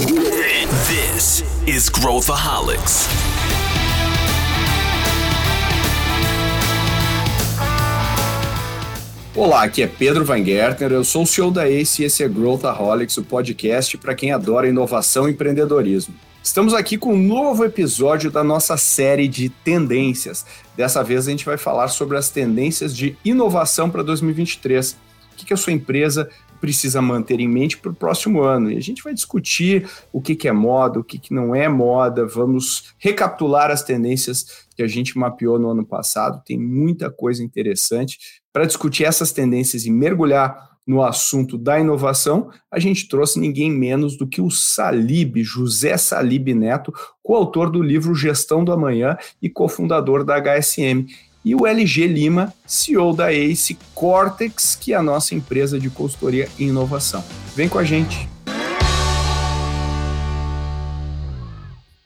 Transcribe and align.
This 0.00 1.44
is 1.66 1.90
Growthaholics. 1.90 3.06
Olá, 9.36 9.64
aqui 9.64 9.82
é 9.82 9.86
Pedro 9.86 10.24
Van 10.24 10.42
Gertner, 10.42 10.92
eu 10.92 11.04
sou 11.04 11.24
o 11.24 11.26
CEO 11.26 11.50
da 11.50 11.68
ACE 11.68 12.00
e 12.00 12.06
esse 12.06 12.24
é 12.24 12.28
Growthaholics, 12.28 13.18
o 13.18 13.24
podcast 13.24 13.98
para 13.98 14.14
quem 14.14 14.32
adora 14.32 14.66
inovação 14.66 15.28
e 15.28 15.32
empreendedorismo. 15.32 16.14
Estamos 16.42 16.72
aqui 16.72 16.96
com 16.96 17.12
um 17.12 17.22
novo 17.22 17.62
episódio 17.62 18.30
da 18.30 18.42
nossa 18.42 18.78
série 18.78 19.28
de 19.28 19.50
tendências. 19.50 20.46
Dessa 20.74 21.04
vez 21.04 21.28
a 21.28 21.30
gente 21.30 21.44
vai 21.44 21.58
falar 21.58 21.88
sobre 21.88 22.16
as 22.16 22.30
tendências 22.30 22.96
de 22.96 23.18
inovação 23.22 23.90
para 23.90 24.02
2023. 24.02 24.92
O 24.92 25.36
que, 25.36 25.44
que 25.44 25.52
a 25.52 25.58
sua 25.58 25.74
empresa 25.74 26.30
precisa 26.60 27.00
manter 27.00 27.40
em 27.40 27.48
mente 27.48 27.78
para 27.78 27.90
o 27.90 27.94
próximo 27.94 28.42
ano. 28.42 28.70
E 28.70 28.76
a 28.76 28.80
gente 28.80 29.02
vai 29.02 29.14
discutir 29.14 29.88
o 30.12 30.20
que, 30.20 30.36
que 30.36 30.46
é 30.46 30.52
moda, 30.52 31.00
o 31.00 31.04
que, 31.04 31.18
que 31.18 31.32
não 31.32 31.54
é 31.54 31.68
moda, 31.68 32.26
vamos 32.26 32.92
recapitular 32.98 33.70
as 33.70 33.82
tendências 33.82 34.66
que 34.76 34.82
a 34.82 34.86
gente 34.86 35.18
mapeou 35.18 35.58
no 35.58 35.70
ano 35.70 35.84
passado. 35.84 36.42
Tem 36.44 36.58
muita 36.58 37.10
coisa 37.10 37.42
interessante. 37.42 38.18
Para 38.52 38.66
discutir 38.66 39.04
essas 39.04 39.32
tendências 39.32 39.86
e 39.86 39.90
mergulhar 39.90 40.70
no 40.86 41.02
assunto 41.02 41.56
da 41.56 41.78
inovação, 41.78 42.50
a 42.70 42.78
gente 42.80 43.06
trouxe 43.06 43.38
ninguém 43.38 43.70
menos 43.70 44.16
do 44.16 44.26
que 44.26 44.40
o 44.40 44.50
Salib, 44.50 45.36
José 45.42 45.96
Salib 45.96 46.48
Neto, 46.48 46.92
coautor 47.22 47.70
do 47.70 47.82
livro 47.82 48.14
Gestão 48.14 48.64
do 48.64 48.72
Amanhã 48.72 49.16
e 49.40 49.48
cofundador 49.48 50.24
da 50.24 50.40
HSM 50.40 51.06
e 51.44 51.54
o 51.54 51.66
LG 51.66 52.06
Lima, 52.06 52.52
CEO 52.66 53.14
da 53.14 53.32
Ace 53.32 53.78
Cortex, 53.94 54.76
que 54.78 54.92
é 54.92 54.96
a 54.96 55.02
nossa 55.02 55.34
empresa 55.34 55.78
de 55.78 55.88
consultoria 55.88 56.48
em 56.58 56.68
inovação. 56.68 57.24
Vem 57.54 57.68
com 57.68 57.78
a 57.78 57.84
gente. 57.84 58.28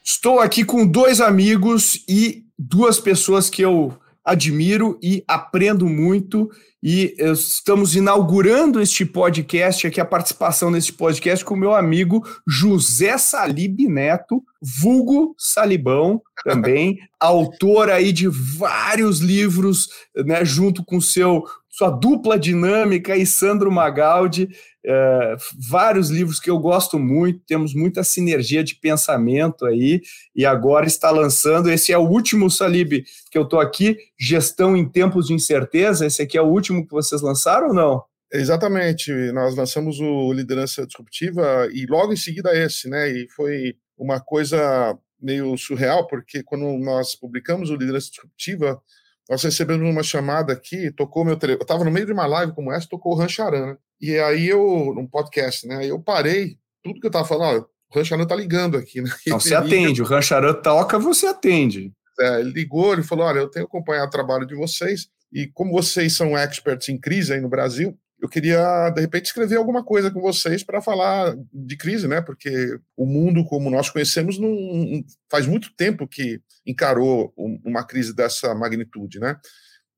Estou 0.03 0.41
aqui 0.41 0.65
com 0.65 0.87
dois 0.87 1.21
amigos 1.21 2.05
e 2.09 2.45
duas 2.59 3.01
pessoas 3.01 3.51
que 3.51 3.63
eu 3.63 3.95
admiro 4.25 4.99
e 5.03 5.23
aprendo 5.29 5.87
muito. 5.87 6.51
E 6.83 7.15
estamos 7.19 7.97
inaugurando 7.97 8.81
este 8.81 9.05
podcast, 9.05 9.87
aqui 9.87 10.01
a 10.01 10.05
participação 10.05 10.71
neste 10.71 10.93
podcast 10.93 11.45
com 11.45 11.55
o 11.55 11.59
meu 11.59 11.75
amigo 11.75 12.23
José 12.47 13.17
Salib 13.17 13.87
Neto, 13.89 14.43
vulgo 14.61 15.35
Salibão, 15.39 16.21
também 16.45 16.99
autor 17.19 17.91
aí 17.91 18.13
de 18.13 18.29
vários 18.29 19.21
livros, 19.21 19.89
né, 20.15 20.45
junto 20.45 20.85
com 20.85 21.01
seu 21.01 21.45
sua 21.77 21.91
dupla 21.91 22.39
dinâmica 22.39 23.17
e 23.17 23.27
Sandro 23.27 23.71
Magaldi, 23.73 24.49
é, 24.87 25.37
vários 25.69 26.09
livros 26.09 26.39
que 26.39 26.49
eu 26.49 26.57
gosto 26.57 27.01
muito, 27.01 27.41
temos 27.49 27.75
muita 27.75 28.05
sinergia 28.05 28.63
de 28.63 28.77
pensamento 28.77 29.67
aí, 29.67 30.01
e 30.37 30.47
agora 30.47 30.87
está 30.87 31.11
lançando, 31.11 31.69
esse 31.69 31.93
é 31.93 31.99
o 31.99 32.09
último, 32.09 32.49
Salib, 32.49 33.03
que 33.29 33.37
eu 33.37 33.43
estou 33.43 33.59
aqui, 33.59 33.99
Gestão 34.17 34.77
em 34.77 34.89
Tempos 34.89 35.27
de 35.27 35.35
Incerteza, 35.35 36.07
esse 36.07 36.23
aqui 36.23 36.39
é 36.39 36.43
o 36.43 36.47
último 36.47 36.87
que 36.87 36.93
vocês 36.93 37.21
lançaram 37.21 37.69
ou 37.69 37.75
não? 37.75 38.05
Exatamente, 38.33 39.11
nós 39.33 39.57
lançamos 39.57 39.99
o 39.99 40.33
Liderança 40.33 40.87
Disruptiva 40.87 41.69
e 41.73 41.87
logo 41.87 42.13
em 42.13 42.17
seguida 42.17 42.57
esse, 42.57 42.89
né, 42.89 43.11
e 43.11 43.29
foi 43.31 43.75
uma 43.99 44.21
coisa 44.21 44.97
meio 45.21 45.57
surreal, 45.59 46.07
porque 46.07 46.41
quando 46.45 46.79
nós 46.79 47.17
publicamos 47.17 47.69
o 47.71 47.77
Liderança 47.77 48.11
Disruptiva, 48.13 48.81
nós 49.29 49.43
recebemos 49.43 49.89
uma 49.89 50.03
chamada 50.03 50.53
aqui, 50.53 50.91
tocou 50.93 51.25
meu 51.25 51.37
telefone. 51.37 51.61
Eu 51.61 51.65
estava 51.65 51.85
no 51.85 51.91
meio 51.91 52.07
de 52.07 52.13
uma 52.13 52.27
live 52.27 52.53
como 52.53 52.73
essa, 52.73 52.89
tocou 52.89 53.13
o 53.13 53.17
Rancharan. 53.17 53.67
Né? 53.67 53.77
E 54.01 54.19
aí 54.19 54.49
eu, 54.49 54.93
num 54.95 55.07
podcast, 55.07 55.67
né? 55.67 55.77
Aí 55.79 55.89
eu 55.89 56.01
parei, 56.01 56.59
tudo 56.83 57.01
que 57.01 57.07
eu 57.07 57.09
estava 57.09 57.27
falando, 57.27 57.61
ó, 57.61 57.67
o 57.91 57.99
Rancharan 57.99 58.27
tá 58.27 58.37
ligando 58.37 58.77
aqui, 58.77 59.01
né? 59.01 59.11
Não, 59.27 59.41
você 59.41 59.55
atende, 59.55 60.03
o 60.03 60.05
Rancharan 60.05 60.55
toca, 60.55 60.99
você 60.99 61.27
atende. 61.27 61.93
É, 62.21 62.41
ele 62.41 62.51
ligou, 62.51 62.93
ele 62.93 63.03
falou: 63.03 63.27
olha, 63.27 63.39
eu 63.39 63.51
tenho 63.51 63.67
acompanhado 63.67 64.09
o 64.09 64.11
trabalho 64.11 64.47
de 64.47 64.55
vocês, 64.55 65.09
e 65.33 65.47
como 65.49 65.73
vocês 65.73 66.15
são 66.15 66.37
experts 66.39 66.89
em 66.89 66.99
crise 66.99 67.33
aí 67.33 67.41
no 67.41 67.49
Brasil, 67.49 67.99
eu 68.21 68.29
queria, 68.29 68.91
de 68.91 69.01
repente, 69.01 69.27
escrever 69.27 69.57
alguma 69.57 69.85
coisa 69.85 70.11
com 70.11 70.21
vocês 70.21 70.63
para 70.63 70.81
falar 70.81 71.37
de 71.53 71.77
crise, 71.77 72.09
né? 72.09 72.21
Porque 72.21 72.79
o 72.97 73.05
mundo 73.05 73.45
como 73.45 73.71
nós 73.71 73.91
conhecemos 73.91 74.39
não, 74.39 75.05
faz 75.31 75.47
muito 75.47 75.75
tempo 75.77 76.07
que 76.07 76.41
encarou 76.65 77.35
uma 77.37 77.85
crise 77.85 78.15
dessa 78.15 78.55
magnitude, 78.55 79.19
né? 79.19 79.39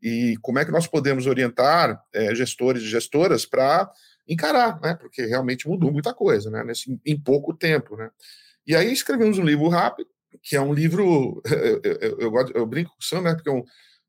E 0.03 0.37
como 0.43 0.59
é 0.59 0.65
que 0.65 0.73
nós 0.73 0.87
podemos 0.87 1.27
orientar 1.27 2.03
é, 2.13 2.35
gestores 2.35 2.83
e 2.83 2.89
gestoras 2.89 3.47
para 3.47 3.91
encarar, 4.27 4.81
né? 4.81 4.95
Porque 4.95 5.25
realmente 5.27 5.69
mudou 5.69 5.93
muita 5.93 6.13
coisa, 6.13 6.51
né? 6.51 6.65
Nesse, 6.65 6.99
em 7.05 7.19
pouco 7.19 7.55
tempo, 7.55 7.97
né? 7.97 8.11
E 8.67 8.75
aí 8.75 8.93
escrevemos 8.93 9.39
um 9.39 9.45
livro 9.45 9.69
rápido, 9.69 10.09
que 10.43 10.57
é 10.57 10.61
um 10.61 10.73
livro, 10.73 11.41
eu, 11.47 11.81
eu, 12.01 12.21
eu, 12.21 12.49
eu 12.55 12.67
brinco 12.67 12.91
com 12.91 13.01
o 13.01 13.05
Sam, 13.05 13.23
né? 13.23 13.35
Porque 13.35 13.49
é 13.49 13.53
um, 13.53 13.63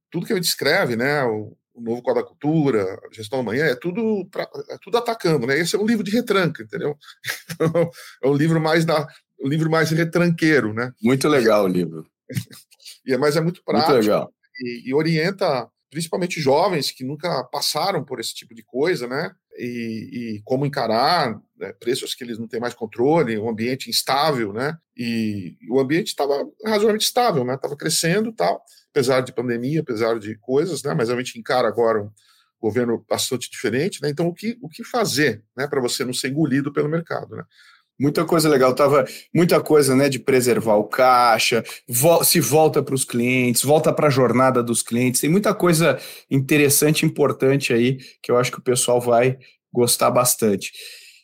tudo 0.09 0.25
que 0.25 0.33
a 0.33 0.35
gente 0.35 0.45
escreve, 0.45 0.95
né? 0.95 1.23
O 1.77 1.81
novo 1.81 2.01
Código 2.01 2.23
da 2.23 2.27
Cultura, 2.27 2.99
a 3.05 3.13
Gestão 3.13 3.39
da 3.39 3.45
Manhã, 3.45 3.65
é 3.65 3.75
tudo, 3.75 4.27
pra, 4.31 4.49
é 4.69 4.77
tudo 4.81 4.97
atacando, 4.97 5.45
né? 5.45 5.57
Esse 5.59 5.75
é 5.75 5.79
um 5.79 5.85
livro 5.85 6.03
de 6.03 6.11
retranca, 6.11 6.63
entendeu? 6.63 6.97
Então, 7.59 7.89
é 8.23 8.27
um 8.27 8.35
livro 8.35 8.59
mais 8.59 8.85
da, 8.85 9.07
um 9.39 9.47
livro 9.47 9.69
mais 9.69 9.89
retranqueiro, 9.89 10.73
né? 10.73 10.91
Muito 11.01 11.27
legal 11.27 11.65
o 11.65 11.67
livro. 11.67 12.05
e 13.05 13.13
é, 13.13 13.17
mas 13.17 13.35
é 13.35 13.41
muito 13.41 13.63
prático 13.63 13.93
muito 13.93 14.03
legal. 14.03 14.31
E, 14.61 14.89
e, 14.89 14.93
orienta 14.93 15.67
principalmente 15.89 16.41
jovens 16.41 16.91
que 16.91 17.03
nunca 17.03 17.43
passaram 17.45 18.03
por 18.03 18.19
esse 18.19 18.33
tipo 18.33 18.53
de 18.53 18.63
coisa, 18.63 19.07
né? 19.07 19.31
E, 19.57 20.09
e 20.37 20.41
como 20.43 20.65
encarar 20.65 21.39
né, 21.57 21.73
preços 21.79 22.13
que 22.13 22.23
eles 22.23 22.37
não 22.37 22.47
têm 22.47 22.59
mais 22.59 22.73
controle, 22.73 23.39
um 23.39 23.49
ambiente 23.49 23.89
instável, 23.89 24.53
né? 24.53 24.77
E, 24.95 25.57
e 25.61 25.71
o 25.71 25.79
ambiente 25.79 26.07
estava 26.07 26.45
razoavelmente 26.63 27.05
estável, 27.05 27.43
né? 27.43 27.55
Estava 27.55 27.75
crescendo, 27.75 28.31
tal 28.33 28.63
apesar 28.97 29.21
de 29.21 29.31
pandemia, 29.31 29.81
apesar 29.81 30.17
de 30.17 30.35
coisas, 30.39 30.81
né? 30.81 30.93
Mas 30.95 31.09
a 31.09 31.15
gente 31.15 31.37
encara 31.37 31.67
agora 31.67 32.01
um 32.01 32.09
governo 32.59 33.05
bastante 33.07 33.49
diferente, 33.49 34.01
né? 34.01 34.09
Então, 34.09 34.27
o 34.27 34.33
que, 34.33 34.57
o 34.59 34.67
que 34.67 34.83
fazer, 34.83 35.43
né, 35.55 35.67
para 35.67 35.79
você 35.79 36.03
não 36.03 36.13
ser 36.13 36.29
engolido 36.29 36.73
pelo 36.73 36.89
mercado, 36.89 37.35
né? 37.35 37.43
Muita 37.99 38.25
coisa 38.25 38.47
legal, 38.47 38.75
tava 38.75 39.05
muita 39.33 39.59
coisa, 39.59 39.95
né, 39.95 40.07
de 40.07 40.19
preservar 40.19 40.75
o 40.75 40.83
caixa, 40.83 41.63
vo 41.87 42.23
se 42.23 42.39
volta 42.39 42.81
para 42.83 42.93
os 42.93 43.03
clientes, 43.03 43.63
volta 43.63 43.91
para 43.91 44.07
a 44.07 44.11
jornada 44.11 44.61
dos 44.61 44.83
clientes. 44.83 45.21
Tem 45.21 45.29
muita 45.29 45.53
coisa 45.53 45.99
interessante, 46.29 47.05
importante 47.05 47.73
aí 47.73 47.97
que 48.21 48.31
eu 48.31 48.37
acho 48.37 48.51
que 48.51 48.59
o 48.59 48.63
pessoal 48.63 49.01
vai 49.01 49.37
gostar 49.73 50.11
bastante. 50.11 50.71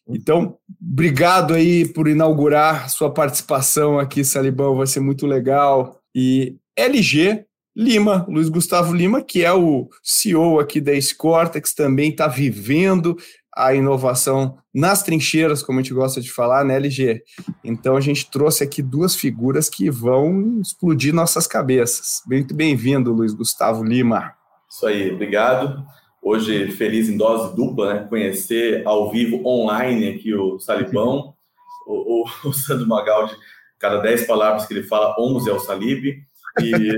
Então, 0.07 0.57
obrigado 0.81 1.53
aí 1.53 1.87
por 1.87 2.07
inaugurar 2.07 2.89
sua 2.89 3.13
participação 3.13 3.99
aqui, 3.99 4.23
Salibão, 4.23 4.75
vai 4.75 4.87
ser 4.87 4.99
muito 4.99 5.27
legal. 5.27 6.01
E 6.15 6.57
LG, 6.75 7.45
Lima, 7.75 8.23
Luiz 8.29 8.49
Gustavo 8.49 8.93
Lima, 8.93 9.21
que 9.21 9.43
é 9.43 9.51
o 9.51 9.89
CEO 10.03 10.59
aqui 10.59 10.79
da 10.79 10.99
Scortex, 10.99 11.73
também 11.73 12.11
está 12.11 12.27
vivendo 12.27 13.17
a 13.55 13.73
inovação 13.73 14.57
nas 14.73 15.01
trincheiras, 15.01 15.63
como 15.63 15.79
a 15.79 15.81
gente 15.81 15.93
gosta 15.93 16.21
de 16.21 16.31
falar, 16.31 16.63
né, 16.63 16.75
LG? 16.75 17.23
Então 17.63 17.97
a 17.97 18.01
gente 18.01 18.29
trouxe 18.29 18.63
aqui 18.63 18.81
duas 18.81 19.15
figuras 19.15 19.69
que 19.69 19.89
vão 19.89 20.59
explodir 20.61 21.13
nossas 21.13 21.47
cabeças. 21.47 22.21
Muito 22.27 22.53
bem-vindo, 22.53 23.11
Luiz 23.11 23.33
Gustavo 23.33 23.83
Lima. 23.83 24.33
Isso 24.69 24.85
aí, 24.85 25.11
obrigado. 25.11 25.83
Hoje, 26.21 26.71
feliz 26.71 27.09
em 27.09 27.17
dose 27.17 27.55
dupla, 27.55 27.93
né? 27.93 28.07
Conhecer 28.07 28.87
ao 28.87 29.11
vivo, 29.11 29.45
online, 29.45 30.09
aqui 30.09 30.33
o 30.33 30.59
Salibão, 30.59 31.33
o, 31.87 32.23
o, 32.23 32.49
o 32.49 32.53
Sandro 32.53 32.87
Magaldi, 32.87 33.35
cada 33.79 33.97
dez 33.97 34.27
palavras 34.27 34.65
que 34.67 34.73
ele 34.73 34.83
fala, 34.83 35.15
11 35.19 35.49
é 35.49 35.53
o 35.53 35.59
Salib 35.59 36.23
e 36.61 36.97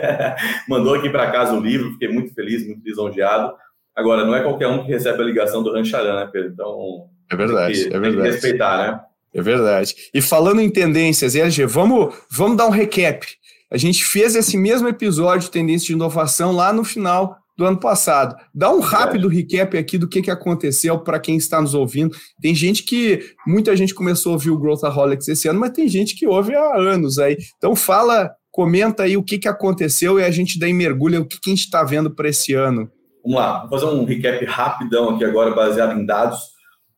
mandou 0.68 0.94
aqui 0.94 1.10
para 1.10 1.30
casa 1.30 1.54
o 1.54 1.60
livro, 1.60 1.92
fiquei 1.92 2.08
muito 2.08 2.34
feliz, 2.34 2.66
muito 2.66 2.84
lisonjeado. 2.84 3.52
Agora, 3.94 4.24
não 4.24 4.34
é 4.34 4.42
qualquer 4.42 4.68
um 4.68 4.84
que 4.84 4.92
recebe 4.92 5.22
a 5.22 5.26
ligação 5.26 5.62
do 5.62 5.72
Rancharan, 5.72 6.16
né, 6.16 6.28
Pedro? 6.30 6.52
Então. 6.52 7.06
É 7.30 7.36
verdade, 7.36 7.88
que, 7.88 7.94
é 7.94 7.98
verdade. 7.98 8.30
respeitar, 8.30 8.78
né? 8.78 9.00
É 9.34 9.42
verdade. 9.42 9.94
E 10.14 10.22
falando 10.22 10.60
em 10.60 10.70
tendências, 10.70 11.34
LG, 11.34 11.66
vamos, 11.66 12.14
vamos 12.30 12.56
dar 12.56 12.66
um 12.66 12.70
recap. 12.70 13.26
A 13.70 13.76
gente 13.76 14.04
fez 14.04 14.36
esse 14.36 14.56
mesmo 14.56 14.86
episódio 14.86 15.46
de 15.46 15.50
tendência 15.50 15.86
de 15.86 15.92
inovação 15.92 16.52
lá 16.52 16.72
no 16.72 16.84
final 16.84 17.36
do 17.56 17.64
ano 17.64 17.78
passado. 17.78 18.36
Dá 18.54 18.70
um 18.70 18.80
rápido 18.80 19.28
recap 19.28 19.76
aqui 19.76 19.96
do 19.96 20.08
que, 20.08 20.22
que 20.22 20.30
aconteceu 20.30 20.98
para 21.00 21.18
quem 21.18 21.36
está 21.36 21.60
nos 21.60 21.74
ouvindo. 21.74 22.14
Tem 22.40 22.54
gente 22.54 22.82
que, 22.82 23.34
muita 23.46 23.74
gente 23.74 23.94
começou 23.94 24.30
a 24.30 24.32
ouvir 24.34 24.50
o 24.50 24.58
Growthaholics 24.58 25.26
esse 25.28 25.48
ano, 25.48 25.58
mas 25.58 25.72
tem 25.72 25.88
gente 25.88 26.14
que 26.14 26.26
ouve 26.26 26.54
há 26.54 26.76
anos 26.76 27.18
aí. 27.18 27.36
Então 27.56 27.74
fala 27.74 28.30
Comenta 28.56 29.02
aí 29.02 29.18
o 29.18 29.22
que, 29.22 29.38
que 29.38 29.48
aconteceu 29.48 30.18
e 30.18 30.24
a 30.24 30.30
gente 30.30 30.58
daí 30.58 30.72
mergulha 30.72 31.20
o 31.20 31.26
que, 31.26 31.38
que 31.38 31.50
a 31.50 31.54
gente 31.54 31.66
está 31.66 31.84
vendo 31.84 32.10
para 32.10 32.30
esse 32.30 32.54
ano. 32.54 32.90
Vamos 33.22 33.38
lá, 33.38 33.66
vou 33.66 33.78
fazer 33.78 33.84
um 33.84 34.02
recap 34.02 34.42
rapidão 34.46 35.10
aqui 35.10 35.26
agora, 35.26 35.54
baseado 35.54 35.92
em 36.00 36.06
dados. 36.06 36.38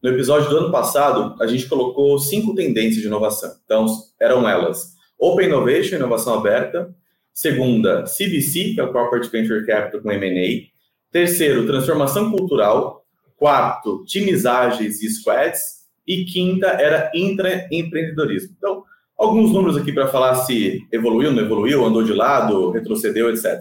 No 0.00 0.08
episódio 0.08 0.48
do 0.48 0.56
ano 0.56 0.70
passado, 0.70 1.34
a 1.42 1.48
gente 1.48 1.66
colocou 1.66 2.16
cinco 2.20 2.54
tendências 2.54 3.02
de 3.02 3.08
inovação. 3.08 3.56
Então, 3.64 3.86
eram 4.20 4.48
elas: 4.48 4.92
Open 5.18 5.48
Innovation, 5.48 5.96
inovação 5.96 6.34
aberta. 6.34 6.94
Segunda, 7.34 8.04
CVC, 8.04 8.74
que 8.74 8.80
é 8.80 8.84
o 8.84 8.92
Corporate 8.92 9.28
Venture 9.28 9.66
Capital 9.66 10.00
com 10.00 10.12
M&A. 10.12 10.70
Terceiro, 11.10 11.66
transformação 11.66 12.30
cultural. 12.30 13.04
Quarto, 13.36 14.04
times 14.04 14.46
ágeis 14.46 15.02
e 15.02 15.10
squads. 15.10 15.60
e 16.06 16.24
quinta 16.24 16.68
era 16.68 17.10
intraempreendedorismo. 17.12 18.54
Então, 18.56 18.84
alguns 19.18 19.52
números 19.52 19.76
aqui 19.76 19.92
para 19.92 20.06
falar 20.06 20.34
se 20.36 20.86
evoluiu, 20.92 21.32
não 21.32 21.42
evoluiu, 21.42 21.84
andou 21.84 22.02
de 22.02 22.12
lado, 22.12 22.70
retrocedeu, 22.70 23.28
etc. 23.30 23.60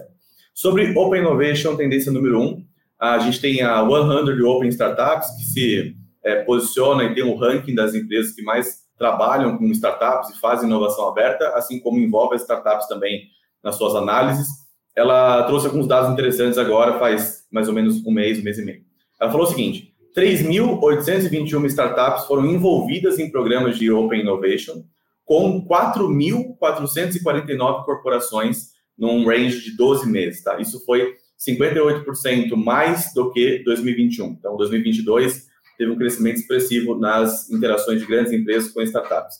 Sobre 0.54 0.96
Open 0.96 1.20
Innovation, 1.20 1.76
tendência 1.76 2.12
número 2.12 2.40
um, 2.40 2.64
a 2.98 3.18
gente 3.18 3.40
tem 3.40 3.62
a 3.62 3.84
100 3.84 4.42
Open 4.42 4.68
Startups, 4.68 5.28
que 5.36 5.44
se 5.44 5.96
é, 6.24 6.42
posiciona 6.42 7.04
e 7.04 7.14
tem 7.14 7.24
um 7.24 7.36
ranking 7.36 7.74
das 7.74 7.94
empresas 7.94 8.34
que 8.34 8.42
mais 8.42 8.88
trabalham 8.98 9.56
com 9.56 9.70
startups 9.70 10.30
e 10.30 10.40
fazem 10.40 10.68
inovação 10.68 11.08
aberta, 11.08 11.50
assim 11.50 11.78
como 11.78 11.98
envolve 11.98 12.34
as 12.34 12.42
startups 12.42 12.88
também 12.88 13.28
nas 13.62 13.76
suas 13.76 13.94
análises. 13.94 14.48
Ela 14.96 15.44
trouxe 15.44 15.66
alguns 15.66 15.86
dados 15.86 16.10
interessantes 16.10 16.58
agora, 16.58 16.98
faz 16.98 17.44
mais 17.50 17.68
ou 17.68 17.74
menos 17.74 18.04
um 18.04 18.10
mês, 18.10 18.40
um 18.40 18.42
mês 18.42 18.58
e 18.58 18.64
meio. 18.64 18.82
Ela 19.20 19.30
falou 19.30 19.46
o 19.46 19.50
seguinte: 19.50 19.94
3.821 20.16 21.64
startups 21.66 22.26
foram 22.26 22.44
envolvidas 22.44 23.18
em 23.20 23.30
programas 23.30 23.78
de 23.78 23.90
Open 23.90 24.22
Innovation, 24.22 24.82
com 25.28 25.62
4.449 25.62 27.84
corporações 27.84 28.70
num 28.96 29.26
range 29.26 29.62
de 29.62 29.76
12 29.76 30.10
meses. 30.10 30.42
Tá? 30.42 30.58
Isso 30.58 30.82
foi 30.86 31.16
58% 31.38 32.56
mais 32.56 33.12
do 33.12 33.30
que 33.30 33.62
2021. 33.62 34.28
Então, 34.28 34.56
2022 34.56 35.46
teve 35.76 35.92
um 35.92 35.98
crescimento 35.98 36.38
expressivo 36.38 36.98
nas 36.98 37.50
interações 37.50 38.00
de 38.00 38.06
grandes 38.06 38.32
empresas 38.32 38.72
com 38.72 38.80
startups. 38.80 39.36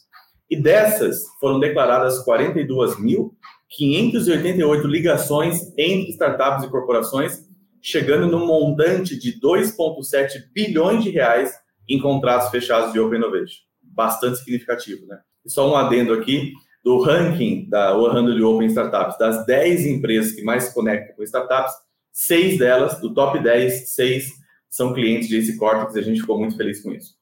E 0.51 0.61
dessas 0.61 1.23
foram 1.41 1.59
declaradas 1.59 2.23
42.588 2.25 4.85
ligações 4.85 5.73
entre 5.77 6.11
startups 6.11 6.65
e 6.65 6.71
corporações, 6.71 7.49
chegando 7.81 8.27
no 8.27 8.47
montante 8.47 9.19
de 9.19 9.41
2,7 9.41 10.53
bilhões 10.55 11.03
de 11.03 11.09
reais 11.09 11.55
em 11.89 11.99
contratos 11.99 12.51
fechados 12.51 12.93
de 12.93 13.01
Open 13.01 13.19
Innovation. 13.19 13.63
Bastante 13.83 14.37
significativo, 14.39 15.07
né? 15.07 15.19
Só 15.49 15.71
um 15.71 15.77
adendo 15.77 16.13
aqui, 16.13 16.53
do 16.85 17.01
ranking 17.01 17.69
da 17.69 17.93
100 17.93 18.43
Open 18.43 18.69
Startups, 18.69 19.19
das 19.19 19.45
10 19.47 19.87
empresas 19.87 20.33
que 20.33 20.43
mais 20.43 20.65
se 20.65 20.75
conectam 20.75 21.17
com 21.17 21.23
startups, 21.23 21.75
seis 22.13 22.59
delas, 22.59 23.01
do 23.01 23.13
top 23.13 23.43
10, 23.43 23.91
seis 23.91 24.33
são 24.69 24.93
clientes 24.93 25.29
de 25.29 25.37
Ace 25.37 25.57
Cortex 25.57 25.95
e 25.95 25.99
a 25.99 26.03
gente 26.03 26.21
ficou 26.21 26.39
muito 26.39 26.57
feliz 26.57 26.83
com 26.83 26.93
isso. 26.93 27.15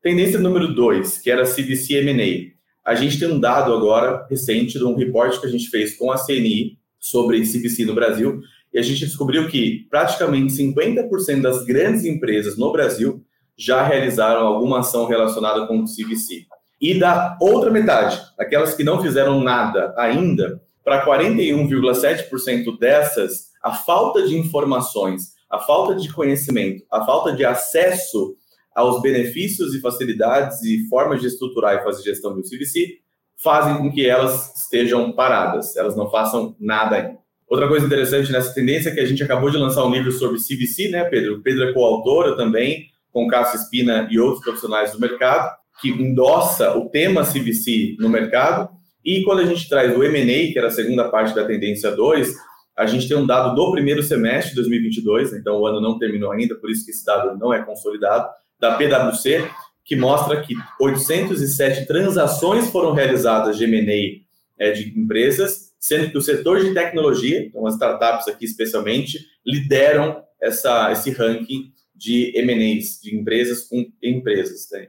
Tendência 0.00 0.38
número 0.38 0.74
2, 0.74 1.18
que 1.18 1.30
era 1.30 1.44
CVC 1.44 1.98
M&A. 1.98 2.90
A 2.90 2.94
gente 2.94 3.18
tem 3.18 3.30
um 3.30 3.38
dado 3.38 3.72
agora 3.72 4.26
recente 4.28 4.78
de 4.78 4.84
um 4.84 4.96
report 4.96 5.40
que 5.40 5.46
a 5.46 5.50
gente 5.50 5.68
fez 5.68 5.96
com 5.96 6.10
a 6.10 6.18
CNI 6.18 6.78
sobre 6.98 7.40
CVC 7.42 7.84
no 7.84 7.94
Brasil 7.94 8.40
e 8.72 8.78
a 8.78 8.82
gente 8.82 9.00
descobriu 9.00 9.46
que 9.48 9.86
praticamente 9.90 10.52
50% 10.54 11.40
das 11.40 11.64
grandes 11.64 12.04
empresas 12.04 12.56
no 12.56 12.72
Brasil 12.72 13.24
já 13.56 13.84
realizaram 13.86 14.46
alguma 14.46 14.80
ação 14.80 15.06
relacionada 15.06 15.66
com 15.66 15.80
o 15.80 15.84
CVC. 15.84 16.46
E 16.82 16.98
da 16.98 17.38
outra 17.40 17.70
metade, 17.70 18.20
aquelas 18.38 18.74
que 18.74 18.84
não 18.84 19.00
fizeram 19.00 19.40
nada 19.40 19.94
ainda, 19.96 20.60
para 20.84 21.06
41,7% 21.06 22.76
dessas, 22.78 23.52
a 23.62 23.72
falta 23.72 24.26
de 24.26 24.36
informações 24.36 25.32
a 25.52 25.58
falta 25.58 25.94
de 25.94 26.10
conhecimento, 26.10 26.82
a 26.90 27.04
falta 27.04 27.36
de 27.36 27.44
acesso 27.44 28.34
aos 28.74 29.02
benefícios 29.02 29.74
e 29.74 29.82
facilidades 29.82 30.62
e 30.62 30.88
formas 30.88 31.20
de 31.20 31.26
estruturar 31.26 31.74
e 31.74 31.84
fazer 31.84 32.02
gestão 32.02 32.34
do 32.34 32.40
CVC 32.40 33.00
fazem 33.36 33.76
com 33.76 33.92
que 33.92 34.08
elas 34.08 34.56
estejam 34.56 35.12
paradas, 35.12 35.76
elas 35.76 35.94
não 35.94 36.10
façam 36.10 36.56
nada 36.58 36.96
ainda. 36.96 37.18
Outra 37.46 37.68
coisa 37.68 37.84
interessante 37.84 38.32
nessa 38.32 38.54
tendência 38.54 38.88
é 38.88 38.94
que 38.94 39.00
a 39.00 39.04
gente 39.04 39.22
acabou 39.22 39.50
de 39.50 39.58
lançar 39.58 39.84
um 39.84 39.92
livro 39.92 40.10
sobre 40.10 40.38
CVC, 40.38 40.88
né, 40.88 41.04
Pedro? 41.04 41.42
Pedro 41.42 41.64
é 41.64 41.72
coautora 41.74 42.34
também, 42.34 42.86
com 43.12 43.26
Cássio 43.26 43.58
Espina 43.58 44.08
e 44.10 44.18
outros 44.18 44.42
profissionais 44.42 44.92
do 44.92 45.00
mercado, 45.00 45.54
que 45.80 45.88
endossa 45.88 46.76
o 46.76 46.88
tema 46.88 47.24
CVC 47.24 47.96
no 47.98 48.08
mercado. 48.08 48.68
E 49.04 49.22
quando 49.24 49.40
a 49.40 49.46
gente 49.46 49.68
traz 49.68 49.96
o 49.96 50.02
M&A, 50.02 50.52
que 50.52 50.58
era 50.58 50.68
a 50.68 50.70
segunda 50.70 51.08
parte 51.08 51.34
da 51.34 51.44
tendência 51.44 51.90
2, 51.90 52.34
a 52.76 52.86
gente 52.86 53.08
tem 53.08 53.16
um 53.16 53.26
dado 53.26 53.54
do 53.54 53.70
primeiro 53.72 54.02
semestre 54.02 54.50
de 54.50 54.56
2022, 54.56 55.32
então 55.34 55.60
o 55.60 55.66
ano 55.66 55.80
não 55.80 55.98
terminou 55.98 56.32
ainda, 56.32 56.54
por 56.54 56.70
isso 56.70 56.84
que 56.84 56.90
esse 56.90 57.04
dado 57.04 57.38
não 57.38 57.52
é 57.52 57.62
consolidado, 57.62 58.28
da 58.58 58.76
PwC, 58.76 59.48
que 59.84 59.96
mostra 59.96 60.40
que 60.40 60.54
807 60.80 61.86
transações 61.86 62.70
foram 62.70 62.92
realizadas 62.92 63.58
de 63.58 63.64
M&A 63.64 64.22
é, 64.64 64.70
de 64.70 64.96
empresas, 64.98 65.72
sendo 65.80 66.10
que 66.10 66.16
o 66.16 66.22
setor 66.22 66.60
de 66.60 66.72
tecnologia, 66.72 67.44
então 67.44 67.66
as 67.66 67.74
startups 67.74 68.28
aqui 68.28 68.44
especialmente, 68.44 69.18
lideram 69.44 70.22
essa, 70.40 70.92
esse 70.92 71.10
ranking 71.10 71.72
de 71.94 72.32
M&As, 72.36 73.00
de 73.02 73.16
empresas 73.16 73.64
com 73.68 73.84
empresas. 74.02 74.68
Né? 74.70 74.88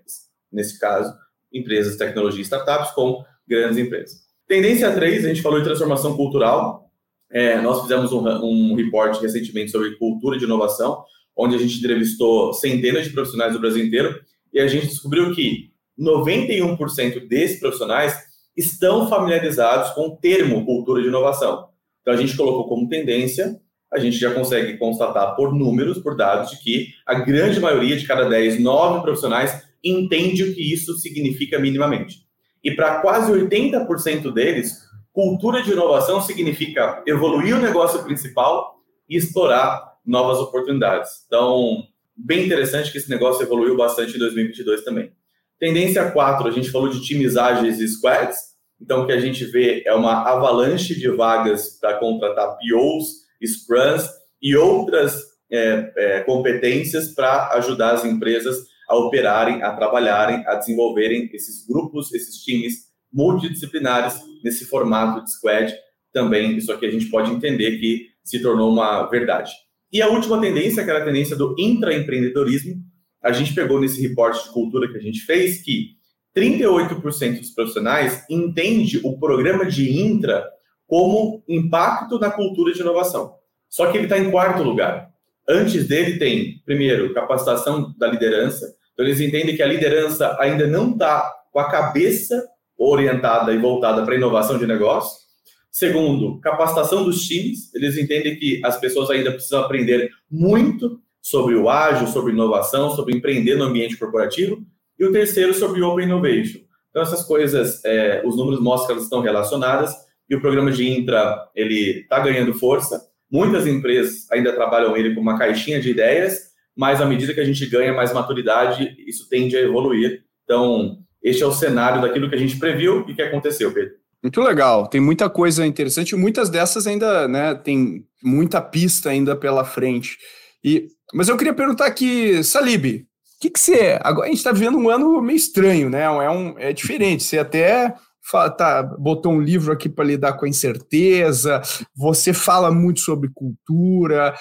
Nesse 0.54 0.80
caso, 0.80 1.14
empresas 1.52 1.94
de 1.94 2.00
tecnologia 2.00 2.40
e 2.40 2.44
startups 2.44 2.92
com 2.92 3.24
grandes 3.48 3.78
empresas. 3.78 4.24
Tendência 4.48 4.92
3, 4.92 5.26
a 5.26 5.28
gente 5.30 5.42
falou 5.42 5.60
de 5.60 5.66
transformação 5.66 6.16
cultural, 6.16 6.90
é, 7.32 7.60
nós 7.60 7.82
fizemos 7.82 8.12
um, 8.12 8.28
um 8.28 8.76
report 8.76 9.20
recentemente 9.20 9.72
sobre 9.72 9.96
cultura 9.98 10.38
de 10.38 10.46
inovação, 10.46 11.04
onde 11.36 11.56
a 11.56 11.58
gente 11.58 11.80
entrevistou 11.80 12.54
centenas 12.54 13.06
de 13.06 13.10
profissionais 13.10 13.54
do 13.54 13.60
Brasil 13.60 13.84
inteiro 13.84 14.20
e 14.54 14.60
a 14.60 14.68
gente 14.68 14.88
descobriu 14.88 15.34
que 15.34 15.72
91% 16.00 17.28
desses 17.28 17.60
profissionais 17.60 18.16
estão 18.56 19.10
familiarizados 19.10 19.92
com 19.92 20.10
o 20.10 20.18
termo 20.18 20.64
cultura 20.64 21.02
de 21.02 21.08
inovação. 21.08 21.70
Então 22.02 22.14
a 22.14 22.18
gente 22.18 22.38
colocou 22.38 22.68
como 22.68 22.88
tendência, 22.88 23.60
a 23.92 23.98
gente 23.98 24.18
já 24.18 24.32
consegue 24.32 24.78
constatar 24.78 25.36
por 25.36 25.54
números, 25.54 25.98
por 25.98 26.16
dados, 26.16 26.52
de 26.52 26.60
que 26.60 26.90
a 27.06 27.16
grande 27.16 27.60
maioria 27.60 27.98
de 27.98 28.06
cada 28.06 28.26
10, 28.26 28.60
9 28.60 29.02
profissionais 29.02 29.64
entende 29.84 30.44
o 30.44 30.54
que 30.54 30.74
isso 30.74 30.98
significa 30.98 31.60
minimamente. 31.60 32.24
E 32.64 32.72
para 32.72 33.02
quase 33.02 33.32
80% 33.32 34.32
deles, 34.34 34.84
Cultura 35.14 35.62
de 35.62 35.72
inovação 35.72 36.20
significa 36.20 37.04
evoluir 37.06 37.56
o 37.56 37.62
negócio 37.62 38.04
principal 38.04 38.78
e 39.08 39.16
explorar 39.16 39.94
novas 40.04 40.40
oportunidades. 40.40 41.12
Então, 41.28 41.84
bem 42.18 42.48
interessante 42.48 42.92
que 42.92 42.98
esse 42.98 43.12
negócio 43.12 43.44
evoluiu 43.44 43.78
bastante 43.78 44.16
em 44.16 44.18
2022 44.18 44.84
também. 44.84 45.12
Tendência 45.60 46.10
4, 46.10 46.48
a 46.48 46.52
gente 46.52 46.72
falou 46.72 46.90
de 46.90 47.00
times 47.00 47.38
ágeis 47.38 47.80
e 47.80 47.88
squads. 47.88 48.38
Então, 48.82 49.04
o 49.04 49.06
que 49.06 49.12
a 49.12 49.20
gente 49.20 49.46
vê 49.46 49.84
é 49.86 49.94
uma 49.94 50.28
avalanche 50.28 51.00
de 51.00 51.10
vagas 51.10 51.78
para 51.80 52.00
contratar 52.00 52.58
POs, 52.58 53.22
Scrums 53.46 54.10
e 54.42 54.56
outras 54.56 55.22
é, 55.52 55.94
é, 55.96 56.20
competências 56.22 57.14
para 57.14 57.52
ajudar 57.52 57.92
as 57.92 58.04
empresas 58.04 58.66
a 58.90 58.96
operarem, 58.96 59.62
a 59.64 59.72
trabalharem, 59.74 60.44
a 60.48 60.56
desenvolverem 60.56 61.30
esses 61.34 61.66
grupos, 61.68 62.14
esses 62.14 62.44
times 62.44 62.86
multidisciplinares 63.12 64.20
nesse 64.44 64.66
formato 64.66 65.24
de 65.24 65.32
squad. 65.32 65.74
Também 66.12 66.58
isso 66.58 66.72
aqui 66.72 66.86
a 66.86 66.92
gente 66.92 67.08
pode 67.08 67.32
entender 67.32 67.80
que 67.80 68.08
se 68.24 68.42
tornou 68.42 68.72
uma 68.72 69.04
verdade. 69.10 69.52
E 69.92 70.02
a 70.02 70.08
última 70.08 70.42
tendência, 70.42 70.84
que 70.84 70.90
era 70.90 71.02
a 71.02 71.06
tendência 71.06 71.36
do 71.36 71.56
intraempreendedorismo, 71.58 72.82
a 73.22 73.32
gente 73.32 73.54
pegou 73.54 73.80
nesse 73.80 74.02
reporte 74.02 74.44
de 74.44 74.50
cultura 74.52 74.92
que 74.92 74.98
a 74.98 75.02
gente 75.02 75.22
fez 75.22 75.62
que 75.62 75.92
38% 76.36 77.40
dos 77.40 77.52
profissionais 77.52 78.26
entende 78.30 79.00
o 79.04 79.20
programa 79.20 79.66
de 79.66 80.02
intra 80.02 80.44
como 80.88 81.44
impacto 81.48 82.20
na 82.20 82.32
cultura 82.32 82.74
de 82.74 82.82
inovação. 82.82 83.36
Só 83.70 83.92
que 83.92 83.98
ele 83.98 84.06
está 84.06 84.18
em 84.18 84.32
quarto 84.32 84.64
lugar. 84.64 85.13
Antes 85.48 85.88
dele 85.88 86.18
tem, 86.18 86.62
primeiro, 86.66 87.14
capacitação 87.14 87.94
da 87.98 88.08
liderança. 88.08 88.74
Então, 88.94 89.06
eles 89.06 89.20
entendem 89.20 89.56
que 89.56 89.64
a 89.64 89.68
liderança 89.68 90.38
ainda 90.40 90.68
não 90.68 90.92
está 90.92 91.32
com 91.52 91.60
a 91.60 91.70
cabeça 91.70 92.44
orientada 92.78 93.54
e 93.54 93.58
voltada 93.58 94.04
para 94.04 94.16
inovação 94.16 94.58
de 94.58 94.66
negócio. 94.66 95.24
Segundo, 95.72 96.40
capacitação 96.40 97.04
dos 97.04 97.26
times. 97.26 97.74
Eles 97.74 97.98
entendem 97.98 98.38
que 98.38 98.62
as 98.64 98.80
pessoas 98.80 99.10
ainda 99.10 99.32
precisam 99.32 99.62
aprender 99.62 100.10
muito 100.30 101.00
sobre 101.22 101.56
o 101.56 101.70
ágil, 101.70 102.08
sobre 102.08 102.32
inovação, 102.32 102.92
sobre 102.92 103.16
empreender 103.16 103.56
no 103.56 103.66
ambiente 103.66 103.98
corporativo. 103.98 104.64
E 105.00 105.06
o 105.06 105.12
terceiro, 105.12 105.54
sobre 105.54 105.82
Open 105.82 106.06
Innovation. 106.06 106.60
Então, 106.90 107.02
essas 107.02 107.24
coisas, 107.26 107.84
é, 107.84 108.22
os 108.24 108.38
números 108.38 108.62
mostram 108.62 108.88
que 108.88 108.92
elas 108.94 109.04
estão 109.06 109.22
relacionadas 109.22 109.96
e 110.30 110.36
o 110.36 110.42
programa 110.42 110.72
de 110.72 110.88
Intra, 110.88 111.50
ele 111.56 112.02
está 112.02 112.20
ganhando 112.20 112.54
força. 112.54 113.10
Muitas 113.34 113.66
empresas 113.66 114.30
ainda 114.32 114.54
trabalham 114.54 114.96
ele 114.96 115.16
com 115.16 115.22
uma 115.22 115.40
caixinha 115.40 115.82
de 115.82 115.90
ideias, 115.90 116.52
mas 116.78 117.02
à 117.02 117.06
medida 117.08 117.34
que 117.34 117.40
a 117.40 117.46
gente 117.46 117.66
ganha 117.66 117.92
mais 117.92 118.14
maturidade, 118.14 118.96
isso 119.08 119.28
tende 119.28 119.58
a 119.58 119.62
evoluir. 119.62 120.22
Então, 120.44 121.00
este 121.24 121.42
é 121.42 121.46
o 121.48 121.52
cenário 121.52 122.00
daquilo 122.00 122.30
que 122.30 122.36
a 122.36 122.40
gente 122.40 122.60
previu 122.60 123.04
e 123.08 123.16
que 123.16 123.24
aconteceu, 123.24 123.74
Pedro. 123.74 123.96
Muito 124.22 124.40
legal, 124.40 124.88
tem 124.88 125.02
muita 125.02 125.28
coisa 125.32 125.66
interessante, 125.66 126.16
muitas 126.16 126.48
dessas 126.50 126.86
ainda, 126.86 127.28
né, 127.28 127.56
tem 127.56 128.06
muita 128.24 128.62
pista 128.62 129.10
ainda 129.10 129.36
pela 129.36 129.66
frente. 129.66 130.18
E, 130.64 130.88
mas 131.12 131.28
eu 131.28 131.36
queria 131.36 131.56
perguntar 131.56 131.88
aqui, 131.88 132.44
Salib, 132.44 132.86
o 132.86 133.06
que, 133.42 133.50
que 133.50 133.60
você. 133.60 134.00
Agora 134.02 134.28
a 134.28 134.30
gente 134.30 134.38
está 134.38 134.52
vivendo 134.52 134.78
um 134.78 134.90
ano 134.90 135.22
meio 135.22 135.36
estranho, 135.36 135.90
né? 135.90 136.04
É, 136.04 136.30
um, 136.30 136.58
é 136.58 136.72
diferente. 136.72 137.24
Você 137.24 137.38
até 137.38 137.94
tá, 138.32 138.84
botou 138.98 139.34
um 139.34 139.42
livro 139.42 139.72
aqui 139.72 139.90
para 139.90 140.06
lidar 140.06 140.34
com 140.34 140.46
a 140.46 140.50
incerteza, 140.50 141.62
você 141.96 142.34
fala 142.34 142.72
muito 142.72 143.02
sobre 143.02 143.30
cultura, 143.34 144.34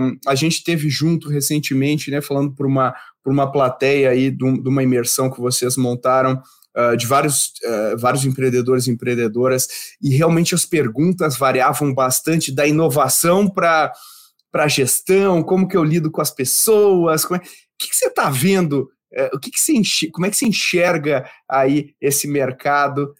um, 0.00 0.16
a 0.26 0.34
gente 0.34 0.64
teve 0.64 0.88
junto 0.88 1.28
recentemente, 1.28 2.10
né, 2.10 2.20
falando 2.20 2.54
por 2.54 2.66
uma, 2.66 2.94
uma 3.24 3.50
plateia 3.50 4.10
aí 4.10 4.30
de, 4.30 4.44
uma 4.44 4.82
imersão 4.82 5.30
que 5.30 5.40
vocês 5.40 5.76
montaram 5.76 6.42
uh, 6.76 6.96
de 6.96 7.06
vários, 7.06 7.52
uh, 7.64 7.96
vários 7.98 8.24
empreendedores 8.24 8.86
e 8.86 8.90
empreendedoras, 8.90 9.68
e 10.02 10.14
realmente 10.14 10.54
as 10.54 10.66
perguntas 10.66 11.36
variavam 11.36 11.94
bastante 11.94 12.52
da 12.52 12.66
inovação 12.66 13.48
para 13.48 13.92
a 14.54 14.68
gestão, 14.68 15.42
como 15.42 15.68
que 15.68 15.76
eu 15.76 15.84
lido 15.84 16.10
com 16.10 16.20
as 16.20 16.30
pessoas, 16.30 17.24
como 17.24 17.40
é, 17.40 17.44
o 17.44 17.48
que, 17.78 17.94
você 17.94 18.06
está 18.06 18.28
vendo, 18.28 18.88
o 19.32 19.38
que, 19.38 19.50
que 19.50 19.60
você 19.60 19.72
enxerga, 19.72 20.12
como 20.12 20.26
é 20.26 20.30
que 20.30 20.36
você 20.36 20.46
enxerga 20.46 21.30
aí 21.48 21.94
esse 22.00 22.26
mercado 22.26 23.14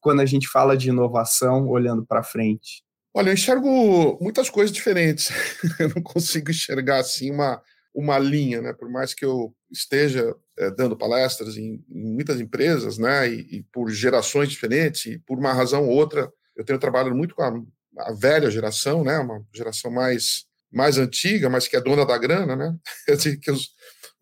quando 0.00 0.20
a 0.20 0.26
gente 0.26 0.48
fala 0.48 0.76
de 0.76 0.88
inovação 0.88 1.68
olhando 1.68 2.04
para 2.04 2.22
frente? 2.22 2.84
Olha, 3.18 3.30
eu 3.30 3.34
enxergo 3.34 4.18
muitas 4.20 4.50
coisas 4.50 4.70
diferentes. 4.70 5.30
eu 5.80 5.88
não 5.88 6.02
consigo 6.02 6.50
enxergar 6.50 6.98
assim 6.98 7.30
uma, 7.30 7.62
uma 7.94 8.18
linha, 8.18 8.60
né? 8.60 8.74
Por 8.74 8.90
mais 8.90 9.14
que 9.14 9.24
eu 9.24 9.54
esteja 9.72 10.36
é, 10.58 10.70
dando 10.70 10.94
palestras 10.94 11.56
em, 11.56 11.82
em, 11.88 12.12
muitas 12.12 12.38
empresas, 12.38 12.98
né? 12.98 13.26
E, 13.26 13.56
e, 13.56 13.62
por 13.72 13.90
gerações 13.90 14.50
diferentes, 14.50 15.06
e 15.06 15.18
por 15.18 15.38
uma 15.38 15.54
razão 15.54 15.88
ou 15.88 15.94
outra, 15.94 16.30
eu 16.54 16.62
tenho 16.62 16.78
trabalhado 16.78 17.14
muito 17.14 17.34
com 17.34 17.42
a, 17.42 17.54
a, 18.00 18.12
velha 18.12 18.50
geração, 18.50 19.02
né? 19.02 19.18
Uma 19.18 19.42
geração 19.50 19.90
mais 19.90 20.44
mais 20.70 20.98
antiga, 20.98 21.48
mas 21.48 21.66
que 21.66 21.76
é 21.76 21.80
dona 21.80 22.04
da 22.04 22.18
grana, 22.18 22.54
né? 22.54 22.76
que 23.40 23.50
os, 23.50 23.70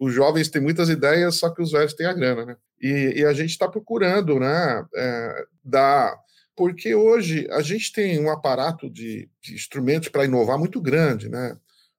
os 0.04 0.12
jovens 0.12 0.48
têm 0.48 0.60
muitas 0.60 0.88
ideias, 0.88 1.36
só 1.36 1.50
que 1.50 1.62
os 1.62 1.72
velhos 1.72 1.94
têm 1.94 2.06
a 2.06 2.12
grana, 2.12 2.44
né? 2.44 2.56
E, 2.80 3.14
e 3.16 3.24
a 3.24 3.32
gente 3.32 3.50
está 3.50 3.68
procurando, 3.68 4.38
né? 4.38 4.84
É, 4.94 5.44
dar 5.64 6.14
porque 6.56 6.94
hoje 6.94 7.48
a 7.50 7.62
gente 7.62 7.92
tem 7.92 8.20
um 8.20 8.30
aparato 8.30 8.88
de, 8.88 9.28
de 9.42 9.54
instrumentos 9.54 10.08
para 10.08 10.24
inovar 10.24 10.58
muito 10.58 10.80
grande, 10.80 11.28
né? 11.28 11.56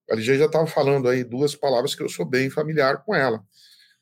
A 0.09 0.13
LG 0.13 0.37
já 0.37 0.45
estava 0.45 0.67
falando 0.67 1.09
aí 1.09 1.23
duas 1.23 1.55
palavras 1.55 1.93
que 1.93 2.01
eu 2.01 2.07
sou 2.07 2.25
bem 2.25 2.49
familiar 2.49 3.03
com 3.03 3.13
ela. 3.13 3.39
Pra 3.39 3.47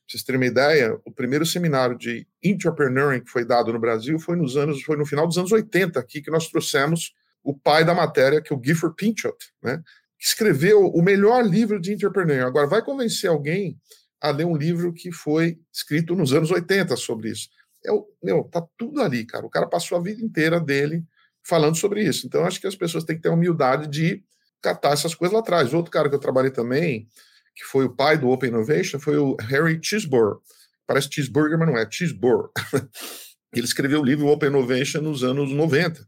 vocês 0.08 0.24
terem 0.24 0.40
uma 0.40 0.46
ideia, 0.46 1.00
o 1.06 1.12
primeiro 1.12 1.46
seminário 1.46 1.98
de 1.98 2.28
entrepreneuring 2.44 3.22
que 3.22 3.32
foi 3.32 3.46
dado 3.46 3.72
no 3.72 3.80
Brasil 3.80 4.20
foi 4.20 4.36
nos 4.36 4.58
anos, 4.58 4.84
foi 4.84 4.98
no 4.98 5.06
final 5.06 5.26
dos 5.26 5.38
anos 5.38 5.52
80 5.52 6.00
aqui 6.00 6.22
que 6.22 6.30
nós 6.30 6.50
trouxemos 6.50 7.14
o 7.42 7.58
pai 7.58 7.84
da 7.84 7.94
matéria, 7.94 8.42
que 8.42 8.54
é 8.54 8.56
o 8.56 8.62
Gifford 8.64 8.96
Pinchot, 8.96 9.36
né? 9.62 9.82
Escreveu 10.26 10.86
o 10.86 11.02
melhor 11.02 11.46
livro 11.46 11.82
de 11.82 11.92
entrepreneuring. 11.92 12.46
Agora 12.46 12.66
vai 12.66 12.82
convencer 12.82 13.30
alguém 13.30 13.78
a 14.22 14.32
ler 14.32 14.46
um 14.46 14.56
livro 14.56 14.94
que 14.94 15.12
foi 15.12 15.60
escrito 15.72 16.16
nos 16.16 16.32
anos 16.32 16.50
80 16.50 16.96
sobre 16.96 17.30
isso. 17.30 17.50
É 17.86 17.92
o, 17.92 18.08
meu, 18.24 18.46
tá 18.46 18.66
tudo 18.78 19.02
ali, 19.02 19.26
cara. 19.26 19.46
O 19.46 19.50
cara 19.50 19.68
passou 19.68 19.98
a 19.98 20.02
vida 20.02 20.24
inteira 20.24 20.62
dele 20.62 21.04
falando 21.44 21.76
sobre 21.76 22.02
isso. 22.02 22.26
Então, 22.26 22.46
acho 22.46 22.62
que 22.62 22.68
as 22.68 22.76
pessoas 22.76 23.04
têm 23.04 23.18
que 23.18 23.22
ter 23.22 23.28
a 23.28 23.34
humildade 23.34 23.86
de 23.88 24.24
catar 24.62 24.94
essas 24.94 25.14
coisas 25.14 25.34
lá 25.34 25.42
atrás. 25.42 25.74
Outro 25.74 25.92
cara 25.92 26.08
que 26.08 26.16
eu 26.16 26.20
trabalhei 26.20 26.52
também, 26.52 27.06
que 27.54 27.66
foi 27.66 27.84
o 27.84 27.94
pai 27.94 28.18
do 28.18 28.30
Open 28.30 28.50
Innovation, 28.50 29.00
foi 29.00 29.18
o 29.18 29.36
Harry 29.42 29.78
Cheeseborough. 29.84 30.42
Parece 30.88 31.10
cheeseburger, 31.12 31.60
mas 31.60 31.68
não 31.68 31.78
é, 31.78 31.86
Cheeseborough. 31.90 32.50
Ele 33.54 33.66
escreveu 33.66 34.00
o 34.00 34.06
livro 34.06 34.28
Open 34.28 34.48
Innovation 34.48 35.02
nos 35.02 35.22
anos 35.22 35.52
90. 35.52 36.08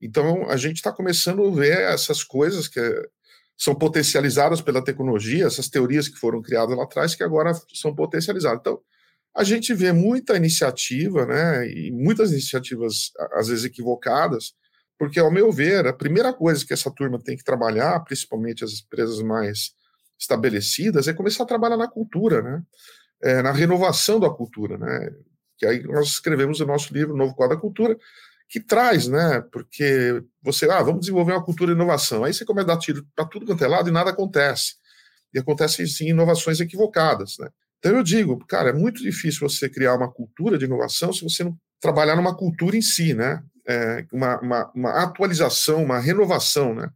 Então, 0.00 0.48
a 0.48 0.56
gente 0.56 0.76
está 0.76 0.92
começando 0.92 1.44
a 1.44 1.50
ver 1.50 1.76
essas 1.80 2.22
coisas 2.22 2.68
que 2.68 2.80
são 3.58 3.74
potencializadas 3.74 4.60
pela 4.60 4.82
tecnologia, 4.82 5.46
essas 5.46 5.68
teorias 5.68 6.06
que 6.08 6.16
foram 6.16 6.40
criadas 6.40 6.76
lá 6.76 6.84
atrás, 6.84 7.16
que 7.16 7.24
agora 7.24 7.52
são 7.74 7.92
potencializadas. 7.92 8.60
Então, 8.60 8.80
a 9.36 9.42
gente 9.42 9.74
vê 9.74 9.92
muita 9.92 10.36
iniciativa, 10.36 11.26
né, 11.26 11.68
e 11.68 11.90
muitas 11.90 12.30
iniciativas, 12.30 13.10
às 13.32 13.48
vezes 13.48 13.64
equivocadas, 13.64 14.54
porque, 14.96 15.18
ao 15.18 15.30
meu 15.30 15.50
ver, 15.50 15.86
a 15.88 15.92
primeira 15.92 16.32
coisa 16.32 16.64
que 16.64 16.72
essa 16.72 16.90
turma 16.90 17.20
tem 17.20 17.36
que 17.36 17.44
trabalhar, 17.44 17.98
principalmente 18.00 18.64
as 18.64 18.80
empresas 18.80 19.20
mais 19.20 19.72
estabelecidas, 20.18 21.08
é 21.08 21.12
começar 21.12 21.42
a 21.42 21.46
trabalhar 21.46 21.76
na 21.76 21.88
cultura, 21.88 22.42
né, 22.42 22.62
é, 23.22 23.42
na 23.42 23.50
renovação 23.50 24.20
da 24.20 24.30
cultura, 24.30 24.78
né, 24.78 25.10
que 25.56 25.66
aí 25.66 25.82
nós 25.82 26.08
escrevemos 26.08 26.60
o 26.60 26.66
nosso 26.66 26.94
livro, 26.94 27.16
Novo 27.16 27.34
Quadro 27.34 27.56
da 27.56 27.60
Cultura, 27.60 27.98
que 28.48 28.60
traz, 28.60 29.06
né, 29.06 29.42
porque 29.52 30.22
você, 30.42 30.70
ah, 30.70 30.82
vamos 30.82 31.00
desenvolver 31.00 31.32
uma 31.32 31.44
cultura 31.44 31.72
de 31.72 31.76
inovação, 31.76 32.24
aí 32.24 32.32
você 32.32 32.44
começa 32.44 32.72
a 32.72 32.74
dar 32.74 32.80
tiro 32.80 33.06
para 33.14 33.26
tudo 33.26 33.44
quanto 33.44 33.62
é 33.62 33.68
lado 33.68 33.88
e 33.88 33.92
nada 33.92 34.10
acontece. 34.10 34.76
E 35.34 35.38
acontecem, 35.38 35.86
sim, 35.86 36.08
inovações 36.08 36.58
equivocadas, 36.58 37.36
né. 37.38 37.48
Então 37.78 37.96
eu 37.96 38.02
digo, 38.02 38.38
cara, 38.46 38.70
é 38.70 38.72
muito 38.72 39.02
difícil 39.02 39.48
você 39.48 39.68
criar 39.68 39.94
uma 39.94 40.10
cultura 40.10 40.58
de 40.58 40.64
inovação 40.64 41.12
se 41.12 41.22
você 41.22 41.44
não 41.44 41.56
trabalhar 41.80 42.16
numa 42.16 42.36
cultura 42.36 42.76
em 42.76 42.82
si, 42.82 43.14
né? 43.14 43.42
É, 43.66 44.04
uma, 44.12 44.40
uma, 44.40 44.72
uma, 44.74 45.02
atualização, 45.02 45.84
uma 45.84 45.98
renovação, 45.98 46.74
né? 46.74 46.90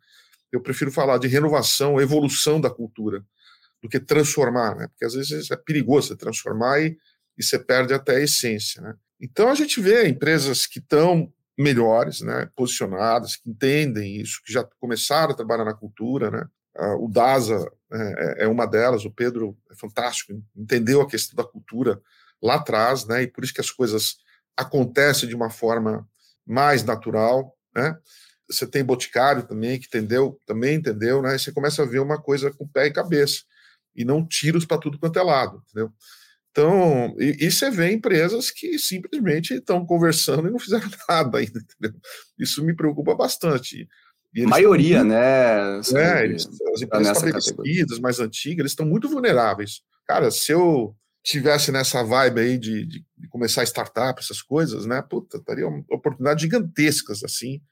Eu 0.50 0.60
prefiro 0.60 0.90
falar 0.90 1.18
de 1.18 1.28
renovação, 1.28 2.00
evolução 2.00 2.60
da 2.60 2.70
cultura, 2.70 3.24
do 3.80 3.88
que 3.88 4.00
transformar, 4.00 4.74
né? 4.74 4.88
Porque 4.88 5.04
às 5.04 5.14
vezes 5.14 5.50
é 5.50 5.56
perigoso 5.56 6.08
você 6.08 6.16
transformar 6.16 6.80
e, 6.80 6.96
e 7.38 7.44
você 7.44 7.58
perde 7.58 7.94
até 7.94 8.16
a 8.16 8.20
essência, 8.20 8.82
né? 8.82 8.94
Então 9.20 9.48
a 9.48 9.54
gente 9.54 9.80
vê 9.80 10.08
empresas 10.08 10.66
que 10.66 10.80
estão 10.80 11.32
melhores, 11.62 12.20
né? 12.20 12.48
Posicionadas, 12.56 13.36
que 13.36 13.48
entendem 13.48 14.16
isso, 14.16 14.42
que 14.44 14.52
já 14.52 14.64
começaram 14.80 15.32
a 15.32 15.36
trabalhar 15.36 15.64
na 15.64 15.74
cultura, 15.74 16.30
né? 16.30 16.46
Uh, 16.76 17.04
o 17.04 17.08
DASA 17.08 17.70
é, 17.92 17.96
é, 17.96 18.44
é, 18.44 18.48
uma 18.48 18.66
delas, 18.66 19.04
o 19.04 19.10
Pedro 19.10 19.56
é 19.70 19.74
fantástico, 19.74 20.32
entendeu 20.56 21.02
a 21.02 21.08
questão 21.08 21.36
da 21.36 21.44
cultura 21.44 22.00
lá 22.42 22.54
atrás, 22.54 23.06
né, 23.06 23.22
e 23.22 23.26
por 23.26 23.44
isso 23.44 23.52
que 23.52 23.60
as 23.60 23.70
coisas 23.70 24.16
acontecem 24.56 25.28
de 25.28 25.34
uma 25.34 25.50
forma 25.50 26.08
mais 26.46 26.82
natural, 26.82 27.54
né, 27.76 27.94
você 28.48 28.66
tem 28.66 28.82
Boticário 28.82 29.42
também, 29.42 29.78
que 29.78 29.86
entendeu, 29.86 30.38
também 30.46 30.76
entendeu, 30.76 31.20
né, 31.20 31.36
e 31.36 31.38
você 31.38 31.52
começa 31.52 31.82
a 31.82 31.86
ver 31.86 32.00
uma 32.00 32.20
coisa 32.20 32.50
com 32.50 32.66
pé 32.66 32.86
e 32.86 32.92
cabeça, 32.92 33.42
e 33.94 34.02
não 34.02 34.26
tiros 34.26 34.64
para 34.64 34.78
tudo 34.78 34.98
quanto 34.98 35.18
é 35.18 35.22
lado, 35.22 35.62
entendeu? 35.68 35.92
Então, 36.52 37.16
e, 37.18 37.46
e, 37.46 37.50
você 37.50 37.70
vê 37.70 37.90
empresas 37.90 38.50
que 38.50 38.78
simplesmente 38.78 39.54
estão 39.54 39.86
conversando 39.86 40.46
e 40.46 40.50
não 40.50 40.58
fizeram 40.58 40.86
nada 41.08 41.38
ainda, 41.38 41.58
entendeu? 41.58 41.98
Isso 42.38 42.62
me 42.62 42.76
preocupa 42.76 43.14
bastante 43.14 43.88
maioria, 44.46 44.98
tão, 44.98 45.08
né? 45.08 45.80
É, 45.94 46.24
eles, 46.24 46.46
as 46.46 46.82
empresas 46.82 47.16
estabelecidas, 47.16 47.98
mais 47.98 48.20
antigas, 48.20 48.60
eles 48.60 48.72
estão 48.72 48.84
muito 48.84 49.08
vulneráveis. 49.08 49.80
Cara, 50.06 50.30
se 50.30 50.52
eu 50.52 50.94
tivesse 51.22 51.72
nessa 51.72 52.02
vibe 52.02 52.40
aí 52.40 52.58
de, 52.58 52.84
de, 52.84 53.04
de 53.16 53.28
começar 53.28 53.62
startup, 53.64 54.20
essas 54.20 54.42
coisas, 54.42 54.84
né? 54.84 55.00
Puta, 55.02 55.38
estaria 55.38 55.66
uma 55.66 55.82
oportunidade 55.90 56.42
gigantescas, 56.42 57.24
assim, 57.24 57.62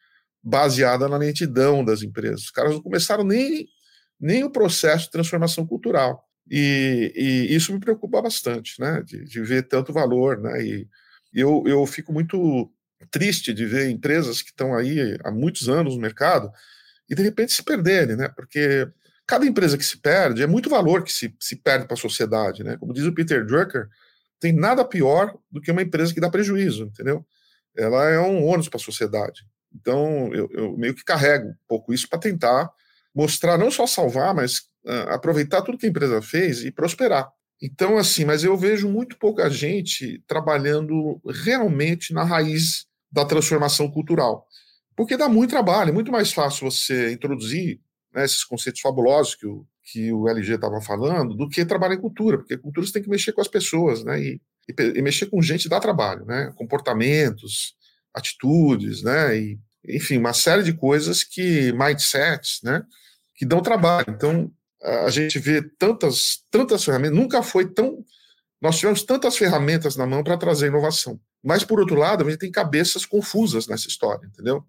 baseada 0.43 1.07
na 1.07 1.19
lentidão 1.19 1.85
das 1.85 2.03
empresas. 2.03 2.43
Os 2.43 2.51
caras 2.51 2.73
não 2.73 2.83
começaram 2.83 3.25
nem, 3.25 3.67
nem 4.19 4.43
o 4.43 4.51
processo 4.51 5.05
de 5.05 5.11
transformação 5.11 5.67
cultural. 5.67 6.30
E, 6.51 7.13
e 7.15 7.55
isso 7.55 7.73
me 7.73 7.79
preocupa 7.79 8.21
bastante, 8.21 8.81
né? 8.81 9.03
De, 9.05 9.25
de 9.25 9.41
ver 9.43 9.69
tanto 9.69 9.93
valor, 9.93 10.41
né? 10.41 10.63
E 10.63 10.89
eu, 11.33 11.63
eu 11.67 11.87
fico 11.87 12.13
muito 12.13 12.71
triste 13.11 13.55
de 13.55 13.65
ver 13.65 13.89
empresas 13.89 14.43
que 14.43 14.51
estão 14.51 14.75
aí 14.75 15.17
há 15.25 15.31
muitos 15.31 15.69
anos 15.69 15.95
no 15.95 16.01
mercado 16.01 16.51
e 17.09 17.15
de 17.15 17.23
repente 17.23 17.53
se 17.53 17.63
perderem, 17.63 18.17
né? 18.17 18.29
Porque 18.29 18.89
cada 19.27 19.47
empresa 19.47 19.79
que 19.79 19.85
se 19.85 19.99
perde 19.99 20.43
é 20.43 20.47
muito 20.47 20.69
valor 20.69 21.05
que 21.05 21.13
se, 21.13 21.35
se 21.39 21.57
perde 21.57 21.87
para 21.87 21.95
a 21.95 22.01
sociedade, 22.01 22.65
né? 22.65 22.77
Como 22.77 22.93
diz 22.93 23.05
o 23.05 23.15
Peter 23.15 23.47
Drucker, 23.47 23.89
tem 24.41 24.53
nada 24.53 24.85
pior 24.85 25.37
do 25.51 25.61
que 25.61 25.71
uma 25.71 25.83
empresa 25.83 26.13
que 26.13 26.21
dá 26.21 26.29
prejuízo, 26.29 26.85
entendeu? 26.85 27.25
Ela 27.77 28.11
é 28.11 28.19
um 28.19 28.45
ônus 28.45 28.69
para 28.69 28.79
a 28.79 28.83
sociedade. 28.83 29.43
Então, 29.73 30.35
eu, 30.35 30.49
eu, 30.53 30.77
meio 30.77 30.95
que 30.95 31.05
carrego 31.05 31.49
um 31.49 31.55
pouco 31.69 31.95
isso 31.95 32.09
para 32.09 32.19
tentar 32.19 32.71
mostrar, 33.15 33.57
não 33.57 33.71
só 33.71 33.87
salvar, 33.87 34.35
mas 34.35 34.63
aproveitar 35.09 35.63
tudo 35.63 35.79
que 35.79 35.87
a 35.87 35.89
empresa 35.89 36.23
fez 36.23 36.65
e 36.65 36.71
prosperar. 36.71 37.31
Então, 37.63 37.99
assim, 37.99 38.25
mas 38.25 38.43
eu 38.43 38.57
vejo 38.57 38.89
muito 38.89 39.19
pouca 39.19 39.51
gente 39.51 40.23
trabalhando 40.27 41.21
realmente 41.45 42.15
na 42.15 42.25
raiz 42.25 42.87
da 43.13 43.25
transformação 43.25 43.91
cultural. 43.91 44.47
Porque 44.97 45.17
dá 45.17 45.29
muito 45.29 45.51
trabalho, 45.51 45.91
é 45.91 45.93
muito 45.93 46.11
mais 46.11 46.33
fácil 46.33 46.71
você 46.71 47.13
introduzir 47.13 47.81
né, 48.15 48.25
esses 48.25 48.45
conceitos 48.45 48.81
fabulosos 48.81 49.35
que 49.35 49.47
o, 49.47 49.67
que 49.83 50.13
o 50.13 50.29
LG 50.29 50.55
estava 50.55 50.81
falando, 50.81 51.35
do 51.35 51.49
que 51.49 51.65
trabalhar 51.65 51.95
em 51.95 52.01
cultura, 52.01 52.39
porque 52.39 52.57
cultura 52.57 52.87
você 52.87 52.93
tem 52.95 53.03
que 53.03 53.11
mexer 53.11 53.33
com 53.33 53.41
as 53.41 53.49
pessoas, 53.49 54.05
né, 54.05 54.21
e, 54.21 54.41
e, 54.69 54.99
e, 54.99 55.03
mexer 55.03 55.27
com 55.27 55.41
gente 55.43 55.69
dá 55.69 55.81
trabalho, 55.81 56.25
né, 56.25 56.53
comportamentos, 56.57 57.75
atitudes, 58.15 59.03
né, 59.03 59.39
e, 59.39 59.59
enfim, 59.89 60.19
uma 60.19 60.33
série 60.33 60.63
de 60.63 60.73
coisas 60.73 61.25
que, 61.25 61.73
mindsets, 61.73 62.61
né, 62.63 62.83
que 63.35 63.47
dão 63.47 63.63
trabalho. 63.63 64.07
Então, 64.09 64.51
a 64.83 65.11
gente 65.11 65.39
vê 65.39 65.63
tantas, 65.63 66.45
tantas 66.51 66.85
ferramentas, 66.85 67.17
nunca 67.17 67.43
foi 67.43 67.67
tão, 67.67 68.05
nós 68.61 68.79
tivemos 68.79 69.03
tantas 69.03 69.37
ferramentas 69.37 69.97
na 69.97 70.07
mão 70.07 70.23
para 70.23 70.37
trazer 70.37 70.69
inovação. 70.69 71.21
Mas, 71.43 71.65
por 71.65 71.81
outro 71.81 71.97
lado, 71.97 72.25
a 72.25 72.31
gente 72.31 72.41
tem 72.41 72.51
cabeças 72.51 73.07
confusas 73.07 73.67
nessa 73.67 73.89
história, 73.89 74.27
entendeu? 74.27 74.65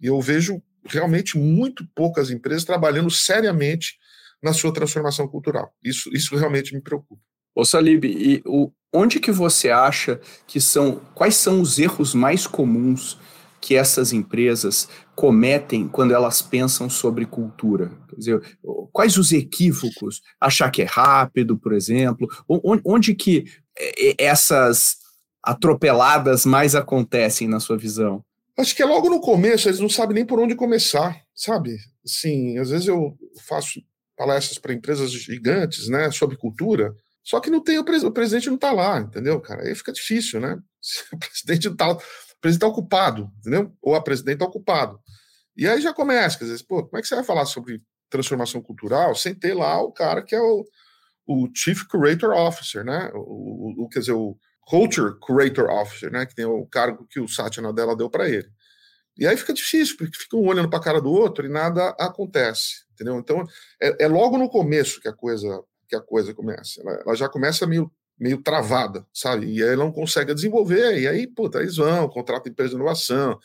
E 0.00 0.06
eu 0.06 0.20
vejo 0.20 0.62
realmente 0.84 1.36
muito 1.36 1.86
poucas 1.94 2.30
empresas 2.30 2.64
trabalhando 2.64 3.10
seriamente 3.10 3.98
na 4.42 4.52
sua 4.52 4.72
transformação 4.72 5.26
cultural. 5.28 5.74
Isso, 5.82 6.10
isso 6.12 6.36
realmente 6.36 6.74
me 6.74 6.80
preocupa. 6.80 7.20
Ô 7.54 7.64
Salib, 7.64 8.04
e 8.04 8.42
o, 8.44 8.70
onde 8.92 9.18
que 9.18 9.32
você 9.32 9.70
acha 9.70 10.20
que 10.46 10.60
são, 10.60 10.96
quais 11.14 11.36
são 11.36 11.60
os 11.60 11.78
erros 11.78 12.14
mais 12.14 12.46
comuns 12.46 13.18
que 13.60 13.74
essas 13.74 14.12
empresas 14.12 14.88
cometem 15.16 15.88
quando 15.88 16.12
elas 16.12 16.42
pensam 16.42 16.88
sobre 16.88 17.24
cultura? 17.26 17.90
Dizer, 18.16 18.40
quais 18.92 19.16
os 19.16 19.32
equívocos? 19.32 20.22
Achar 20.40 20.70
que 20.70 20.82
é 20.82 20.84
rápido, 20.84 21.58
por 21.58 21.72
exemplo? 21.72 22.28
Onde, 22.46 23.14
que 23.14 23.46
essas 24.18 24.98
atropeladas 25.42 26.44
mais 26.44 26.74
acontecem 26.74 27.48
na 27.48 27.58
sua 27.58 27.78
visão? 27.78 28.22
Acho 28.58 28.74
que 28.76 28.82
é 28.82 28.86
logo 28.86 29.08
no 29.08 29.20
começo, 29.20 29.68
eles 29.68 29.80
não 29.80 29.88
sabem 29.88 30.14
nem 30.14 30.24
por 30.24 30.38
onde 30.38 30.54
começar, 30.54 31.20
sabe? 31.34 31.76
Sim, 32.04 32.58
às 32.58 32.70
vezes 32.70 32.86
eu 32.86 33.16
faço 33.46 33.82
palestras 34.16 34.58
para 34.58 34.72
empresas 34.72 35.10
gigantes, 35.12 35.88
né, 35.88 36.10
sobre 36.10 36.36
cultura, 36.36 36.94
só 37.22 37.40
que 37.40 37.50
não 37.50 37.60
tem 37.60 37.78
o, 37.78 37.84
pres 37.84 38.02
o 38.04 38.10
presidente 38.10 38.46
não 38.46 38.54
está 38.54 38.72
lá, 38.72 39.00
entendeu, 39.00 39.40
cara? 39.40 39.62
Aí 39.62 39.74
fica 39.74 39.92
difícil, 39.92 40.40
né? 40.40 40.58
O 41.12 41.18
presidente 41.18 41.68
não 41.68 41.76
tá, 41.76 41.90
o 41.90 41.96
presidente 42.40 42.62
está 42.62 42.66
ocupado, 42.68 43.30
entendeu? 43.40 43.72
Ou 43.82 43.94
a 43.94 44.00
presidente 44.00 44.36
está 44.36 44.46
ocupado. 44.46 45.00
E 45.56 45.66
aí 45.66 45.80
já 45.80 45.92
começa, 45.92 46.38
quer 46.38 46.44
dizer, 46.44 46.64
pô, 46.64 46.84
como 46.84 46.98
é 46.98 47.02
que 47.02 47.08
você 47.08 47.14
vai 47.14 47.24
falar 47.24 47.46
sobre 47.46 47.82
transformação 48.10 48.60
cultural 48.60 49.14
sem 49.14 49.34
ter 49.34 49.54
lá 49.54 49.80
o 49.80 49.90
cara 49.90 50.22
que 50.22 50.34
é 50.34 50.40
o, 50.40 50.64
o 51.26 51.48
Chief 51.54 51.82
Curator 51.88 52.30
Officer, 52.30 52.84
né? 52.84 53.10
O, 53.14 53.84
o, 53.84 53.88
quer 53.88 54.00
dizer, 54.00 54.12
o 54.12 54.36
Culture 54.60 55.18
Curator 55.18 55.68
Officer, 55.70 56.10
né? 56.10 56.26
Que 56.26 56.34
tem 56.34 56.44
o 56.44 56.66
cargo 56.66 57.06
que 57.08 57.20
o 57.20 57.28
Satya 57.28 57.62
Nadella 57.62 57.96
deu 57.96 58.10
para 58.10 58.28
ele. 58.28 58.48
E 59.18 59.26
aí 59.26 59.36
fica 59.36 59.54
difícil, 59.54 59.96
porque 59.96 60.16
fica 60.16 60.36
um 60.36 60.46
olhando 60.46 60.68
para 60.68 60.78
a 60.78 60.82
cara 60.82 61.00
do 61.00 61.10
outro 61.10 61.46
e 61.46 61.48
nada 61.48 61.88
acontece, 61.98 62.84
entendeu? 62.92 63.18
Então 63.18 63.44
é, 63.80 64.04
é, 64.04 64.08
logo 64.08 64.36
no 64.36 64.48
começo 64.48 65.00
que 65.00 65.08
a 65.08 65.12
coisa 65.12 65.62
que 65.88 65.96
a 65.96 66.00
coisa 66.00 66.34
começa. 66.34 66.80
Ela, 66.80 67.02
ela, 67.06 67.14
já 67.14 67.28
começa 67.28 67.66
meio 67.66 67.90
meio 68.18 68.42
travada, 68.42 69.06
sabe? 69.12 69.46
E 69.46 69.62
aí 69.62 69.76
não 69.76 69.92
consegue 69.92 70.34
desenvolver. 70.34 70.98
E 70.98 71.06
aí, 71.06 71.26
puta, 71.26 71.60
eles 71.60 71.76
vão, 71.76 72.08
contratam 72.08 72.50
empresa 72.50 72.70
de 72.70 72.76
inovação, 72.76 73.38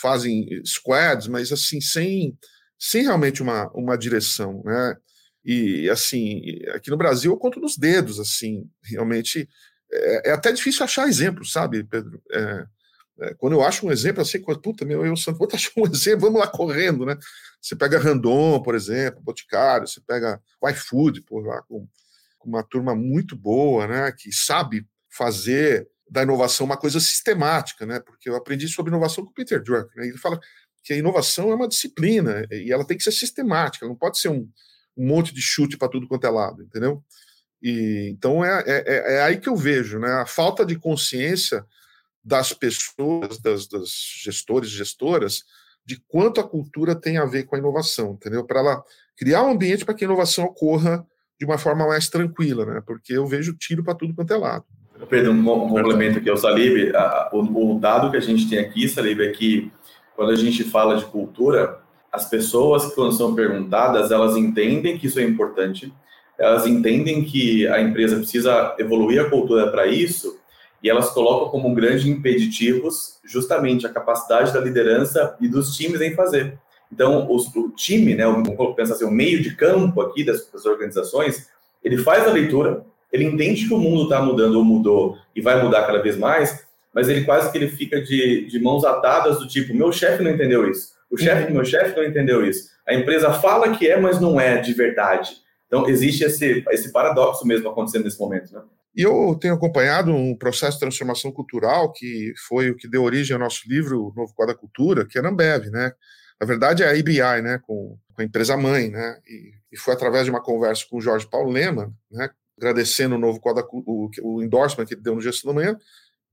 fazem 0.00 0.48
squads, 0.64 1.28
mas 1.28 1.52
assim 1.52 1.80
sem 1.80 2.36
sem 2.78 3.02
realmente 3.02 3.42
uma, 3.42 3.68
uma 3.72 3.98
direção, 3.98 4.62
né? 4.64 4.96
E 5.44 5.88
assim, 5.90 6.42
aqui 6.74 6.90
no 6.90 6.96
Brasil 6.96 7.32
eu 7.32 7.38
conto 7.38 7.58
nos 7.58 7.76
dedos, 7.76 8.20
assim, 8.20 8.70
realmente 8.84 9.48
é, 9.90 10.30
é 10.30 10.32
até 10.32 10.52
difícil 10.52 10.84
achar 10.84 11.08
exemplos, 11.08 11.52
sabe, 11.52 11.82
Pedro? 11.84 12.22
É, 12.30 12.66
é, 13.20 13.34
quando 13.34 13.54
eu 13.54 13.62
acho 13.62 13.86
um 13.86 13.90
exemplo, 13.90 14.22
assim, 14.22 14.40
puta, 14.62 14.84
meu, 14.84 15.04
eu 15.04 15.16
Santo, 15.16 15.38
vou 15.38 15.48
achar 15.52 15.72
um 15.76 15.86
exemplo, 15.86 16.20
vamos 16.20 16.40
lá 16.40 16.46
correndo, 16.46 17.04
né? 17.04 17.16
Você 17.60 17.74
pega 17.74 17.98
Randon, 17.98 18.62
por 18.62 18.74
exemplo, 18.74 19.20
Boticário, 19.20 19.88
você 19.88 20.00
pega 20.00 20.40
o 20.60 20.68
iFood, 20.68 21.22
por 21.22 21.44
lá, 21.44 21.62
com, 21.62 21.88
com, 22.38 22.48
uma 22.48 22.62
turma 22.62 22.94
muito 22.94 23.34
boa, 23.36 23.86
né? 23.86 24.12
Que 24.12 24.32
sabe 24.32 24.86
fazer 25.10 25.88
da 26.10 26.22
inovação 26.22 26.66
uma 26.66 26.76
coisa 26.76 27.00
sistemática, 27.00 27.84
né? 27.84 28.00
Porque 28.00 28.28
eu 28.28 28.36
aprendi 28.36 28.68
sobre 28.68 28.90
inovação 28.90 29.24
com 29.24 29.30
o 29.30 29.34
Peter 29.34 29.62
Drucker, 29.62 29.96
né? 29.96 30.06
Ele 30.06 30.18
fala 30.18 30.40
que 30.82 30.92
a 30.92 30.96
inovação 30.96 31.50
é 31.50 31.54
uma 31.54 31.68
disciplina 31.68 32.46
e 32.50 32.72
ela 32.72 32.86
tem 32.86 32.96
que 32.96 33.04
ser 33.04 33.12
sistemática, 33.12 33.86
não 33.86 33.96
pode 33.96 34.18
ser 34.18 34.28
um, 34.28 34.48
um 34.96 35.06
monte 35.06 35.34
de 35.34 35.42
chute 35.42 35.76
para 35.76 35.88
tudo 35.88 36.08
quanto 36.08 36.26
é 36.26 36.30
lado, 36.30 36.62
entendeu? 36.62 37.02
E, 37.62 38.08
então 38.10 38.44
é, 38.44 38.62
é, 38.66 38.84
é, 38.86 39.14
é 39.16 39.22
aí 39.22 39.38
que 39.38 39.48
eu 39.48 39.56
vejo, 39.56 39.98
né? 39.98 40.10
A 40.12 40.26
falta 40.26 40.64
de 40.64 40.76
consciência 40.76 41.64
das 42.24 42.52
pessoas, 42.52 43.38
das, 43.38 43.66
das 43.66 43.90
gestores 44.22 44.70
e 44.70 44.74
gestoras, 44.74 45.44
de 45.84 45.96
quanto 46.06 46.40
a 46.40 46.48
cultura 46.48 46.94
tem 46.94 47.16
a 47.16 47.24
ver 47.24 47.44
com 47.44 47.56
a 47.56 47.58
inovação, 47.58 48.12
entendeu? 48.12 48.44
Para 48.44 48.60
ela 48.60 48.84
criar 49.16 49.42
um 49.42 49.50
ambiente 49.50 49.84
para 49.84 49.94
que 49.94 50.04
a 50.04 50.06
inovação 50.06 50.44
ocorra 50.44 51.06
de 51.38 51.46
uma 51.46 51.56
forma 51.56 51.86
mais 51.86 52.08
tranquila, 52.08 52.66
né? 52.66 52.82
Porque 52.86 53.12
eu 53.12 53.26
vejo 53.26 53.56
tiro 53.56 53.82
para 53.82 53.94
tudo 53.94 54.14
quanto 54.14 54.32
é 54.32 54.36
lado. 54.36 54.66
Pedro, 55.06 55.32
um 55.32 55.44
complemento 55.44 56.18
aqui 56.18 56.28
ao 56.28 56.36
Salib. 56.36 56.92
O, 57.32 57.74
o 57.74 57.78
dado 57.78 58.10
que 58.10 58.16
a 58.16 58.20
gente 58.20 58.48
tem 58.48 58.58
aqui, 58.58 58.88
Salib, 58.88 59.20
é 59.20 59.30
que 59.30 59.70
quando 60.16 60.32
a 60.32 60.36
gente 60.36 60.64
fala 60.64 60.96
de 60.96 61.04
cultura, 61.04 61.78
as 62.12 62.28
pessoas 62.28 62.86
que 62.86 62.94
quando 62.94 63.12
são 63.12 63.34
perguntadas, 63.34 64.10
elas 64.10 64.36
entendem 64.36 64.98
que 64.98 65.06
isso 65.06 65.20
é 65.20 65.22
importante, 65.22 65.92
elas 66.38 66.66
entendem 66.66 67.24
que 67.24 67.66
a 67.68 67.80
empresa 67.80 68.16
precisa 68.16 68.74
evoluir 68.78 69.20
a 69.20 69.30
cultura 69.30 69.70
para 69.70 69.86
isso, 69.86 70.38
e 70.82 70.88
elas 70.88 71.10
colocam 71.10 71.48
como 71.50 71.74
grandes 71.74 72.06
impeditivos 72.06 73.18
justamente 73.24 73.86
a 73.86 73.92
capacidade 73.92 74.52
da 74.52 74.60
liderança 74.60 75.36
e 75.40 75.48
dos 75.48 75.76
times 75.76 76.00
em 76.00 76.14
fazer. 76.14 76.58
Então, 76.92 77.30
os, 77.30 77.54
o 77.54 77.70
time, 77.70 78.14
né, 78.14 78.24
vamos 78.24 78.74
pensar 78.74 78.94
assim, 78.94 79.04
o 79.04 79.10
meio 79.10 79.42
de 79.42 79.54
campo 79.54 80.00
aqui 80.00 80.24
das, 80.24 80.48
das 80.50 80.64
organizações, 80.64 81.48
ele 81.82 81.98
faz 81.98 82.26
a 82.26 82.32
leitura, 82.32 82.84
ele 83.12 83.24
entende 83.24 83.66
que 83.66 83.74
o 83.74 83.78
mundo 83.78 84.04
está 84.04 84.20
mudando 84.20 84.56
ou 84.56 84.64
mudou 84.64 85.16
e 85.34 85.40
vai 85.40 85.62
mudar 85.62 85.86
cada 85.86 86.02
vez 86.02 86.16
mais, 86.16 86.66
mas 86.94 87.08
ele 87.08 87.24
quase 87.24 87.50
que 87.50 87.58
ele 87.58 87.68
fica 87.68 88.00
de, 88.00 88.46
de 88.46 88.58
mãos 88.60 88.84
atadas 88.84 89.38
do 89.38 89.48
tipo, 89.48 89.74
meu 89.74 89.92
chefe 89.92 90.22
não 90.22 90.30
entendeu 90.30 90.68
isso, 90.70 90.92
o 91.10 91.16
chefe 91.16 91.46
do 91.46 91.54
meu 91.54 91.64
chefe 91.64 91.96
não 91.96 92.04
entendeu 92.04 92.44
isso, 92.46 92.68
a 92.86 92.94
empresa 92.94 93.32
fala 93.32 93.76
que 93.76 93.88
é, 93.88 93.98
mas 94.00 94.20
não 94.20 94.40
é 94.40 94.60
de 94.60 94.72
verdade. 94.72 95.36
Então, 95.66 95.86
existe 95.86 96.24
esse, 96.24 96.64
esse 96.70 96.90
paradoxo 96.90 97.46
mesmo 97.46 97.68
acontecendo 97.68 98.04
nesse 98.04 98.18
momento, 98.18 98.52
né? 98.52 98.62
E 98.96 99.02
eu 99.02 99.36
tenho 99.40 99.54
acompanhado 99.54 100.10
um 100.10 100.34
processo 100.34 100.72
de 100.72 100.80
transformação 100.80 101.30
cultural 101.30 101.92
que 101.92 102.32
foi 102.48 102.70
o 102.70 102.76
que 102.76 102.88
deu 102.88 103.04
origem 103.04 103.34
ao 103.34 103.40
nosso 103.40 103.68
livro 103.68 104.12
Novo 104.16 104.34
Quadro 104.34 104.54
da 104.54 104.60
Cultura, 104.60 105.06
que 105.06 105.18
é 105.18 105.20
a 105.20 105.28
Ambev, 105.28 105.66
né? 105.66 105.92
Na 106.40 106.46
verdade 106.46 106.82
é 106.82 106.88
a 106.88 106.96
IBI, 106.96 107.42
né? 107.42 107.60
Com, 107.62 107.96
com 108.12 108.22
a 108.22 108.24
empresa 108.24 108.56
mãe, 108.56 108.90
né? 108.90 109.18
E, 109.26 109.52
e, 109.70 109.76
foi 109.76 109.94
através 109.94 110.24
de 110.24 110.30
uma 110.30 110.42
conversa 110.42 110.84
com 110.90 110.96
o 110.96 111.00
Jorge 111.00 111.28
Paulo 111.28 111.50
Lema, 111.50 111.92
né? 112.10 112.30
Agradecendo 112.58 113.14
o 113.14 113.18
Novo 113.18 113.40
Quadro, 113.40 113.66
o, 113.72 114.10
o 114.22 114.42
endorsement 114.42 114.84
que 114.84 114.94
ele 114.94 115.00
deu 115.00 115.14
no 115.14 115.20
Gestão 115.20 115.54
da 115.54 115.54
Manhã, 115.54 115.78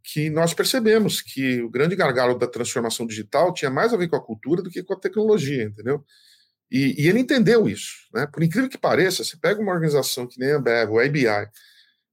que 0.04 0.30
nós 0.30 0.54
percebemos 0.54 1.22
que 1.22 1.62
o 1.62 1.70
grande 1.70 1.96
gargalo 1.96 2.38
da 2.38 2.48
transformação 2.48 3.08
digital 3.08 3.54
tinha 3.54 3.72
mais 3.72 3.94
a 3.94 3.98
ver 3.98 4.08
com 4.08 4.16
a 4.16 4.24
cultura 4.24 4.62
do 4.62 4.70
que 4.70 4.84
com 4.84 4.94
a 4.94 5.00
tecnologia, 5.00 5.64
entendeu? 5.64 6.04
E, 6.70 7.04
e 7.04 7.08
ele 7.08 7.20
entendeu 7.20 7.68
isso, 7.68 8.08
né? 8.14 8.28
Por 8.28 8.44
incrível 8.44 8.70
que 8.70 8.78
pareça, 8.78 9.24
você 9.24 9.38
pega 9.38 9.62
uma 9.62 9.72
organização 9.72 10.28
que 10.28 10.40
nem 10.40 10.52
a 10.52 10.58
Ambev, 10.58 10.92
o 10.92 11.02
IBI, 11.02 11.48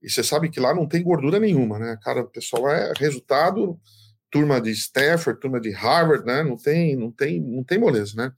e 0.02 0.10
você 0.10 0.22
sabe 0.22 0.50
que 0.50 0.60
lá 0.60 0.74
não 0.74 0.86
tem 0.86 1.02
gordura 1.02 1.38
nenhuma, 1.38 1.78
né? 1.78 1.98
Cara, 2.02 2.22
o 2.22 2.28
pessoal 2.28 2.68
é 2.70 2.92
resultado, 2.98 3.78
turma 4.30 4.60
de 4.60 4.70
Stanford, 4.70 5.40
turma 5.40 5.60
de 5.60 5.70
Harvard, 5.70 6.24
né? 6.24 6.42
Não 6.42 6.56
tem, 6.56 6.96
não 6.96 7.10
tem, 7.10 7.40
não 7.40 7.62
tem 7.62 7.78
moleza, 7.78 8.14
né? 8.16 8.32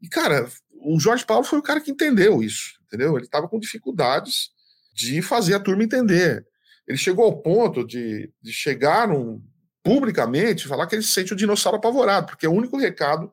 E 0.00 0.08
cara, 0.08 0.48
o 0.70 0.98
Jorge 1.00 1.24
Paulo 1.24 1.44
foi 1.44 1.58
o 1.58 1.62
cara 1.62 1.80
que 1.80 1.90
entendeu 1.90 2.42
isso, 2.42 2.78
entendeu? 2.86 3.16
Ele 3.16 3.24
estava 3.24 3.48
com 3.48 3.58
dificuldades 3.58 4.50
de 4.92 5.22
fazer 5.22 5.54
a 5.54 5.60
turma 5.60 5.84
entender. 5.84 6.46
Ele 6.86 6.98
chegou 6.98 7.24
ao 7.24 7.40
ponto 7.40 7.86
de, 7.86 8.30
de 8.42 8.52
chegar 8.52 9.08
num, 9.08 9.42
publicamente 9.82 10.68
falar 10.68 10.86
que 10.86 10.94
ele 10.94 11.02
se 11.02 11.12
sente 11.12 11.32
o 11.32 11.36
dinossauro 11.36 11.78
apavorado, 11.78 12.26
porque 12.26 12.46
é 12.46 12.48
o 12.48 12.52
único 12.52 12.76
recado 12.76 13.32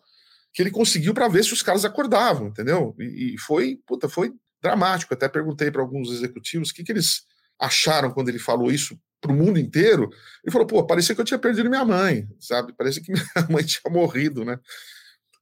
que 0.53 0.61
ele 0.61 0.71
conseguiu 0.71 1.13
para 1.13 1.27
ver 1.27 1.43
se 1.43 1.53
os 1.53 1.61
caras 1.61 1.85
acordavam, 1.85 2.47
entendeu? 2.47 2.95
E, 2.99 3.35
e 3.35 3.37
foi, 3.37 3.79
puta, 3.85 4.09
foi 4.09 4.33
dramático. 4.61 5.13
Até 5.13 5.27
perguntei 5.27 5.69
para 5.69 5.81
alguns 5.81 6.11
executivos 6.11 6.69
o 6.69 6.73
que, 6.73 6.83
que 6.83 6.91
eles 6.91 7.23
acharam 7.59 8.11
quando 8.11 8.29
ele 8.29 8.39
falou 8.39 8.71
isso 8.71 8.99
para 9.21 9.31
o 9.31 9.35
mundo 9.35 9.59
inteiro. 9.59 10.09
Ele 10.43 10.51
falou: 10.51 10.65
pô, 10.65 10.85
parecia 10.85 11.13
que 11.13 11.21
eu 11.21 11.25
tinha 11.25 11.39
perdido 11.39 11.69
minha 11.69 11.85
mãe, 11.85 12.27
sabe? 12.39 12.73
Parecia 12.73 13.01
que 13.01 13.11
minha 13.13 13.47
mãe 13.49 13.63
tinha 13.63 13.91
morrido, 13.91 14.43
né? 14.43 14.59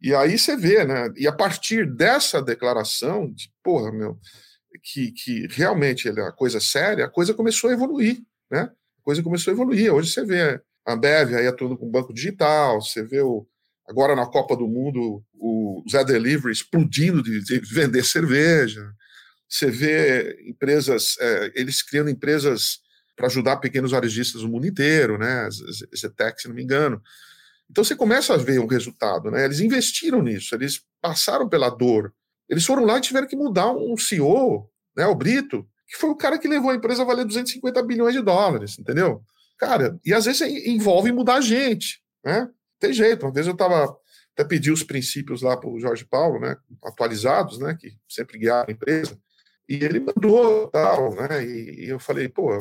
E 0.01 0.13
aí 0.13 0.37
você 0.37 0.55
vê, 0.55 0.83
né? 0.83 1.09
E 1.15 1.27
a 1.27 1.31
partir 1.31 1.85
dessa 1.85 2.41
declaração, 2.41 3.31
de, 3.31 3.51
porra, 3.63 3.91
meu, 3.91 4.19
que, 4.83 5.11
que 5.11 5.47
realmente 5.49 6.07
ele, 6.07 6.19
é 6.19 6.23
a 6.23 6.31
coisa 6.31 6.59
séria, 6.59 7.05
a 7.05 7.09
coisa 7.09 7.33
começou 7.33 7.69
a 7.69 7.73
evoluir, 7.73 8.19
né? 8.49 8.61
A 8.61 9.03
coisa 9.03 9.23
começou 9.23 9.51
a 9.51 9.55
evoluir. 9.55 9.93
Hoje 9.93 10.11
você 10.11 10.25
vê 10.25 10.61
a 10.85 10.95
Bev 10.95 11.35
aí 11.35 11.47
atuando 11.47 11.77
com 11.77 11.89
banco 11.89 12.13
digital, 12.13 12.81
você 12.81 13.03
vê 13.03 13.21
o, 13.21 13.45
agora 13.87 14.15
na 14.15 14.25
Copa 14.25 14.55
do 14.55 14.67
Mundo 14.67 15.23
o 15.33 15.83
Zé 15.89 16.03
Delivery 16.03 16.51
explodindo 16.51 17.21
de, 17.21 17.43
de 17.43 17.59
vender 17.59 18.03
cerveja, 18.03 18.91
você 19.49 19.71
vê 19.71 20.37
empresas, 20.45 21.17
é, 21.19 21.51
eles 21.55 21.81
criando 21.81 22.09
empresas 22.09 22.79
para 23.15 23.27
ajudar 23.27 23.57
pequenos 23.57 23.91
varejistas 23.91 24.43
no 24.43 24.49
mundo 24.49 24.67
inteiro, 24.67 25.17
né? 25.17 25.49
Zetec, 25.95 26.41
se 26.41 26.47
não 26.47 26.55
me 26.55 26.63
engano. 26.63 27.01
Então 27.69 27.83
você 27.83 27.95
começa 27.95 28.33
a 28.33 28.37
ver 28.37 28.59
um 28.59 28.67
resultado, 28.67 29.31
né? 29.31 29.45
Eles 29.45 29.59
investiram 29.59 30.21
nisso, 30.21 30.53
eles 30.53 30.81
passaram 31.01 31.49
pela 31.49 31.69
dor. 31.69 32.13
Eles 32.49 32.65
foram 32.65 32.85
lá 32.85 32.97
e 32.97 33.01
tiveram 33.01 33.27
que 33.27 33.35
mudar 33.35 33.71
um 33.71 33.97
CEO, 33.97 34.69
né, 34.95 35.05
o 35.05 35.15
Brito, 35.15 35.67
que 35.87 35.97
foi 35.97 36.09
o 36.09 36.15
cara 36.15 36.37
que 36.37 36.47
levou 36.47 36.71
a 36.71 36.75
empresa 36.75 37.01
a 37.01 37.05
valer 37.05 37.25
250 37.25 37.81
bilhões 37.83 38.13
de 38.13 38.21
dólares, 38.21 38.77
entendeu? 38.79 39.21
Cara, 39.57 39.99
e 40.05 40.13
às 40.13 40.25
vezes 40.25 40.41
envolve 40.65 41.11
mudar 41.11 41.35
a 41.35 41.41
gente, 41.41 42.01
né? 42.23 42.49
Tem 42.79 42.93
jeito. 42.93 43.25
Uma 43.25 43.33
vez 43.33 43.47
eu 43.47 43.53
estava 43.53 43.97
até 44.37 44.43
pedi 44.43 44.71
os 44.71 44.83
princípios 44.83 45.41
lá 45.41 45.57
para 45.57 45.67
o 45.67 45.79
Jorge 45.79 46.05
Paulo, 46.05 46.39
né, 46.39 46.55
atualizados, 46.83 47.57
né, 47.57 47.75
que 47.79 47.97
sempre 48.07 48.37
guiaram 48.37 48.67
a 48.69 48.71
empresa. 48.71 49.19
E 49.67 49.83
ele 49.83 49.99
mandou 49.99 50.67
tal, 50.67 51.13
né? 51.15 51.43
E, 51.43 51.85
e 51.85 51.89
eu 51.89 51.99
falei, 51.99 52.29
pô, 52.29 52.57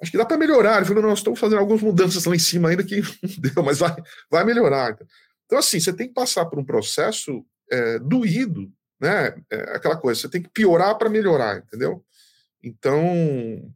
acho 0.00 0.10
que 0.10 0.16
dá 0.16 0.24
para 0.24 0.38
melhorar. 0.38 0.78
Ele 0.78 0.86
falou, 0.86 1.02
nós 1.02 1.18
estamos 1.18 1.38
fazendo 1.38 1.58
algumas 1.58 1.82
mudanças 1.82 2.24
lá 2.24 2.34
em 2.34 2.38
cima 2.38 2.70
ainda 2.70 2.82
que 2.82 3.00
não 3.22 3.36
deu, 3.38 3.62
mas 3.62 3.78
vai, 3.78 3.94
vai 4.30 4.44
melhorar. 4.44 4.98
Então, 5.46 5.58
assim, 5.58 5.78
você 5.78 5.92
tem 5.92 6.08
que 6.08 6.14
passar 6.14 6.46
por 6.46 6.58
um 6.58 6.64
processo 6.64 7.44
é, 7.70 7.98
doído, 8.00 8.72
né? 9.02 9.34
É, 9.50 9.76
aquela 9.76 9.96
coisa, 9.96 10.20
você 10.20 10.28
tem 10.28 10.40
que 10.40 10.48
piorar 10.48 10.96
para 10.96 11.10
melhorar, 11.10 11.58
entendeu? 11.58 12.04
Então, 12.62 13.04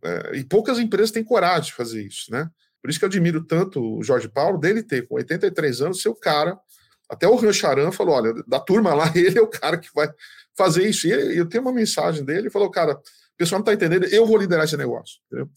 é, 0.05 0.37
e 0.37 0.45
poucas 0.45 0.79
empresas 0.79 1.11
têm 1.11 1.25
coragem 1.25 1.65
de 1.65 1.75
fazer 1.75 2.03
isso, 2.07 2.31
né? 2.31 2.49
Por 2.81 2.89
isso 2.89 3.01
que 3.01 3.05
eu 3.05 3.09
admiro 3.09 3.45
tanto 3.45 3.99
o 3.99 4.03
Jorge 4.05 4.29
Paulo, 4.29 4.59
dele 4.59 4.85
ter, 4.85 5.09
com 5.09 5.17
83 5.17 5.81
anos, 5.81 6.01
ser 6.01 6.09
o 6.09 6.15
cara. 6.15 6.57
Até 7.11 7.27
o 7.27 7.35
Rancharan 7.35 7.91
falou: 7.91 8.15
olha, 8.15 8.33
da 8.47 8.61
turma 8.61 8.95
lá, 8.95 9.11
ele 9.17 9.37
é 9.37 9.43
o 9.43 9.49
cara 9.49 9.77
que 9.77 9.89
vai 9.93 10.09
fazer 10.57 10.89
isso. 10.89 11.09
E 11.09 11.37
eu 11.37 11.49
tenho 11.49 11.65
uma 11.65 11.73
mensagem 11.73 12.25
dele, 12.25 12.43
ele 12.43 12.51
falou: 12.51 12.71
cara, 12.71 12.93
o 12.93 13.37
pessoal 13.37 13.59
não 13.59 13.65
está 13.65 13.75
entendendo, 13.75 14.07
eu 14.15 14.25
vou 14.25 14.37
liderar 14.37 14.65
esse 14.65 14.77
negócio. 14.77 15.19
Entendeu? 15.27 15.51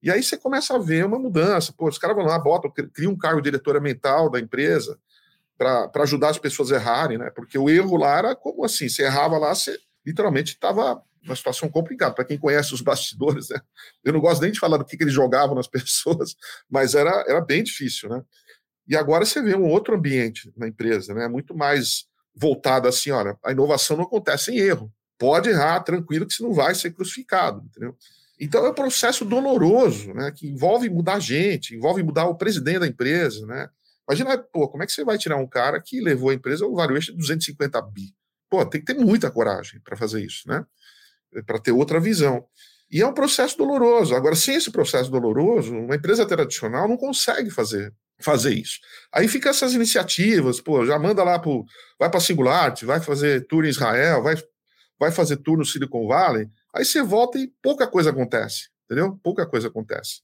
E 0.00 0.10
aí 0.10 0.22
você 0.22 0.36
começa 0.36 0.76
a 0.76 0.78
ver 0.78 1.04
uma 1.04 1.18
mudança. 1.18 1.72
Pô, 1.76 1.88
os 1.88 1.98
caras 1.98 2.16
vão 2.16 2.24
lá, 2.24 2.38
botam, 2.38 2.70
criam 2.70 3.12
um 3.12 3.18
cargo 3.18 3.42
diretora-mental 3.42 4.30
da 4.30 4.38
empresa 4.38 4.96
para 5.56 5.90
ajudar 6.02 6.30
as 6.30 6.38
pessoas 6.38 6.70
a 6.72 6.76
errarem, 6.76 7.18
né? 7.18 7.30
Porque 7.30 7.58
o 7.58 7.68
erro 7.70 7.96
lá 7.96 8.18
era 8.18 8.36
como 8.36 8.64
assim: 8.64 8.88
você 8.88 9.04
errava 9.04 9.38
lá, 9.38 9.54
você 9.54 9.78
literalmente 10.04 10.54
estava 10.54 11.02
uma 11.22 11.36
situação 11.36 11.68
complicada. 11.68 12.14
Para 12.14 12.24
quem 12.24 12.38
conhece 12.38 12.72
os 12.72 12.80
bastidores, 12.80 13.48
né? 13.48 13.60
Eu 14.04 14.12
não 14.12 14.20
gosto 14.20 14.42
nem 14.42 14.52
de 14.52 14.58
falar 14.58 14.76
do 14.76 14.84
que, 14.84 14.96
que 14.96 15.02
eles 15.02 15.14
jogavam 15.14 15.54
nas 15.54 15.66
pessoas, 15.68 16.36
mas 16.70 16.94
era, 16.94 17.24
era 17.28 17.40
bem 17.40 17.62
difícil, 17.62 18.08
né? 18.08 18.22
E 18.88 18.96
agora 18.96 19.24
você 19.24 19.42
vê 19.42 19.56
um 19.56 19.68
outro 19.68 19.96
ambiente 19.96 20.52
na 20.56 20.68
empresa, 20.68 21.12
né? 21.12 21.26
Muito 21.26 21.56
mais 21.56 22.06
voltado 22.34 22.86
assim, 22.86 23.10
olha, 23.10 23.36
a 23.42 23.50
inovação 23.50 23.96
não 23.96 24.04
acontece 24.04 24.52
em 24.52 24.58
erro. 24.58 24.92
Pode 25.18 25.48
errar, 25.48 25.80
tranquilo, 25.80 26.26
que 26.26 26.34
você 26.34 26.42
não 26.42 26.52
vai 26.52 26.74
ser 26.74 26.92
crucificado, 26.92 27.64
entendeu? 27.64 27.96
Então 28.38 28.66
é 28.66 28.70
um 28.70 28.74
processo 28.74 29.24
doloroso, 29.24 30.12
né, 30.12 30.30
que 30.30 30.46
envolve 30.46 30.90
mudar 30.90 31.18
gente, 31.18 31.74
envolve 31.74 32.02
mudar 32.02 32.26
o 32.26 32.34
presidente 32.34 32.80
da 32.80 32.86
empresa, 32.86 33.46
né? 33.46 33.70
Imagina, 34.08 34.38
pô, 34.38 34.68
como 34.68 34.82
é 34.82 34.86
que 34.86 34.92
você 34.92 35.04
vai 35.04 35.18
tirar 35.18 35.36
um 35.36 35.46
cara 35.46 35.80
que 35.80 36.00
levou 36.00 36.30
a 36.30 36.34
empresa 36.34 36.64
ao 36.64 36.74
valuation 36.74 37.12
de 37.12 37.18
250 37.18 37.80
bi? 37.82 38.14
Pô, 38.48 38.64
tem 38.64 38.80
que 38.80 38.92
ter 38.92 38.98
muita 38.98 39.30
coragem 39.30 39.80
para 39.80 39.96
fazer 39.96 40.24
isso, 40.24 40.48
né? 40.48 40.64
Para 41.44 41.58
ter 41.58 41.72
outra 41.72 41.98
visão. 41.98 42.44
E 42.90 43.02
é 43.02 43.06
um 43.06 43.12
processo 43.12 43.58
doloroso. 43.58 44.14
Agora, 44.14 44.36
sem 44.36 44.54
esse 44.54 44.70
processo 44.70 45.10
doloroso, 45.10 45.74
uma 45.74 45.96
empresa 45.96 46.24
tradicional 46.24 46.88
não 46.88 46.96
consegue 46.96 47.50
fazer 47.50 47.92
fazer 48.18 48.54
isso. 48.54 48.78
Aí 49.12 49.28
fica 49.28 49.50
essas 49.50 49.74
iniciativas, 49.74 50.58
pô, 50.58 50.86
já 50.86 50.98
manda 50.98 51.22
lá 51.22 51.38
pro, 51.38 51.66
vai 51.98 52.08
para 52.08 52.18
Singularity, 52.18 52.86
vai 52.86 52.98
fazer 52.98 53.46
tour 53.46 53.66
em 53.66 53.68
Israel, 53.68 54.22
vai 54.22 54.36
vai 54.98 55.12
fazer 55.12 55.36
tour 55.36 55.58
no 55.58 55.66
Silicon 55.66 56.08
Valley, 56.08 56.48
Aí 56.76 56.84
você 56.84 57.02
volta 57.02 57.38
e 57.38 57.50
pouca 57.62 57.86
coisa 57.86 58.10
acontece, 58.10 58.68
entendeu? 58.84 59.18
Pouca 59.22 59.46
coisa 59.46 59.68
acontece. 59.68 60.20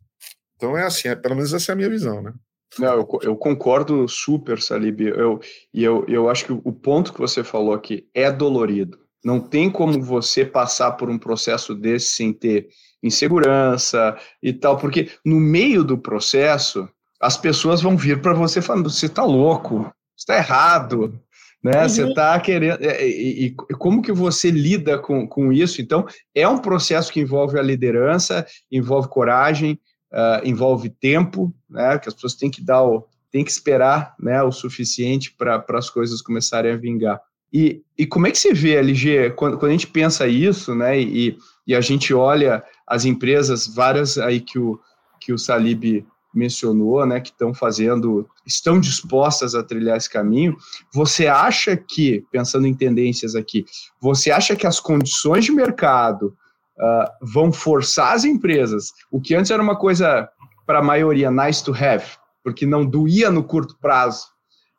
Então 0.54 0.76
é 0.76 0.84
assim, 0.84 1.08
é, 1.08 1.16
pelo 1.16 1.34
menos 1.34 1.54
essa 1.54 1.72
é 1.72 1.74
a 1.74 1.76
minha 1.76 1.88
visão, 1.88 2.20
né? 2.20 2.34
Não, 2.78 2.94
eu, 2.94 3.08
eu 3.22 3.36
concordo 3.36 4.08
super, 4.08 4.60
Salib. 4.60 5.00
Eu, 5.00 5.40
e 5.72 5.84
eu, 5.84 6.04
eu 6.08 6.28
acho 6.28 6.46
que 6.46 6.52
o 6.52 6.72
ponto 6.72 7.12
que 7.12 7.20
você 7.20 7.44
falou 7.44 7.74
aqui 7.74 8.06
é 8.14 8.30
dolorido. 8.30 8.98
Não 9.24 9.38
tem 9.38 9.70
como 9.70 10.02
você 10.02 10.44
passar 10.44 10.92
por 10.92 11.08
um 11.08 11.18
processo 11.18 11.74
desse 11.74 12.08
sem 12.08 12.32
ter 12.32 12.68
insegurança 13.02 14.16
e 14.42 14.52
tal, 14.52 14.76
porque 14.78 15.10
no 15.24 15.38
meio 15.38 15.84
do 15.84 15.98
processo 15.98 16.88
as 17.20 17.36
pessoas 17.36 17.80
vão 17.80 17.96
vir 17.96 18.20
para 18.20 18.32
você 18.32 18.60
falando: 18.60 18.90
você 18.90 19.06
está 19.06 19.24
louco, 19.24 19.92
está 20.16 20.36
errado, 20.36 21.20
né? 21.62 21.82
Uhum. 21.82 21.88
Você 21.88 22.08
está 22.08 22.40
querendo. 22.40 22.82
É, 22.82 23.06
e, 23.06 23.46
e, 23.46 23.46
e, 23.46 23.74
como 23.74 24.02
que 24.02 24.12
você 24.12 24.50
lida 24.50 24.98
com, 24.98 25.26
com 25.26 25.52
isso? 25.52 25.80
Então, 25.80 26.04
é 26.34 26.48
um 26.48 26.58
processo 26.58 27.12
que 27.12 27.20
envolve 27.20 27.58
a 27.58 27.62
liderança, 27.62 28.44
envolve 28.70 29.08
coragem, 29.08 29.78
uh, 30.12 30.46
envolve 30.46 30.90
tempo, 30.90 31.52
né? 31.68 31.98
Que 31.98 32.08
as 32.08 32.14
pessoas 32.14 32.34
têm 32.34 32.50
que 32.50 32.62
dar 32.62 32.82
o, 32.82 33.06
têm 33.30 33.44
que 33.44 33.50
esperar 33.50 34.14
né, 34.20 34.42
o 34.42 34.52
suficiente 34.52 35.32
para 35.32 35.64
as 35.70 35.88
coisas 35.88 36.20
começarem 36.20 36.72
a 36.72 36.76
vingar. 36.76 37.20
E, 37.52 37.82
e 37.98 38.06
como 38.06 38.26
é 38.26 38.30
que 38.30 38.38
você 38.38 38.54
vê, 38.54 38.76
LG, 38.76 39.30
quando, 39.30 39.58
quando 39.58 39.70
a 39.70 39.74
gente 39.74 39.86
pensa 39.86 40.26
isso, 40.26 40.74
né? 40.74 41.00
E, 41.00 41.36
e 41.66 41.74
a 41.74 41.80
gente 41.80 42.12
olha 42.14 42.62
as 42.86 43.04
empresas, 43.04 43.66
várias 43.66 44.18
aí 44.18 44.40
que 44.40 44.58
o, 44.58 44.78
que 45.20 45.32
o 45.32 45.38
Salib 45.38 46.04
mencionou, 46.34 47.04
né, 47.04 47.20
que 47.20 47.28
estão 47.28 47.52
fazendo, 47.52 48.26
estão 48.46 48.80
dispostas 48.80 49.54
a 49.54 49.62
trilhar 49.62 49.98
esse 49.98 50.08
caminho. 50.08 50.56
Você 50.92 51.26
acha 51.26 51.76
que, 51.76 52.24
pensando 52.30 52.66
em 52.66 52.74
tendências 52.74 53.34
aqui, 53.34 53.66
você 54.00 54.30
acha 54.30 54.56
que 54.56 54.66
as 54.66 54.80
condições 54.80 55.44
de 55.44 55.52
mercado 55.52 56.34
uh, 56.82 57.10
vão 57.22 57.52
forçar 57.52 58.12
as 58.12 58.24
empresas, 58.24 58.92
o 59.10 59.20
que 59.20 59.34
antes 59.34 59.50
era 59.50 59.62
uma 59.62 59.76
coisa 59.76 60.28
para 60.66 60.80
a 60.80 60.82
maioria 60.82 61.30
nice 61.30 61.62
to 61.62 61.72
have, 61.72 62.04
porque 62.42 62.66
não 62.66 62.84
doía 62.84 63.30
no 63.30 63.44
curto 63.44 63.78
prazo, 63.80 64.26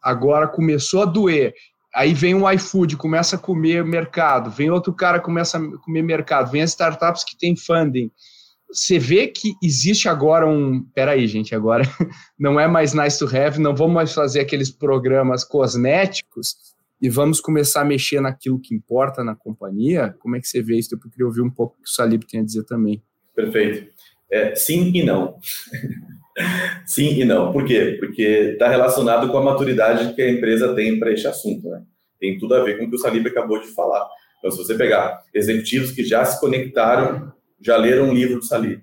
agora 0.02 0.48
começou 0.48 1.04
a 1.04 1.06
doer. 1.06 1.54
Aí 1.96 2.13
vem 2.13 2.34
um 2.34 2.50
iFood, 2.52 2.98
começa 2.98 3.36
a 3.36 3.39
comer 3.39 3.86
mercado, 3.86 4.50
vem 4.50 4.70
outro 4.70 4.92
cara, 4.94 5.20
começa 5.20 5.58
a 5.58 5.78
comer 5.78 6.02
mercado, 6.02 6.52
vem 6.52 6.63
as 6.63 6.72
startups 6.72 7.24
que 7.24 7.38
têm 7.38 7.56
funding, 7.56 8.12
você 8.74 8.98
vê 8.98 9.28
que 9.28 9.54
existe 9.62 10.10
agora 10.10 10.48
um. 10.48 10.84
Peraí, 10.96 11.28
gente, 11.28 11.54
agora 11.54 11.84
não 12.38 12.60
é 12.60 12.68
mais 12.68 12.94
nice 12.94 13.20
to 13.20 13.26
have, 13.26 13.60
não 13.60 13.76
vamos 13.76 13.94
mais 13.94 14.13
fazer 14.13 14.39
aqueles 14.39 14.72
programas 14.72 15.44
cosméticos 15.44 16.72
e 17.01 17.10
vamos 17.10 17.41
começar 17.41 17.82
a 17.82 17.86
mexer 17.86 18.21
naquilo 18.21 18.60
que 18.60 18.73
importa 18.73 19.23
na 19.23 19.36
companhia. 19.36 20.15
Como 20.19 20.36
é 20.36 20.39
que 20.39 20.47
você 20.47 20.62
vê 20.62 20.77
isso? 20.77 20.95
Eu 20.95 20.99
queria 20.99 21.25
ouvir 21.25 21.41
um 21.41 21.49
pouco 21.49 21.75
o 21.75 21.84
que 21.84 21.89
o 21.89 21.93
Salib 21.93 22.23
tem 22.23 22.39
a 22.39 22.43
dizer 22.43 22.63
também. 22.63 23.03
Perfeito. 23.36 23.91
É, 24.32 24.56
sim 24.56 24.91
e 24.93 25.03
não. 25.03 25.38
sim 26.86 27.19
e 27.19 27.25
não. 27.25 27.51
Por 27.51 27.65
quê? 27.65 27.97
Porque 27.99 28.23
está 28.53 28.69
relacionado 28.69 29.29
com 29.29 29.38
a 29.38 29.43
maturidade 29.43 30.13
que 30.15 30.21
a 30.21 30.32
empresa 30.32 30.73
tem 30.73 30.97
para 30.97 31.12
este 31.12 31.27
assunto. 31.27 31.67
Né? 31.67 31.84
Tem 32.19 32.38
tudo 32.38 32.56
a 32.56 32.63
ver 32.63 32.77
com 32.77 32.86
o 32.86 32.89
que 32.89 32.95
o 32.95 32.99
Salib 32.99 33.27
acabou 33.27 33.60
de 33.60 33.67
falar. 33.67 34.08
Então, 34.39 34.51
se 34.51 34.58
você 34.58 34.75
pegar 34.75 35.23
executivos 35.34 35.91
que 35.91 36.03
já 36.03 36.23
se 36.25 36.39
conectaram 36.39 37.32
já 37.62 37.77
leram 37.77 38.10
um 38.10 38.13
livro 38.13 38.39
do 38.39 38.45
Salib, 38.45 38.82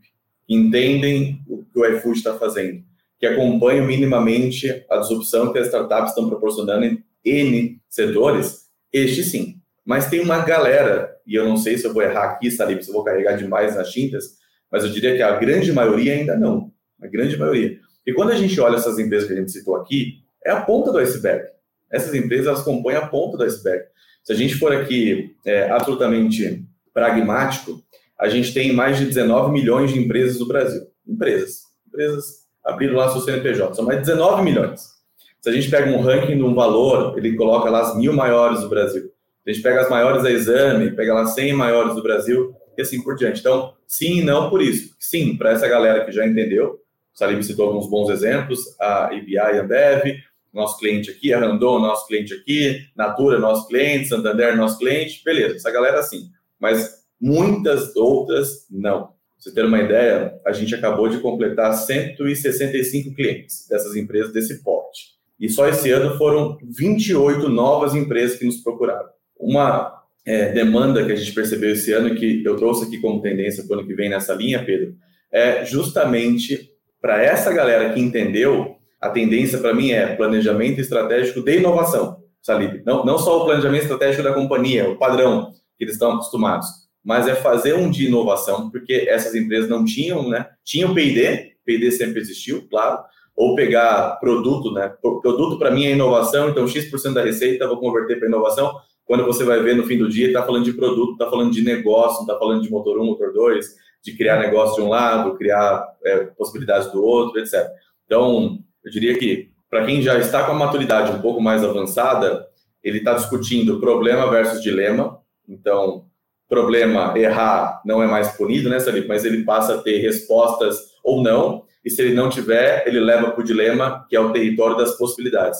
entendem 0.49 1.43
o 1.47 1.65
que 1.65 1.79
o 1.79 1.87
iFood 1.87 2.17
está 2.17 2.35
fazendo, 2.39 2.83
que 3.19 3.27
acompanham 3.27 3.87
minimamente 3.87 4.85
a 4.91 4.97
disrupção 4.97 5.53
que 5.53 5.59
as 5.59 5.67
startups 5.67 6.11
estão 6.11 6.29
proporcionando 6.29 6.99
N 7.25 7.81
setores, 7.89 8.67
este 8.93 9.23
sim. 9.23 9.57
Mas 9.85 10.09
tem 10.09 10.21
uma 10.21 10.39
galera, 10.39 11.17
e 11.27 11.35
eu 11.35 11.49
não 11.49 11.57
sei 11.57 11.77
se 11.77 11.87
eu 11.87 11.93
vou 11.93 12.03
errar 12.03 12.31
aqui, 12.31 12.51
se 12.51 12.63
eu 12.63 12.93
vou 12.93 13.05
carregar 13.05 13.37
demais 13.37 13.75
nas 13.75 13.91
tintas, 13.91 14.39
mas 14.71 14.85
eu 14.85 14.91
diria 14.91 15.17
que 15.17 15.23
a 15.23 15.37
grande 15.37 15.73
maioria 15.73 16.15
ainda 16.15 16.37
não. 16.37 16.73
A 17.03 17.07
grande 17.07 17.37
maioria. 17.37 17.79
E 18.07 18.13
quando 18.13 18.31
a 18.31 18.37
gente 18.37 18.59
olha 18.61 18.77
essas 18.77 18.99
empresas 18.99 19.27
que 19.27 19.35
a 19.35 19.37
gente 19.37 19.51
citou 19.51 19.77
aqui, 19.77 20.19
é 20.45 20.51
a 20.51 20.61
ponta 20.61 20.93
do 20.93 20.99
iceberg. 20.99 21.49
Essas 21.91 22.15
empresas 22.15 22.47
elas 22.47 22.63
compõem 22.63 22.97
a 22.97 23.07
ponta 23.07 23.37
do 23.37 23.45
iceberg. 23.45 23.85
Se 24.23 24.33
a 24.33 24.37
gente 24.37 24.55
for 24.55 24.73
aqui 24.73 25.35
é, 25.45 25.71
absolutamente 25.71 26.65
pragmático, 26.93 27.83
a 28.19 28.29
gente 28.29 28.53
tem 28.53 28.73
mais 28.73 28.99
de 28.99 29.07
19 29.07 29.51
milhões 29.51 29.93
de 29.93 29.99
empresas 29.99 30.39
no 30.39 30.47
Brasil. 30.47 30.87
Empresas. 31.07 31.63
Empresas 31.89 32.41
abriram 32.65 32.97
lá 32.97 33.11
seu 33.11 33.21
CNPJ. 33.23 33.75
São 33.75 33.85
mais 33.85 33.99
de 33.99 34.07
19 34.07 34.43
milhões. 34.43 35.00
Se 35.41 35.49
a 35.49 35.53
gente 35.53 35.71
pega 35.71 35.91
um 35.91 36.03
ranking 36.03 36.37
de 36.37 36.43
um 36.43 36.55
valor, 36.55 37.17
ele 37.17 37.35
coloca 37.35 37.71
lá 37.71 37.81
as 37.81 37.97
mil 37.97 38.13
maiores 38.13 38.61
do 38.61 38.69
Brasil. 38.69 39.11
A 39.47 39.51
gente 39.51 39.63
pega 39.63 39.81
as 39.81 39.89
maiores 39.89 40.23
da 40.23 40.31
exame, 40.31 40.91
pega 40.91 41.15
lá 41.15 41.27
100 41.27 41.55
maiores 41.55 41.95
do 41.95 42.03
Brasil 42.03 42.55
e 42.77 42.83
assim 42.83 43.03
por 43.03 43.17
diante. 43.17 43.41
Então, 43.41 43.73
sim 43.87 44.19
e 44.19 44.23
não 44.23 44.51
por 44.51 44.61
isso. 44.61 44.95
Sim, 44.99 45.37
para 45.37 45.53
essa 45.53 45.67
galera 45.67 46.05
que 46.05 46.13
já 46.13 46.27
entendeu, 46.27 46.79
o 47.15 47.19
Salim 47.19 47.43
citou 47.43 47.69
alguns 47.69 47.89
bons 47.89 48.11
exemplos, 48.11 48.61
a 48.79 49.11
EBI 49.15 49.33
e 49.33 49.39
a 49.39 49.63
Ambev, 49.63 50.17
nosso 50.53 50.79
cliente 50.79 51.11
aqui, 51.11 51.33
a 51.33 51.39
Randon, 51.41 51.79
nosso 51.79 52.07
cliente 52.07 52.35
aqui, 52.35 52.81
Natura, 52.95 53.39
nosso 53.39 53.67
cliente, 53.67 54.09
Santander, 54.09 54.57
nosso 54.57 54.79
cliente, 54.79 55.23
beleza, 55.25 55.57
essa 55.57 55.71
galera 55.71 56.03
sim. 56.03 56.29
Mas 56.59 57.05
muitas 57.21 57.97
outras 57.97 58.67
não. 58.71 59.07
Pra 59.07 59.15
você 59.39 59.55
ter 59.55 59.65
uma 59.65 59.81
ideia, 59.81 60.39
a 60.45 60.53
gente 60.53 60.75
acabou 60.75 61.09
de 61.09 61.19
completar 61.19 61.73
165 61.73 63.15
clientes 63.15 63.67
dessas 63.69 63.97
empresas 63.97 64.33
desse 64.35 64.63
porte. 64.63 65.20
E 65.41 65.49
só 65.49 65.67
esse 65.67 65.91
ano 65.91 66.19
foram 66.19 66.59
28 66.63 67.49
novas 67.49 67.95
empresas 67.95 68.39
que 68.39 68.45
nos 68.45 68.59
procuraram. 68.59 69.09
Uma 69.39 70.01
é, 70.27 70.53
demanda 70.53 71.05
que 71.05 71.13
a 71.13 71.17
gente 71.17 71.33
percebeu 71.33 71.73
esse 71.73 71.93
ano, 71.93 72.15
que 72.15 72.45
eu 72.45 72.57
trouxe 72.57 72.85
aqui 72.85 72.99
como 72.99 73.23
tendência 73.23 73.65
para 73.65 73.77
o 73.77 73.81
ano 73.81 73.89
que 73.89 73.95
vem 73.95 74.11
nessa 74.11 74.35
linha, 74.35 74.63
Pedro, 74.63 74.95
é 75.33 75.65
justamente 75.65 76.71
para 77.01 77.23
essa 77.23 77.51
galera 77.53 77.93
que 77.95 78.01
entendeu, 78.01 78.77
a 79.01 79.09
tendência 79.09 79.59
para 79.59 79.73
mim 79.73 79.91
é 79.91 80.15
planejamento 80.15 80.81
estratégico 80.81 81.41
de 81.41 81.57
inovação, 81.57 82.23
Salib. 82.43 82.83
Não, 82.85 83.05
não 83.05 83.19
só 83.19 83.41
o 83.41 83.45
planejamento 83.47 83.83
estratégico 83.83 84.23
da 84.23 84.35
companhia, 84.35 84.91
o 84.91 84.99
padrão 84.99 85.53
que 85.79 85.85
eles 85.85 85.95
estão 85.95 86.13
acostumados, 86.13 86.67
mas 87.03 87.27
é 87.27 87.35
fazer 87.35 87.75
um 87.75 87.91
de 87.91 88.07
inovação, 88.07 88.71
porque 88.71 89.07
essas 89.09 89.35
empresas 89.35 89.71
não 89.71 89.87
tinham, 89.87 90.29
né? 90.29 90.47
Tinham 90.63 90.93
P&D, 90.93 91.55
P&D 91.65 91.91
sempre 91.93 92.21
existiu, 92.21 92.69
claro, 92.69 93.03
ou 93.37 93.55
pegar 93.55 94.19
produto, 94.21 94.73
né? 94.73 94.93
Produto 95.01 95.59
para 95.59 95.71
mim 95.71 95.87
é 95.87 95.93
inovação, 95.93 96.51
então 96.51 96.67
X% 96.67 97.15
da 97.15 97.23
receita 97.23 97.67
vou 97.67 97.79
converter 97.79 98.19
para 98.19 98.29
inovação. 98.29 98.75
Quando 99.05 99.25
você 99.25 99.45
vai 99.45 99.61
ver 99.61 99.75
no 99.75 99.85
fim 99.85 99.99
do 99.99 100.09
dia, 100.09 100.29
está 100.29 100.43
falando 100.43 100.65
de 100.65 100.73
produto, 100.73 101.13
está 101.13 101.29
falando 101.29 101.51
de 101.51 101.63
negócio, 101.63 102.21
está 102.21 102.39
falando 102.39 102.63
de 102.63 102.71
motor 102.71 102.99
1, 102.99 103.05
motor 103.05 103.33
2, 103.33 103.67
de 104.05 104.17
criar 104.17 104.39
negócio 104.39 104.77
de 104.77 104.83
um 104.83 104.89
lado, 104.89 105.37
criar 105.37 105.85
é, 106.05 106.19
possibilidades 106.37 106.93
do 106.93 107.03
outro, 107.03 107.41
etc. 107.41 107.67
Então, 108.07 108.59
eu 108.85 108.91
diria 108.91 109.19
que 109.19 109.51
para 109.69 109.85
quem 109.87 110.03
já 110.03 110.19
está 110.19 110.45
com 110.45 110.53
a 110.53 110.55
maturidade 110.55 111.13
um 111.13 111.21
pouco 111.21 111.41
mais 111.41 111.63
avançada, 111.65 112.47
ele 112.83 112.99
está 112.99 113.15
discutindo 113.15 113.81
problema 113.81 114.29
versus 114.31 114.63
dilema. 114.63 115.19
Então, 115.49 116.07
problema 116.49 117.17
errar 117.17 117.81
não 117.85 118.03
é 118.03 118.07
mais 118.07 118.33
punido, 118.33 118.69
né, 118.69 118.81
Salif? 118.81 119.07
Mas 119.07 119.25
ele 119.25 119.45
passa 119.45 119.75
a 119.75 119.79
ter 119.79 119.99
respostas 119.99 120.77
ou 121.05 121.23
não. 121.23 121.65
E 121.85 121.91
se 121.91 122.03
ele 122.03 122.15
não 122.15 122.29
tiver, 122.29 122.87
ele 122.87 123.01
leva 123.01 123.31
para 123.31 123.41
o 123.41 123.45
dilema, 123.45 124.07
que 124.09 124.17
é 124.17 124.21
o 124.21 124.33
território 124.33 124.77
das 124.77 124.97
possibilidades. 124.97 125.59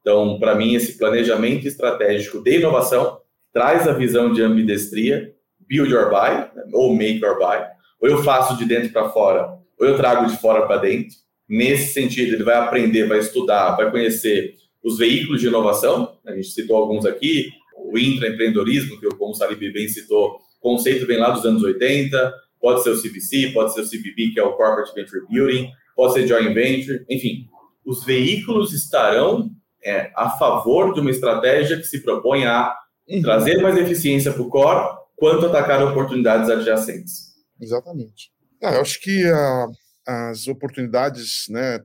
Então, 0.00 0.38
para 0.38 0.54
mim, 0.54 0.74
esse 0.74 0.98
planejamento 0.98 1.66
estratégico 1.68 2.42
de 2.42 2.58
inovação 2.58 3.18
traz 3.52 3.86
a 3.86 3.92
visão 3.92 4.32
de 4.32 4.42
ambidestria, 4.42 5.32
build 5.60 5.94
or 5.94 6.10
buy, 6.10 6.50
ou 6.72 6.94
make 6.94 7.24
or 7.24 7.38
buy, 7.38 7.64
ou 8.00 8.08
eu 8.08 8.22
faço 8.22 8.56
de 8.56 8.64
dentro 8.64 8.90
para 8.90 9.10
fora, 9.10 9.48
ou 9.78 9.86
eu 9.86 9.96
trago 9.96 10.26
de 10.26 10.36
fora 10.38 10.66
para 10.66 10.80
dentro. 10.80 11.14
Nesse 11.48 11.92
sentido, 11.92 12.34
ele 12.34 12.44
vai 12.44 12.56
aprender, 12.56 13.06
vai 13.06 13.18
estudar, 13.18 13.76
vai 13.76 13.90
conhecer 13.90 14.54
os 14.82 14.98
veículos 14.98 15.40
de 15.40 15.48
inovação, 15.48 16.16
a 16.26 16.32
gente 16.34 16.48
citou 16.48 16.76
alguns 16.76 17.04
aqui, 17.04 17.50
o 17.76 17.98
intraempreendedorismo, 17.98 18.98
que 18.98 19.06
o 19.06 19.34
Salib 19.34 19.60
bem 19.72 19.88
citou, 19.88 20.38
conceito 20.60 21.06
vem 21.06 21.18
lá 21.18 21.30
dos 21.30 21.44
anos 21.44 21.62
80, 21.62 22.34
pode 22.60 22.82
ser 22.82 22.90
o 22.90 23.00
CVC, 23.00 23.52
pode 23.52 23.72
ser 23.72 23.80
o 23.80 23.88
CVB, 23.88 24.32
que 24.34 24.40
é 24.40 24.42
o 24.42 24.52
Corporate 24.52 24.94
Venture 24.94 25.26
Building, 25.28 25.70
pode 25.96 26.14
ser 26.14 26.26
Joint 26.26 26.52
Venture, 26.52 27.04
enfim. 27.08 27.48
Os 27.84 28.04
veículos 28.04 28.72
estarão 28.72 29.50
é, 29.82 30.12
a 30.14 30.30
favor 30.30 30.92
de 30.92 31.00
uma 31.00 31.10
estratégia 31.10 31.76
que 31.78 31.84
se 31.84 32.02
propõe 32.02 32.44
a 32.44 32.74
uhum. 33.08 33.22
trazer 33.22 33.60
mais 33.60 33.76
eficiência 33.76 34.32
para 34.32 34.42
o 34.42 34.48
core, 34.48 34.98
quanto 35.16 35.46
atacar 35.46 35.82
oportunidades 35.82 36.48
adjacentes. 36.50 37.30
Exatamente. 37.60 38.30
Ah, 38.62 38.74
eu 38.74 38.80
acho 38.80 39.00
que 39.00 39.24
a, 39.26 39.66
as 40.06 40.48
oportunidades, 40.48 41.46
né, 41.48 41.80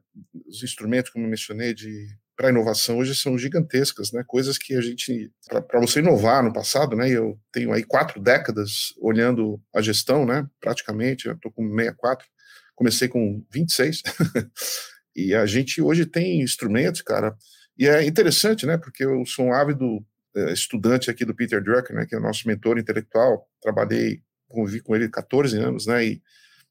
os 0.47 0.63
instrumentos, 0.63 1.11
como 1.11 1.25
eu 1.25 1.29
mencionei, 1.29 1.73
de 1.73 2.07
para 2.35 2.49
inovação 2.49 2.97
hoje 2.97 3.15
são 3.15 3.37
gigantescas, 3.37 4.11
né? 4.11 4.23
Coisas 4.27 4.57
que 4.57 4.75
a 4.75 4.81
gente, 4.81 5.31
para 5.67 5.79
você 5.79 5.99
inovar 5.99 6.43
no 6.43 6.51
passado, 6.51 6.95
né? 6.95 7.09
Eu 7.09 7.39
tenho 7.51 7.71
aí 7.71 7.83
quatro 7.83 8.21
décadas 8.21 8.93
olhando 8.99 9.61
a 9.73 9.81
gestão, 9.81 10.25
né? 10.25 10.45
Praticamente, 10.59 11.29
estou 11.29 11.51
com 11.51 11.67
64, 11.69 12.27
comecei 12.75 13.07
com 13.07 13.43
26, 13.51 14.03
e 15.15 15.33
a 15.33 15.45
gente 15.45 15.81
hoje 15.81 16.05
tem 16.05 16.41
instrumentos, 16.41 17.01
cara, 17.01 17.35
e 17.77 17.87
é 17.87 18.05
interessante, 18.05 18.65
né? 18.65 18.77
Porque 18.77 19.05
eu 19.05 19.25
sou 19.25 19.45
um 19.45 19.53
ávido 19.53 20.05
é, 20.35 20.51
estudante 20.51 21.09
aqui 21.09 21.23
do 21.23 21.35
Peter 21.35 21.63
Drucker, 21.63 21.95
né? 21.95 22.05
Que 22.05 22.15
é 22.15 22.17
o 22.17 22.21
nosso 22.21 22.47
mentor 22.47 22.77
intelectual, 22.77 23.47
trabalhei, 23.61 24.21
convivi 24.49 24.81
com 24.81 24.95
ele 24.95 25.09
14 25.09 25.57
anos, 25.57 25.85
né? 25.85 26.05
E, 26.05 26.21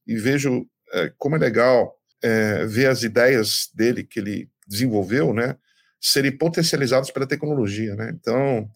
e 0.07 0.17
vejo 0.17 0.67
é, 0.93 1.13
como 1.17 1.37
é 1.37 1.39
legal 1.39 1.95
é, 2.23 2.67
ver 2.67 2.87
as 2.87 3.03
ideias 3.03 3.71
dele 3.75 4.05
que 4.05 4.21
ele 4.21 4.51
desenvolveu, 4.67 5.33
né, 5.35 5.57
serem 6.01 6.37
potencializados 6.37 7.11
pela 7.11 7.27
tecnologia, 7.27 7.95
né? 7.97 8.13
Então, 8.15 8.69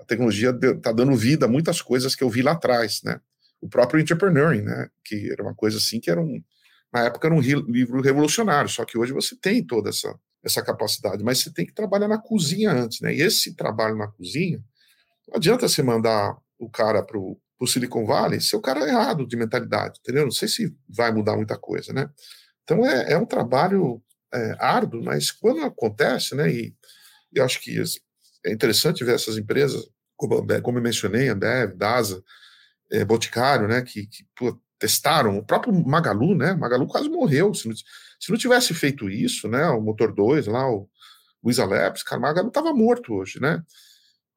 a 0.00 0.04
tecnologia 0.04 0.50
está 0.50 0.92
dando 0.92 1.14
vida 1.14 1.46
a 1.46 1.48
muitas 1.48 1.82
coisas 1.82 2.14
que 2.14 2.22
eu 2.22 2.30
vi 2.30 2.42
lá 2.42 2.52
atrás, 2.52 3.02
né? 3.04 3.20
O 3.60 3.68
próprio 3.68 4.00
entrepreneuring, 4.00 4.62
né, 4.62 4.88
que 5.04 5.30
era 5.32 5.42
uma 5.42 5.54
coisa 5.54 5.78
assim 5.78 6.00
que 6.00 6.10
era 6.10 6.20
um, 6.20 6.42
na 6.92 7.04
época 7.04 7.28
era 7.28 7.34
um 7.34 7.40
livro 7.40 8.00
revolucionário, 8.00 8.70
só 8.70 8.84
que 8.84 8.98
hoje 8.98 9.12
você 9.12 9.36
tem 9.36 9.64
toda 9.64 9.90
essa 9.90 10.14
essa 10.46 10.62
capacidade, 10.62 11.24
mas 11.24 11.40
você 11.40 11.52
tem 11.52 11.66
que 11.66 11.74
trabalhar 11.74 12.06
na 12.06 12.18
cozinha 12.18 12.70
antes, 12.70 13.00
né? 13.00 13.12
E 13.12 13.20
esse 13.20 13.54
trabalho 13.54 13.96
na 13.96 14.06
cozinha, 14.06 14.62
não 15.28 15.36
adianta 15.36 15.68
você 15.68 15.82
mandar 15.82 16.36
o 16.58 16.70
cara 16.70 17.02
para 17.02 17.18
o 17.18 17.66
Silicon 17.66 18.06
Valley 18.06 18.40
se 18.40 18.54
o 18.54 18.60
cara 18.60 18.80
é 18.80 18.88
errado 18.88 19.26
de 19.26 19.36
mentalidade, 19.36 19.98
entendeu? 20.00 20.24
Não 20.24 20.30
sei 20.30 20.48
se 20.48 20.74
vai 20.88 21.12
mudar 21.12 21.36
muita 21.36 21.58
coisa, 21.58 21.92
né? 21.92 22.08
Então 22.62 22.86
é, 22.86 23.12
é 23.12 23.18
um 23.18 23.26
trabalho 23.26 24.00
é, 24.32 24.56
árduo, 24.58 25.02
mas 25.02 25.30
quando 25.30 25.62
acontece, 25.62 26.34
né, 26.34 26.50
e, 26.50 26.74
e 27.32 27.40
acho 27.40 27.60
que 27.60 27.80
é 28.44 28.52
interessante 28.52 29.04
ver 29.04 29.14
essas 29.14 29.36
empresas, 29.36 29.82
como, 30.16 30.44
como 30.62 30.78
eu 30.78 30.82
mencionei, 30.82 31.28
Ambev, 31.28 31.74
DASA, 31.76 32.22
é, 32.90 33.04
Boticário, 33.04 33.68
né, 33.68 33.82
que, 33.82 34.06
que 34.06 34.24
pô, 34.36 34.58
testaram, 34.78 35.38
o 35.38 35.44
próprio 35.44 35.72
Magalu, 35.86 36.34
né, 36.34 36.54
Magalu 36.54 36.86
quase 36.86 37.08
morreu, 37.08 37.54
se 37.54 37.68
não, 37.68 37.74
se 37.74 38.30
não 38.30 38.38
tivesse 38.38 38.74
feito 38.74 39.08
isso, 39.08 39.48
né, 39.48 39.66
o 39.68 39.80
Motor 39.80 40.14
2 40.14 40.46
lá, 40.46 40.70
o 40.70 40.88
Luiza 41.42 41.64
Labs, 41.64 42.02
cara, 42.02 42.20
Magalu 42.20 42.48
estava 42.48 42.72
morto 42.72 43.14
hoje, 43.14 43.40
né, 43.40 43.62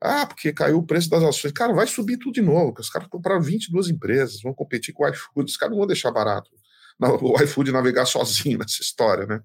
ah, 0.02 0.25
porque 0.25 0.54
caiu 0.54 0.78
o 0.78 0.86
preço 0.86 1.10
das 1.10 1.21
ações. 1.21 1.52
Cara, 1.52 1.73
vai 1.73 1.86
subir 1.86 2.17
tudo 2.17 2.32
de 2.32 2.41
novo. 2.41 2.73
Os 2.80 2.89
caras 2.89 3.10
compraram 3.10 3.41
22 3.41 3.89
empresas, 3.89 4.41
vão 4.41 4.54
competir 4.54 4.93
com 4.93 5.04
o 5.04 5.10
iFood. 5.10 5.52
Os 5.52 5.58
caras 5.58 5.71
não 5.71 5.80
vão 5.80 5.88
deixar 5.88 6.10
barato 6.10 6.49
o 6.99 7.41
iFood 7.41 7.71
navegar 7.71 8.06
sozinho 8.06 8.58
nessa 8.60 8.82
história, 8.82 9.25
né? 9.25 9.41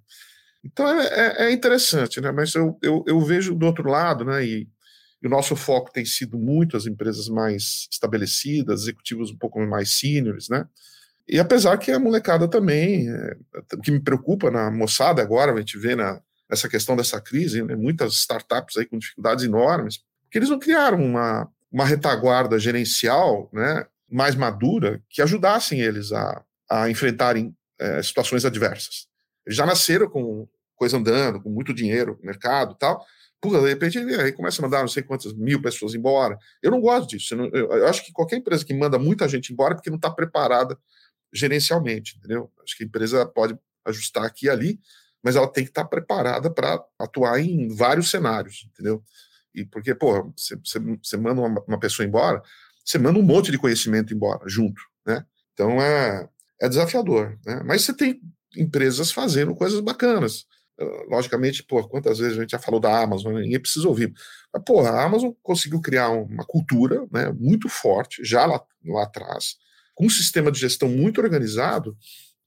Então 0.65 0.89
é, 0.89 1.07
é, 1.07 1.47
é, 1.47 1.53
interessante, 1.53 2.21
né? 2.21 2.33
Mas 2.33 2.55
eu, 2.55 2.79
eu, 2.83 3.05
eu, 3.07 3.21
vejo 3.21 3.55
do 3.55 3.67
outro 3.67 3.89
lado, 3.89 4.25
né? 4.25 4.45
E, 4.45 4.69
e, 5.23 5.27
o 5.27 5.31
nosso 5.31 5.55
foco 5.55 5.93
tem 5.93 6.05
sido 6.05 6.39
muito 6.39 6.77
as 6.77 6.87
empresas 6.87 7.29
mais 7.29 7.87
estabelecidas, 7.91 8.83
executivos 8.83 9.31
um 9.31 9.37
pouco 9.37 9.61
mais 9.67 9.91
seniors, 9.91 10.49
né? 10.49 10.67
E 11.29 11.39
apesar 11.39 11.79
que 11.79 11.91
a 11.91 11.99
molecada 11.99 12.49
também, 12.49 13.09
é, 13.09 13.37
o 13.75 13.81
que 13.81 13.91
me 13.91 14.01
preocupa 14.01 14.51
na 14.51 14.71
moçada 14.71 15.23
agora, 15.23 15.53
a 15.53 15.59
gente 15.59 15.79
vê 15.79 15.95
na, 15.95 16.21
nessa 16.49 16.69
questão 16.69 16.97
dessa 16.97 17.21
crise, 17.21 17.63
né, 17.63 17.75
muitas 17.77 18.15
startups 18.15 18.77
aí 18.77 18.87
com 18.87 18.99
dificuldades 18.99 19.45
enormes, 19.45 19.99
porque 20.25 20.39
eles 20.39 20.51
não 20.51 20.59
criaram 20.59 21.03
uma, 21.03 21.49
uma 21.71 21.85
retaguarda 21.85 22.59
gerencial, 22.59 23.51
né? 23.53 23.87
Mais 24.11 24.35
madura 24.35 25.03
que 25.11 25.21
ajudassem 25.21 25.81
eles 25.81 26.13
a, 26.13 26.43
a 26.71 26.89
enfrentarem 26.89 27.55
é, 27.79 28.03
situações 28.03 28.45
adversas. 28.45 29.09
Já 29.47 29.67
nasceram 29.67 30.09
com 30.09 30.49
coisa 30.77 30.97
andando, 30.97 31.41
com 31.41 31.51
muito 31.51 31.73
dinheiro 31.73 32.19
mercado 32.23 32.75
tal. 32.75 33.05
Puta, 33.41 33.61
de 33.61 33.69
repente 33.69 33.99
aí 33.99 34.33
começa 34.33 34.61
a 34.61 34.65
mandar 34.65 34.81
não 34.81 34.89
sei 34.89 35.03
quantas 35.03 35.35
mil 35.35 35.61
pessoas 35.61 35.95
embora. 35.95 36.39
Eu 36.63 36.71
não 36.71 36.81
gosto 36.81 37.11
disso. 37.11 37.35
Eu, 37.35 37.51
eu, 37.53 37.73
eu 37.73 37.89
acho 37.89 38.05
que 38.05 38.13
qualquer 38.13 38.37
empresa 38.37 38.65
que 38.65 38.73
manda 38.73 38.99
muita 38.99 39.29
gente 39.29 39.53
embora 39.53 39.75
é 39.75 39.77
porque 39.77 39.91
não 39.91 39.97
está 39.97 40.11
preparada 40.11 40.79
gerencialmente, 41.33 42.17
entendeu? 42.17 42.51
Acho 42.63 42.77
que 42.77 42.85
a 42.85 42.87
empresa 42.87 43.27
pode 43.27 43.59
ajustar 43.85 44.25
aqui 44.25 44.47
e 44.47 44.51
ali, 44.51 44.81
mas 45.23 45.37
ela 45.37 45.51
tem 45.51 45.65
que 45.65 45.71
estar 45.71 45.83
tá 45.83 45.89
preparada 45.89 46.51
para 46.51 46.83
atuar 46.99 47.39
em 47.41 47.69
vários 47.75 48.11
cenários, 48.11 48.67
entendeu? 48.73 49.03
E 49.55 49.65
porque, 49.65 49.95
pô, 49.95 50.33
você 50.37 51.17
manda 51.17 51.41
uma, 51.41 51.63
uma, 51.67 51.79
pessoa 51.79 52.07
embora, 52.07 52.43
você 52.85 52.99
manda 52.99 53.19
um 53.19 53.23
monte 53.23 53.51
de 53.51 53.59
conhecimento 53.59 54.15
embora 54.15 54.49
junto, 54.49 54.81
né? 55.07 55.25
Então 55.53 55.81
é, 55.81 56.29
é 56.61 56.69
desafiador, 56.69 57.39
né? 57.45 57.63
Mas 57.65 57.83
você 57.83 57.95
tem 57.95 58.21
empresas 58.57 59.11
fazendo 59.11 59.55
coisas 59.55 59.81
bacanas. 59.81 60.45
Uh, 60.81 61.09
logicamente, 61.09 61.63
pô, 61.63 61.87
quantas 61.87 62.19
vezes 62.19 62.37
a 62.37 62.41
gente 62.41 62.51
já 62.51 62.59
falou 62.59 62.81
da 62.81 63.01
Amazon, 63.01 63.35
ninguém 63.35 63.61
precisa 63.61 63.87
ouvir. 63.87 64.13
Mas, 64.53 64.63
pô, 64.65 64.81
a 64.81 65.05
Amazon 65.05 65.31
conseguiu 65.43 65.81
criar 65.81 66.11
uma 66.11 66.45
cultura 66.45 67.07
né, 67.13 67.33
muito 67.39 67.69
forte, 67.69 68.25
já 68.25 68.45
lá, 68.45 68.61
lá 68.85 69.05
atrás, 69.05 69.57
com 69.95 70.07
um 70.07 70.11
sistema 70.11 70.51
de 70.51 70.59
gestão 70.59 70.89
muito 70.89 71.21
organizado, 71.21 71.97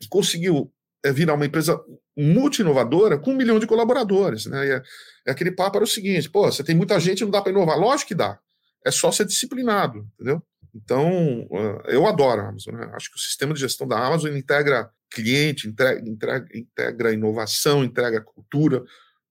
e 0.02 0.08
conseguiu 0.08 0.72
é, 1.04 1.12
virar 1.12 1.36
uma 1.36 1.46
empresa 1.46 1.80
multi-inovadora 2.16 3.18
com 3.18 3.32
um 3.32 3.36
milhão 3.36 3.60
de 3.60 3.68
colaboradores. 3.68 4.46
Né? 4.46 4.68
É, 4.68 4.84
é, 5.28 5.32
aquele 5.32 5.52
papo 5.52 5.78
era 5.78 5.86
o 5.86 5.88
seguinte: 5.88 6.30
pô, 6.30 6.52
você 6.52 6.64
tem 6.64 6.76
muita 6.76 7.00
gente, 7.00 7.24
não 7.24 7.32
dá 7.32 7.42
para 7.42 7.52
inovar. 7.52 7.78
Lógico 7.78 8.10
que 8.10 8.16
dá. 8.16 8.40
É 8.86 8.92
só 8.92 9.12
ser 9.12 9.26
disciplinado, 9.26 10.08
entendeu? 10.16 10.42
Então, 10.74 11.48
eu 11.86 12.06
adoro 12.06 12.42
a 12.42 12.50
Amazon. 12.50 12.76
Né? 12.76 12.90
Acho 12.94 13.10
que 13.10 13.18
o 13.18 13.20
sistema 13.20 13.54
de 13.54 13.60
gestão 13.60 13.88
da 13.88 13.98
Amazon 13.98 14.36
integra 14.36 14.90
cliente, 15.10 15.68
integra, 15.68 16.10
integra, 16.10 16.48
integra 16.54 17.14
inovação, 17.14 17.84
integra 17.84 18.22
cultura, 18.22 18.84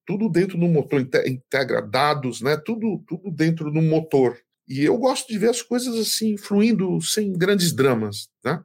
tudo 0.07 0.29
dentro 0.29 0.59
do 0.59 0.67
motor, 0.67 1.01
integra 1.01 1.83
dados, 1.83 2.41
né? 2.41 2.57
tudo, 2.57 3.03
tudo 3.07 3.31
dentro 3.31 3.71
do 3.71 3.83
motor. 3.83 4.39
E 4.69 4.85
eu 4.85 4.97
gosto 4.97 5.29
de 5.29 5.39
ver 5.39 5.51
as 5.51 5.63
coisas 5.63 5.97
assim, 5.97 6.37
fluindo 6.37 7.01
sem 7.01 7.33
grandes 7.33 7.73
dramas, 7.73 8.29
né? 8.45 8.63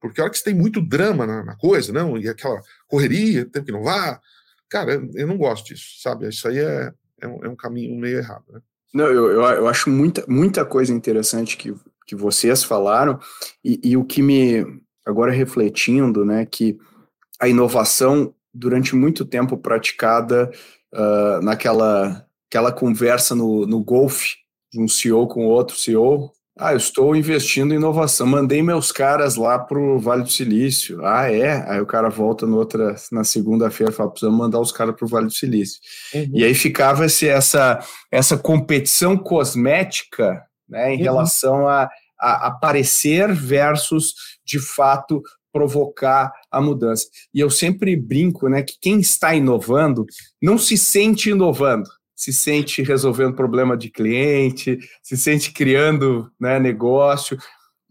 Porque 0.00 0.20
a 0.20 0.24
hora 0.24 0.32
que 0.32 0.38
você 0.38 0.44
tem 0.44 0.54
muito 0.54 0.80
drama 0.80 1.26
na, 1.26 1.44
na 1.44 1.56
coisa, 1.56 1.92
não? 1.92 2.18
E 2.18 2.28
aquela 2.28 2.60
correria, 2.88 3.44
tem 3.44 3.62
que 3.62 3.70
inovar, 3.70 4.20
cara, 4.68 4.94
eu, 4.94 5.10
eu, 5.14 5.26
não 5.26 5.36
gosto 5.36 5.66
disso, 5.66 6.00
sabe? 6.00 6.28
Isso 6.28 6.46
aí 6.48 6.58
é, 6.58 6.92
é, 7.20 7.28
um, 7.28 7.44
é 7.44 7.48
um 7.48 7.56
caminho 7.56 7.94
meio 7.96 8.18
errado, 8.18 8.44
né? 8.50 8.60
Não, 8.94 9.06
eu, 9.06 9.30
eu, 9.30 9.42
eu, 9.42 9.68
acho 9.68 9.88
muita, 9.88 10.24
muita 10.28 10.64
coisa 10.64 10.92
interessante 10.92 11.56
que, 11.56 11.74
que 12.06 12.14
vocês 12.14 12.62
falaram, 12.62 13.18
e, 13.64 13.80
e 13.82 13.96
o 13.96 14.04
que 14.04 14.20
me, 14.22 14.64
agora 15.06 15.32
refletindo, 15.32 16.24
né, 16.24 16.46
que 16.46 16.78
a 17.40 17.48
inovação, 17.48 18.34
durante 18.52 18.94
muito 18.94 19.24
tempo 19.24 19.56
praticada 19.56 20.50
uh, 20.94 21.42
naquela 21.42 22.26
aquela 22.48 22.70
conversa 22.70 23.34
no, 23.34 23.66
no 23.66 23.82
golfe, 23.82 24.34
de 24.70 24.78
um 24.78 24.86
CEO 24.86 25.26
com 25.26 25.46
outro 25.46 25.74
CEO, 25.74 26.30
ah, 26.58 26.72
eu 26.72 26.76
estou 26.76 27.16
investindo 27.16 27.72
em 27.72 27.76
inovação. 27.76 28.26
Mandei 28.26 28.62
meus 28.62 28.92
caras 28.92 29.36
lá 29.36 29.58
para 29.58 29.78
o 29.78 29.98
Vale 29.98 30.22
do 30.22 30.30
Silício. 30.30 31.04
Ah, 31.04 31.32
é? 31.32 31.64
Aí 31.66 31.80
o 31.80 31.86
cara 31.86 32.10
volta 32.10 32.46
no 32.46 32.58
outra, 32.58 32.94
na 33.10 33.24
segunda-feira 33.24 33.90
e 33.90 33.94
fala: 33.94 34.10
precisamos 34.10 34.38
mandar 34.38 34.60
os 34.60 34.70
caras 34.70 34.94
para 34.94 35.04
o 35.06 35.08
Vale 35.08 35.26
do 35.26 35.32
Silício. 35.32 35.80
Uhum. 36.14 36.30
E 36.34 36.44
aí 36.44 36.54
ficava 36.54 37.08
-se 37.08 37.26
essa, 37.26 37.80
essa 38.10 38.36
competição 38.36 39.16
cosmética 39.16 40.42
né, 40.68 40.94
em 40.94 40.98
uhum. 40.98 41.02
relação 41.02 41.66
a, 41.66 41.88
a 42.22 42.46
aparecer 42.46 43.32
versus, 43.32 44.14
de 44.44 44.58
fato, 44.58 45.22
provocar 45.52 46.32
a 46.50 46.60
mudança. 46.60 47.06
E 47.34 47.40
eu 47.40 47.50
sempre 47.50 47.96
brinco 47.96 48.48
né, 48.48 48.62
que 48.62 48.78
quem 48.80 49.00
está 49.00 49.34
inovando 49.34 50.06
não 50.40 50.56
se 50.56 50.78
sente 50.78 51.30
inovando 51.30 51.88
se 52.14 52.32
sente 52.32 52.82
resolvendo 52.82 53.34
problema 53.34 53.76
de 53.76 53.90
cliente, 53.90 54.78
se 55.02 55.16
sente 55.16 55.50
criando 55.50 56.30
né, 56.38 56.60
negócio. 56.60 57.36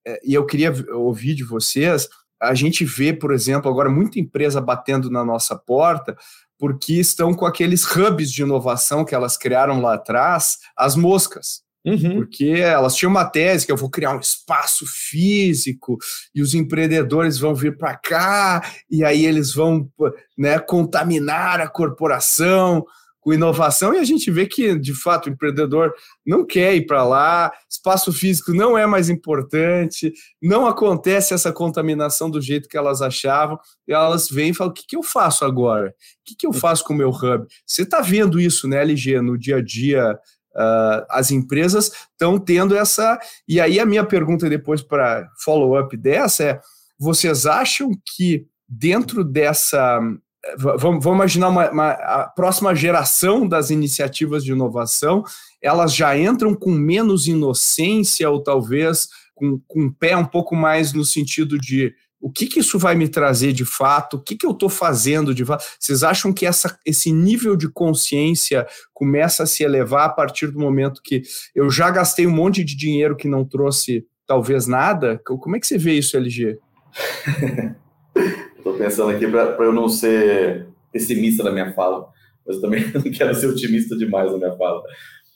É, 0.07 0.21
e 0.23 0.33
eu 0.33 0.45
queria 0.45 0.73
ouvir 0.93 1.35
de 1.35 1.43
vocês 1.43 2.07
a 2.41 2.55
gente 2.55 2.83
vê, 2.83 3.13
por 3.13 3.31
exemplo, 3.31 3.69
agora 3.69 3.89
muita 3.89 4.19
empresa 4.19 4.59
batendo 4.59 5.11
na 5.11 5.23
nossa 5.23 5.55
porta 5.55 6.17
porque 6.57 6.93
estão 6.93 7.33
com 7.33 7.45
aqueles 7.45 7.85
hubs 7.95 8.31
de 8.31 8.41
inovação 8.41 9.05
que 9.05 9.15
elas 9.15 9.37
criaram 9.37 9.81
lá 9.81 9.95
atrás, 9.95 10.57
as 10.75 10.95
moscas. 10.95 11.63
Uhum. 11.85 12.17
Porque 12.17 12.45
elas 12.45 12.95
tinham 12.95 13.09
uma 13.09 13.25
tese 13.25 13.65
que 13.65 13.71
eu 13.71 13.77
vou 13.77 13.89
criar 13.89 14.15
um 14.15 14.19
espaço 14.19 14.85
físico 14.87 15.97
e 16.33 16.41
os 16.41 16.53
empreendedores 16.53 17.39
vão 17.39 17.55
vir 17.55 17.75
para 17.77 17.97
cá 17.97 18.61
e 18.89 19.03
aí 19.03 19.25
eles 19.25 19.53
vão 19.53 19.89
né, 20.37 20.59
contaminar 20.59 21.59
a 21.59 21.67
corporação 21.67 22.85
com 23.21 23.33
inovação 23.33 23.93
e 23.93 23.99
a 23.99 24.03
gente 24.03 24.29
vê 24.31 24.47
que, 24.47 24.77
de 24.77 24.95
fato, 24.95 25.27
o 25.27 25.31
empreendedor 25.31 25.93
não 26.25 26.43
quer 26.43 26.75
ir 26.75 26.87
para 26.87 27.03
lá, 27.03 27.51
espaço 27.69 28.11
físico 28.11 28.51
não 28.51 28.75
é 28.75 28.87
mais 28.87 29.09
importante, 29.09 30.11
não 30.41 30.65
acontece 30.65 31.33
essa 31.33 31.53
contaminação 31.53 32.29
do 32.31 32.41
jeito 32.41 32.67
que 32.67 32.75
elas 32.75 32.99
achavam, 32.99 33.59
e 33.87 33.93
elas 33.93 34.27
vêm 34.27 34.49
e 34.49 34.53
falam: 34.55 34.71
o 34.71 34.73
que, 34.73 34.87
que 34.87 34.97
eu 34.97 35.03
faço 35.03 35.45
agora? 35.45 35.89
O 35.89 35.93
que, 36.25 36.35
que 36.35 36.47
eu 36.47 36.53
faço 36.53 36.83
com 36.83 36.93
o 36.93 36.97
meu 36.97 37.09
hub? 37.09 37.45
Você 37.65 37.83
está 37.83 38.01
vendo 38.01 38.39
isso, 38.39 38.67
né, 38.67 38.81
LG, 38.81 39.21
no 39.21 39.37
dia 39.37 39.57
a 39.57 39.61
dia? 39.63 40.17
Uh, 40.55 41.05
as 41.09 41.31
empresas 41.31 41.91
estão 42.11 42.37
tendo 42.37 42.75
essa. 42.75 43.19
E 43.47 43.59
aí, 43.59 43.79
a 43.79 43.85
minha 43.85 44.05
pergunta 44.05 44.49
depois 44.49 44.81
para 44.81 45.29
follow-up 45.43 45.95
dessa 45.95 46.43
é: 46.43 46.59
vocês 46.99 47.45
acham 47.45 47.91
que 48.15 48.45
dentro 48.67 49.23
dessa 49.23 49.99
vamos, 50.57 51.03
vamos 51.03 51.05
imaginar 51.05 51.49
uma, 51.49 51.69
uma, 51.69 51.91
a 51.91 52.27
próxima 52.27 52.73
geração 52.75 53.47
das 53.47 53.69
iniciativas 53.69 54.43
de 54.43 54.51
inovação, 54.51 55.23
elas 55.61 55.95
já 55.95 56.17
entram 56.17 56.55
com 56.55 56.71
menos 56.71 57.27
inocência 57.27 58.29
ou 58.29 58.41
talvez 58.41 59.07
com, 59.35 59.59
com 59.67 59.85
o 59.85 59.93
pé 59.93 60.17
um 60.17 60.25
pouco 60.25 60.55
mais 60.55 60.93
no 60.93 61.05
sentido 61.05 61.57
de 61.57 61.93
o 62.21 62.31
que, 62.31 62.45
que 62.45 62.59
isso 62.59 62.77
vai 62.77 62.95
me 62.95 63.09
trazer 63.09 63.51
de 63.51 63.65
fato, 63.65 64.17
o 64.17 64.21
que, 64.21 64.35
que 64.35 64.45
eu 64.45 64.51
estou 64.51 64.69
fazendo 64.69 65.33
de 65.33 65.43
fato. 65.43 65.65
Vocês 65.79 66.03
acham 66.03 66.31
que 66.31 66.45
essa, 66.45 66.77
esse 66.85 67.11
nível 67.11 67.55
de 67.55 67.67
consciência 67.67 68.67
começa 68.93 69.43
a 69.43 69.47
se 69.47 69.63
elevar 69.63 70.05
a 70.05 70.09
partir 70.09 70.47
do 70.47 70.59
momento 70.59 71.01
que 71.03 71.23
eu 71.55 71.69
já 71.69 71.89
gastei 71.89 72.27
um 72.27 72.31
monte 72.31 72.63
de 72.63 72.77
dinheiro 72.77 73.15
que 73.15 73.27
não 73.27 73.43
trouxe 73.43 74.05
talvez 74.27 74.67
nada? 74.67 75.19
Como 75.25 75.55
é 75.55 75.59
que 75.59 75.65
você 75.65 75.77
vê 75.77 75.93
isso, 75.93 76.15
LG? 76.15 76.59
Estou 78.55 78.73
pensando 78.77 79.09
aqui 79.09 79.27
para 79.27 79.65
eu 79.65 79.73
não 79.73 79.89
ser 79.89 80.67
pessimista 80.91 81.43
na 81.43 81.51
minha 81.51 81.73
fala, 81.73 82.07
mas 82.45 82.57
eu 82.57 82.61
também 82.61 82.85
não 82.93 83.01
quero 83.01 83.33
ser 83.33 83.47
otimista 83.47 83.97
demais 83.97 84.31
na 84.31 84.37
minha 84.37 84.55
fala. 84.55 84.83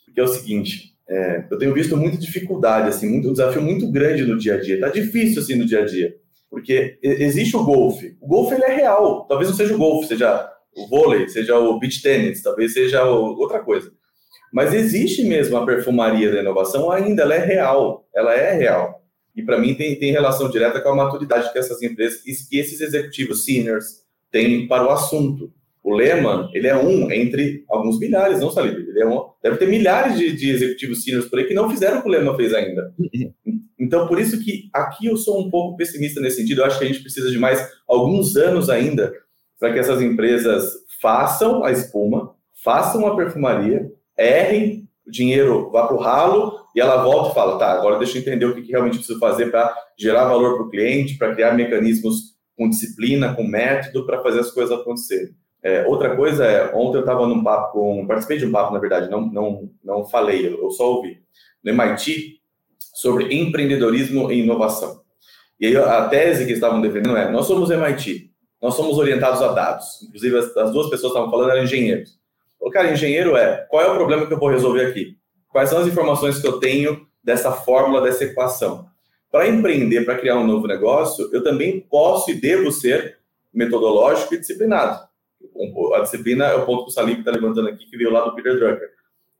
Porque 0.06 0.19
é 0.19 0.24
o 0.24 0.28
seguinte, 0.28 0.93
é, 1.10 1.48
eu 1.50 1.58
tenho 1.58 1.74
visto 1.74 1.98
muita 1.98 2.17
dificuldade, 2.17 2.89
assim, 2.89 3.10
muito, 3.10 3.30
um 3.30 3.32
desafio 3.32 3.62
muito 3.62 3.91
grande 3.91 4.24
no 4.24 4.38
dia 4.38 4.56
a 4.56 4.62
dia. 4.62 4.80
Tá 4.80 4.89
difícil 4.89 5.41
assim 5.41 5.56
no 5.56 5.65
dia 5.65 5.82
a 5.82 5.86
dia, 5.86 6.15
porque 6.56 6.98
existe 7.04 7.58
o 7.58 7.65
golfe. 7.65 8.15
O 8.22 8.28
golfe 8.30 8.56
ele 8.56 8.63
é 8.63 8.74
real. 8.74 9.26
Talvez 9.28 9.50
não 9.50 9.58
seja 9.58 9.76
o 9.76 9.78
golfe, 9.78 10.08
seja 10.08 10.50
o 10.74 10.88
vôlei, 10.88 11.28
seja 11.28 11.60
o 11.60 11.78
beach 11.78 12.02
tennis, 12.02 12.41
talvez 12.41 12.72
seja 12.72 13.04
outra 13.04 13.60
coisa. 13.60 13.91
Mas 14.54 14.74
existe 14.74 15.26
mesmo 15.26 15.58
a 15.58 15.65
perfumaria 15.65 16.32
da 16.32 16.39
inovação 16.39 16.89
ainda, 16.89 17.24
ela 17.24 17.36
é 17.36 17.44
real, 17.44 18.08
ela 18.15 18.34
é 18.34 18.54
real. 18.54 19.04
E 19.36 19.44
para 19.44 19.60
mim 19.60 19.76
tem, 19.76 20.00
tem 20.00 20.13
relação 20.13 20.50
direta 20.50 20.80
com 20.80 20.88
a 20.88 20.96
maturidade 20.96 21.52
que 21.52 21.60
essas 21.60 21.82
empresas 21.82 22.22
que 22.22 22.58
esses 22.58 22.80
executivos 22.80 23.44
seniors 23.44 24.06
têm 24.32 24.65
para 24.65 24.88
o 24.88 24.91
assunto. 24.91 25.52
O 25.86 25.93
Lehman, 25.93 26.50
ele 26.52 26.67
é 26.67 26.76
um 26.76 27.12
entre 27.12 27.63
alguns 27.69 28.00
milhares, 28.00 28.39
não 28.39 28.50
Salib, 28.50 28.76
ele 28.76 29.04
é 29.04 29.06
um, 29.06 29.24
deve 29.43 29.58
ter 29.58 29.67
milhares 29.67 30.17
de, 30.17 30.36
de 30.36 30.50
executivos 30.50 31.04
seniors 31.04 31.30
por 31.30 31.38
aí 31.38 31.45
que 31.45 31.54
não 31.54 31.69
fizeram 31.69 32.00
o 32.00 32.02
que 32.02 32.08
o 32.08 32.12
Lehman 32.12 32.36
fez 32.36 32.56
ainda. 32.56 32.91
Então, 33.80 34.08
por 34.08 34.19
isso 34.19 34.43
que 34.43 34.67
aqui 34.74 35.06
eu 35.06 35.15
sou 35.15 35.39
um 35.39 35.52
pouco 35.52 35.78
pessimista 35.78 36.19
nesse 36.19 36.38
sentido, 36.38 36.62
eu 36.62 36.65
acho 36.65 36.80
que 36.80 36.86
a 36.86 36.88
gente 36.88 37.02
precisa 37.02 37.30
de 37.30 37.38
mais 37.38 37.63
alguns 37.88 38.36
anos 38.36 38.67
ainda 38.67 39.13
para 39.60 39.74
que 39.74 39.78
essas 39.78 40.02
empresas 40.02 40.74
façam 41.00 41.63
a 41.63 41.71
espuma, 41.71 42.34
façam 42.63 43.06
a 43.06 43.15
perfumaria, 43.15 43.88
errem, 44.17 44.89
o 45.06 45.12
dinheiro 45.12 45.69
vá 45.69 45.86
para 45.86 45.95
o 45.95 46.00
ralo 46.00 46.54
e 46.76 46.82
ela 46.82 47.04
volta 47.04 47.30
e 47.30 47.36
fala, 47.36 47.60
tá, 47.60 47.74
agora 47.74 48.00
deixa 48.00 48.17
eu 48.17 48.21
entender 48.21 48.45
o 48.48 48.56
que, 48.56 48.63
que 48.63 48.71
realmente 48.71 48.98
preciso 48.98 49.19
fazer 49.19 49.52
para 49.52 49.71
gerar 50.00 50.26
valor 50.26 50.56
para 50.56 50.65
o 50.65 50.69
cliente, 50.71 51.15
para 51.15 51.36
criar 51.36 51.54
mecanismos 51.54 52.34
com 52.58 52.69
disciplina, 52.69 53.36
com 53.36 53.43
método, 53.43 54.04
para 54.08 54.24
fazer 54.24 54.39
as 54.39 54.50
coisas 54.50 54.76
acontecerem. 54.76 55.36
É, 55.65 55.84
outra 55.88 56.15
coisa 56.15 56.45
é, 56.45 56.75
ontem 56.75 56.97
eu 56.97 56.99
estava 56.99 57.25
num 57.25 57.43
papo 57.43 57.71
com, 57.71 58.06
participei 58.06 58.38
de 58.38 58.45
um 58.45 58.51
papo, 58.51 58.71
na 58.71 58.78
verdade, 58.78 59.10
não, 59.10 59.25
não, 59.25 59.67
não 59.84 60.06
falei, 60.06 60.47
eu 60.47 60.69
só 60.69 60.91
ouvi, 60.91 61.19
no 61.63 61.71
MIT, 61.71 62.39
sobre 62.93 63.34
empreendedorismo 63.34 64.32
e 64.32 64.43
inovação. 64.43 65.01
E 65.60 65.65
aí 65.65 65.75
a 65.75 66.08
tese 66.08 66.45
que 66.45 66.51
estavam 66.51 66.82
defendendo 66.82 67.17
é, 67.17 67.32
nós 67.32 67.47
somos 67.47 67.71
MIT, 67.71 68.30
nós 68.62 68.75
somos 68.75 68.99
orientados 68.99 69.41
a 69.41 69.54
dados, 69.54 70.04
inclusive 70.04 70.38
as, 70.38 70.56
as 70.56 70.71
duas 70.71 70.88
pessoas 70.88 71.12
que 71.12 71.17
estavam 71.17 71.32
falando 71.32 71.49
eram 71.49 71.63
engenheiros. 71.63 72.19
O 72.62 72.69
cara, 72.69 72.91
engenheiro 72.91 73.36
é, 73.36 73.65
qual 73.67 73.82
é 73.82 73.88
o 73.88 73.95
problema 73.95 74.28
que 74.28 74.34
eu 74.34 74.39
vou 74.39 74.49
resolver 74.49 74.86
aqui? 74.86 75.17
Quais 75.49 75.71
são 75.71 75.80
as 75.80 75.88
informações 75.88 76.38
que 76.38 76.45
eu 76.45 76.60
tenho 76.60 77.08
dessa 77.23 77.51
fórmula, 77.51 78.04
dessa 78.04 78.23
equação? 78.23 78.86
Para 79.32 79.47
empreender, 79.47 80.06
para 80.06 80.15
criar 80.15 80.38
um 80.38 80.45
novo 80.45 80.67
negócio, 80.67 81.28
eu 81.34 81.43
também 81.43 81.80
posso 81.80 82.30
e 82.30 82.39
devo 82.39 82.71
ser 82.71 83.17
metodológico 83.51 84.36
e 84.36 84.38
disciplinado. 84.38 85.14
A 85.95 85.99
disciplina 86.01 86.45
é 86.45 86.55
o 86.55 86.65
ponto 86.65 86.86
que 86.86 86.89
o 86.89 86.93
Salim 86.93 87.19
está 87.19 87.31
levantando 87.31 87.69
aqui, 87.69 87.86
que 87.89 87.97
veio 87.97 88.12
lá 88.12 88.25
do 88.25 88.36
Peter 88.36 88.58
Drucker. 88.58 88.89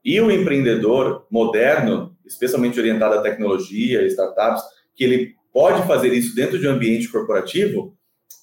E 0.04 0.20
o 0.22 0.30
empreendedor 0.30 1.26
moderno, 1.32 2.16
especialmente 2.26 2.80
orientado 2.80 3.16
à 3.16 3.22
tecnologia, 3.22 4.06
startups, 4.06 4.64
que 4.96 5.04
ele 5.04 5.36
pode 5.52 5.86
fazer 5.88 6.14
isso 6.14 6.36
dentro 6.36 6.60
de 6.60 6.68
um 6.68 6.72
ambiente 6.72 7.10
corporativo, 7.10 7.96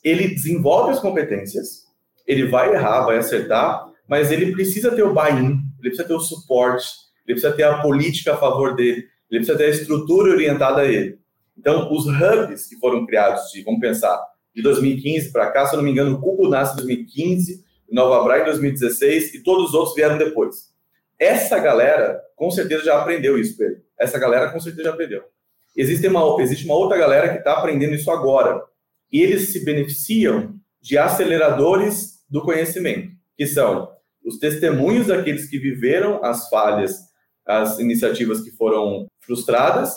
ele 0.03 0.29
desenvolve 0.29 0.90
as 0.90 1.01
competências, 1.01 1.87
ele 2.27 2.48
vai 2.48 2.75
errar, 2.75 3.05
vai 3.05 3.18
acertar, 3.18 3.87
mas 4.09 4.33
ele 4.33 4.53
precisa 4.53 4.90
ter 4.94 5.03
o 5.03 5.14
buy-in, 5.14 5.61
ele 5.81 5.90
precisa 5.90 6.05
ter 6.05 6.14
o 6.14 6.20
suporte, 6.20 6.87
ele 7.27 7.38
precisa 7.38 7.53
ter 7.53 7.62
a 7.62 7.81
política 7.81 8.35
a 8.35 8.37
favor 8.37 8.75
dele, 8.75 9.07
ele 9.31 9.40
precisa 9.40 9.57
ter 9.57 9.64
a 9.64 9.70
estrutura 9.70 10.33
orientada 10.33 10.81
a 10.81 10.85
ele. 10.85 11.18
Então, 11.57 11.92
os 11.92 12.07
hubs 12.07 12.66
que 12.66 12.77
foram 12.79 13.07
criados, 13.07 13.51
de, 13.53 13.62
vamos 13.62 13.81
pensar, 13.81 14.20
de 14.55 14.62
2015 14.62 15.33
para 15.33 15.51
cá, 15.51 15.67
se 15.67 15.75
eu 15.75 15.79
não 15.79 15.85
me 15.85 15.91
engano, 15.91 16.17
o 16.17 16.21
Cubo 16.21 16.49
nasce 16.49 16.75
em 16.75 16.77
2015, 16.77 17.65
Nova 17.91 18.23
Bra 18.25 18.41
em 18.41 18.45
2016 18.45 19.35
e 19.35 19.43
todos 19.43 19.69
os 19.69 19.75
outros 19.75 19.95
vieram 19.95 20.19
depois. 20.19 20.73
Essa 21.19 21.59
galera, 21.59 22.21
com 22.37 22.51
certeza, 22.51 22.85
já 22.85 23.01
aprendeu 23.01 23.38
isso, 23.38 23.57
Pedro. 23.57 23.83
Essa 23.99 24.19
galera, 24.19 24.51
com 24.51 24.59
certeza, 24.59 24.85
já 24.85 24.91
aprendeu. 24.91 25.23
Existe 25.77 26.07
uma, 26.09 26.43
existe 26.43 26.65
uma 26.65 26.75
outra 26.75 26.99
galera 26.99 27.29
que 27.31 27.38
está 27.38 27.53
aprendendo 27.53 27.95
isso 27.95 28.11
agora. 28.11 28.62
E 29.11 29.21
eles 29.21 29.53
se 29.53 29.65
beneficiam 29.65 30.55
de 30.81 30.99
aceleradores 30.99 32.25
do 32.29 32.43
conhecimento, 32.43 33.12
que 33.37 33.47
são 33.47 33.88
os 34.25 34.38
testemunhos 34.38 35.07
daqueles 35.07 35.49
que 35.49 35.59
viveram 35.59 36.25
as 36.25 36.49
falhas 36.49 37.12
as 37.47 37.79
iniciativas 37.79 38.41
que 38.41 38.51
foram 38.51 39.07
frustradas 39.21 39.93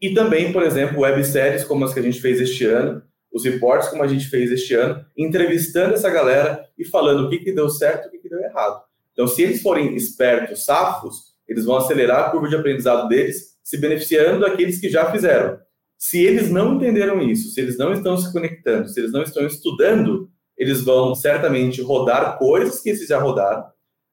e 0.00 0.12
também, 0.14 0.52
por 0.52 0.62
exemplo, 0.62 1.00
webséries 1.00 1.64
como 1.64 1.84
as 1.84 1.92
que 1.92 2.00
a 2.00 2.02
gente 2.02 2.20
fez 2.20 2.40
este 2.40 2.64
ano, 2.64 3.02
os 3.32 3.44
reportes 3.44 3.88
como 3.88 4.02
a 4.02 4.08
gente 4.08 4.28
fez 4.28 4.50
este 4.50 4.74
ano, 4.74 5.04
entrevistando 5.16 5.94
essa 5.94 6.10
galera 6.10 6.66
e 6.78 6.84
falando 6.84 7.26
o 7.26 7.30
que, 7.30 7.38
que 7.38 7.52
deu 7.52 7.68
certo 7.68 8.06
e 8.06 8.08
o 8.08 8.10
que, 8.10 8.18
que 8.18 8.28
deu 8.28 8.40
errado. 8.40 8.82
Então, 9.12 9.26
se 9.26 9.42
eles 9.42 9.62
forem 9.62 9.94
espertos, 9.94 10.64
safos, 10.64 11.30
eles 11.46 11.64
vão 11.64 11.76
acelerar 11.76 12.20
a 12.20 12.30
curva 12.30 12.48
de 12.48 12.56
aprendizado 12.56 13.08
deles, 13.08 13.58
se 13.62 13.76
beneficiando 13.76 14.40
daqueles 14.40 14.80
que 14.80 14.88
já 14.88 15.10
fizeram. 15.10 15.58
Se 15.98 16.22
eles 16.24 16.50
não 16.50 16.76
entenderam 16.76 17.20
isso, 17.20 17.50
se 17.50 17.60
eles 17.60 17.76
não 17.76 17.92
estão 17.92 18.16
se 18.16 18.32
conectando, 18.32 18.88
se 18.88 18.98
eles 18.98 19.12
não 19.12 19.22
estão 19.22 19.46
estudando, 19.46 20.30
eles 20.56 20.82
vão 20.82 21.14
certamente 21.14 21.82
rodar 21.82 22.38
coisas 22.38 22.80
que 22.80 22.90
esses 22.90 23.08
já 23.08 23.18
rodaram, 23.18 23.64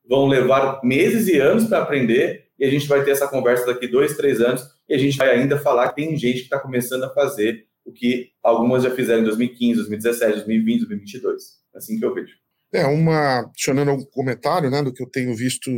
vão 0.07 0.27
levar 0.27 0.81
meses 0.83 1.27
e 1.27 1.37
anos 1.39 1.65
para 1.65 1.81
aprender 1.81 2.47
e 2.59 2.65
a 2.65 2.69
gente 2.69 2.87
vai 2.87 3.03
ter 3.03 3.11
essa 3.11 3.27
conversa 3.27 3.65
daqui 3.65 3.87
dois, 3.87 4.17
três 4.17 4.41
anos 4.41 4.63
e 4.89 4.93
a 4.93 4.97
gente 4.97 5.17
vai 5.17 5.29
ainda 5.29 5.57
falar 5.59 5.89
que 5.89 6.01
tem 6.01 6.17
gente 6.17 6.39
que 6.39 6.43
está 6.43 6.59
começando 6.59 7.03
a 7.03 7.13
fazer 7.13 7.65
o 7.87 7.93
que 7.93 8.31
algumas 8.43 8.83
já 8.83 8.91
fizeram 8.91 9.21
em 9.21 9.25
2015, 9.25 9.75
2017, 9.75 10.33
2020, 10.33 10.79
2022. 10.79 11.43
Assim 11.73 11.97
que 11.97 12.05
eu 12.05 12.13
vejo. 12.13 12.35
É, 12.73 12.85
uma, 12.85 13.39
adicionando 13.39 13.91
um 13.91 14.03
comentário 14.03 14.69
né, 14.69 14.83
do 14.83 14.93
que 14.93 15.01
eu 15.01 15.09
tenho 15.09 15.33
visto 15.33 15.71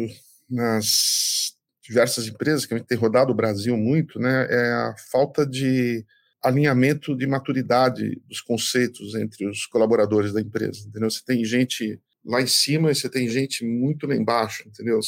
nas 0.50 1.54
diversas 1.84 2.28
empresas 2.28 2.65
que 2.65 2.74
a 2.74 2.78
gente 2.78 2.88
tem 2.88 2.98
rodado 2.98 3.32
o 3.32 3.36
Brasil 3.36 3.78
muito, 3.78 4.19
né, 4.19 4.48
é 4.50 4.72
a 4.72 4.95
falta 5.12 5.45
de 5.45 6.04
alinhamento 6.41 7.16
de 7.16 7.28
maturidade 7.28 8.20
dos 8.28 8.41
conceitos 8.41 9.14
entre 9.14 9.47
os 9.47 9.66
colaboradores 9.66 10.34
da 10.34 10.41
empresa, 10.41 10.88
entendeu? 10.88 11.10
Você 11.12 11.22
tem 11.24 11.43
gente 11.43 11.99
lá 12.26 12.41
em 12.41 12.47
cima 12.47 12.89
e 12.91 12.95
você 12.95 13.10
tem 13.10 13.28
gente 13.28 13.66
muito 13.66 14.07
lá 14.07 14.16
embaixo, 14.16 14.64
entendeu? 14.68 14.99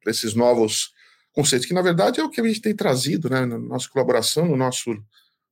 Para 0.00 0.10
esses 0.10 0.34
novos 0.34 0.92
conceitos, 1.32 1.66
que 1.66 1.74
na 1.74 1.82
verdade 1.82 2.20
é 2.20 2.24
o 2.24 2.30
que 2.30 2.40
a 2.40 2.44
gente 2.44 2.60
tem 2.60 2.74
trazido, 2.74 3.28
né, 3.28 3.44
na 3.44 3.58
nossa 3.58 3.88
colaboração, 3.88 4.46
no 4.46 4.56
nosso 4.56 4.90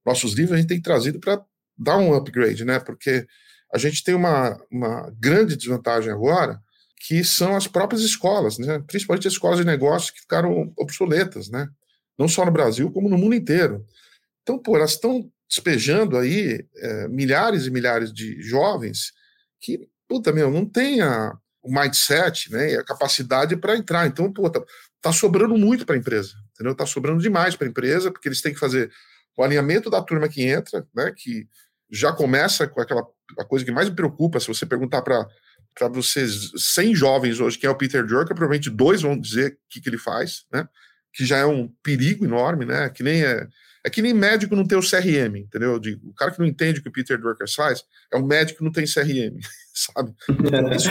nossos 0.07 0.33
livros, 0.35 0.53
a 0.53 0.57
gente 0.57 0.69
tem 0.69 0.81
trazido 0.81 1.19
para 1.19 1.45
dar 1.77 1.99
um 1.99 2.15
upgrade, 2.15 2.65
né, 2.65 2.79
porque 2.79 3.27
a 3.75 3.79
gente 3.79 4.03
tem 4.05 4.15
uma, 4.15 4.59
uma 4.71 5.13
grande 5.19 5.57
desvantagem 5.57 6.11
agora, 6.11 6.61
que 7.07 7.23
são 7.25 7.55
as 7.55 7.67
próprias 7.67 8.03
escolas, 8.03 8.57
né, 8.57 8.83
principalmente 8.87 9.27
as 9.27 9.35
escolas 9.35 9.59
de 9.59 9.65
negócios 9.65 10.11
que 10.11 10.21
ficaram 10.21 10.73
obsoletas, 10.77 11.51
né, 11.51 11.69
não 12.19 12.29
só 12.29 12.45
no 12.47 12.53
Brasil, 12.53 12.91
como 12.91 13.09
no 13.09 13.19
mundo 13.19 13.35
inteiro. 13.35 13.85
Então, 14.43 14.59
pô, 14.59 14.77
elas 14.77 14.93
estão 14.93 15.31
despejando 15.49 16.17
aí 16.17 16.65
é, 16.77 17.09
milhares 17.09 17.67
e 17.67 17.71
milhares 17.71 18.13
de 18.13 18.41
jovens 18.41 19.13
que, 19.61 19.89
puta, 20.09 20.33
meu, 20.33 20.51
não 20.51 20.65
tem 20.65 21.01
a, 21.01 21.37
o 21.63 21.73
mindset, 21.73 22.51
né, 22.51 22.73
e 22.73 22.77
a 22.77 22.85
capacidade 22.85 23.57
para 23.57 23.77
entrar. 23.77 24.07
Então, 24.07 24.33
puta, 24.33 24.65
tá 25.01 25.13
sobrando 25.13 25.57
muito 25.57 25.85
para 25.85 25.97
a 25.97 25.99
empresa, 25.99 26.33
entendeu? 26.53 26.75
Tá 26.75 26.87
sobrando 26.87 27.21
demais 27.21 27.55
para 27.57 27.67
a 27.67 27.71
empresa, 27.71 28.11
porque 28.11 28.29
eles 28.29 28.41
têm 28.41 28.55
que 28.55 28.61
fazer 28.61 28.91
o 29.37 29.43
alinhamento 29.43 29.91
da 29.91 30.03
turma 30.03 30.29
que 30.29 30.43
entra, 30.43 30.87
né, 30.95 31.13
que 31.15 31.47
já 31.91 32.13
começa 32.13 32.67
com 32.67 32.81
aquela 32.81 33.07
a 33.39 33.45
coisa 33.45 33.65
que 33.65 33.73
mais 33.73 33.89
me 33.89 33.97
preocupa, 33.97 34.41
se 34.41 34.49
você 34.49 34.65
perguntar 34.65 35.03
para 35.03 35.27
para 35.79 35.89
vocês 35.89 36.53
100 36.57 36.95
jovens 36.95 37.39
hoje 37.39 37.59
quem 37.59 37.69
é 37.69 37.71
o 37.71 37.77
Peter 37.77 38.03
Drucker, 38.05 38.35
provavelmente 38.35 38.71
dois 38.71 39.03
vão 39.03 39.19
dizer 39.19 39.53
o 39.53 39.57
que, 39.69 39.81
que 39.81 39.91
ele 39.91 39.99
faz, 39.99 40.47
né? 40.51 40.67
Que 41.13 41.27
já 41.27 41.37
é 41.37 41.45
um 41.45 41.71
perigo 41.83 42.25
enorme, 42.25 42.65
né? 42.65 42.89
Que 42.89 43.03
nem 43.03 43.23
é 43.23 43.47
é 43.87 43.91
que 43.91 44.03
nem 44.03 44.13
médico 44.13 44.57
não 44.57 44.67
ter 44.67 44.75
o 44.75 44.81
CRM, 44.81 45.37
entendeu? 45.37 45.81
O 46.03 46.13
cara 46.15 46.33
que 46.33 46.41
não 46.41 46.47
entende 46.47 46.81
o 46.81 46.83
que 46.83 46.89
o 46.89 46.93
Peter 46.93 47.17
Drucker 47.17 47.47
faz 47.49 47.85
é 48.13 48.17
um 48.17 48.27
médico 48.27 48.59
que 48.59 48.65
não 48.65 48.73
tem 48.73 48.85
CRM, 48.85 49.39
sabe? 49.73 50.13
Isso, 50.75 50.91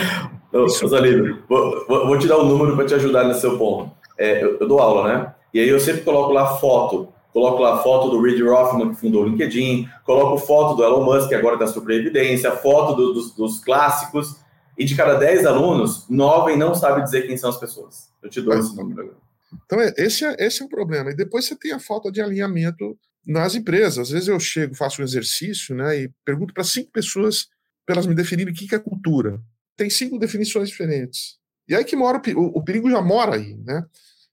vou, 1.46 1.86
vou, 1.86 2.18
te 2.18 2.26
dar 2.26 2.38
um 2.38 2.46
número 2.48 2.74
para 2.74 2.86
te 2.86 2.94
ajudar 2.94 3.24
nesse 3.24 3.42
seu 3.42 3.58
ponto. 3.58 3.94
É, 4.18 4.42
eu, 4.42 4.56
eu, 4.58 4.66
dou 4.66 4.80
aula, 4.80 5.12
né? 5.12 5.34
E 5.52 5.60
aí 5.60 5.68
eu 5.68 5.78
sempre 5.78 6.00
coloco 6.04 6.32
lá 6.32 6.56
foto. 6.56 7.12
Coloco 7.36 7.60
lá 7.60 7.82
foto 7.82 8.08
do 8.08 8.22
Reid 8.22 8.42
Rothman, 8.42 8.94
que 8.94 8.96
fundou 8.98 9.22
o 9.22 9.28
LinkedIn, 9.28 9.86
coloco 10.04 10.38
foto 10.38 10.74
do 10.74 10.82
Elon 10.82 11.04
Musk, 11.04 11.28
que 11.28 11.34
agora 11.34 11.56
está 11.56 11.66
sobre 11.66 11.94
evidência, 11.94 12.50
foto 12.50 12.94
do, 12.94 13.12
dos, 13.12 13.34
dos, 13.34 13.62
clássicos, 13.62 14.36
e 14.78 14.86
de 14.86 14.96
cada 14.96 15.18
10 15.18 15.44
alunos, 15.44 16.08
9 16.08 16.56
não 16.56 16.74
sabe 16.74 17.02
dizer 17.02 17.26
quem 17.26 17.36
são 17.36 17.50
as 17.50 17.60
pessoas. 17.60 18.08
Eu 18.22 18.30
te 18.30 18.40
dou 18.40 18.56
Mas, 18.56 18.64
esse 18.64 18.74
número 18.74 19.02
agora. 19.02 19.18
Então, 19.66 19.78
é, 19.78 19.92
esse 19.98 20.24
é, 20.24 20.34
esse 20.38 20.62
é 20.62 20.64
o 20.64 20.68
problema. 20.70 21.10
E 21.10 21.14
depois 21.14 21.44
você 21.44 21.54
tem 21.54 21.72
a 21.72 21.78
falta 21.78 22.10
de 22.10 22.22
alinhamento 22.22 22.96
nas 23.26 23.54
empresas. 23.54 23.98
Às 23.98 24.10
vezes 24.12 24.28
eu 24.28 24.40
chego, 24.40 24.74
faço 24.74 25.02
um 25.02 25.04
exercício, 25.04 25.74
né, 25.74 26.04
e 26.04 26.10
pergunto 26.24 26.54
para 26.54 26.64
cinco 26.64 26.90
pessoas 26.90 27.48
para 27.84 27.96
elas 27.96 28.06
me 28.06 28.14
definirem 28.14 28.54
o 28.54 28.56
que 28.56 28.74
é 28.74 28.78
cultura. 28.78 29.38
Tem 29.76 29.90
cinco 29.90 30.18
definições 30.18 30.70
diferentes. 30.70 31.36
E 31.68 31.74
aí 31.74 31.84
que 31.84 31.96
mora 31.96 32.18
o, 32.34 32.58
o 32.60 32.64
perigo 32.64 32.90
já 32.90 33.02
mora 33.02 33.34
aí, 33.34 33.58
né? 33.62 33.84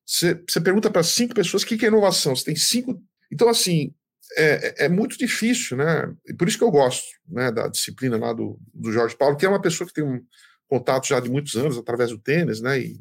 Você, 0.05 0.35
pergunta 0.63 0.91
para 0.91 1.03
cinco 1.03 1.33
pessoas 1.33 1.63
o 1.63 1.65
que 1.65 1.85
é 1.85 1.87
inovação. 1.87 2.35
Você 2.35 2.45
tem 2.45 2.55
cinco. 2.55 3.01
Então, 3.31 3.47
assim, 3.49 3.93
é, 4.35 4.85
é, 4.85 4.89
muito 4.89 5.17
difícil, 5.17 5.77
né? 5.77 6.13
E 6.25 6.33
por 6.33 6.47
isso 6.47 6.57
que 6.57 6.63
eu 6.63 6.71
gosto 6.71 7.05
né, 7.27 7.51
da 7.51 7.67
disciplina 7.67 8.17
lá 8.17 8.33
do, 8.33 8.59
do 8.73 8.91
Jorge 8.91 9.15
Paulo, 9.15 9.37
que 9.37 9.45
é 9.45 9.49
uma 9.49 9.61
pessoa 9.61 9.87
que 9.87 9.93
tem 9.93 10.03
um 10.03 10.23
contato 10.67 11.07
já 11.07 11.19
de 11.19 11.29
muitos 11.29 11.55
anos 11.55 11.77
através 11.77 12.09
do 12.09 12.17
tênis, 12.17 12.61
né? 12.61 12.79
E 12.79 12.99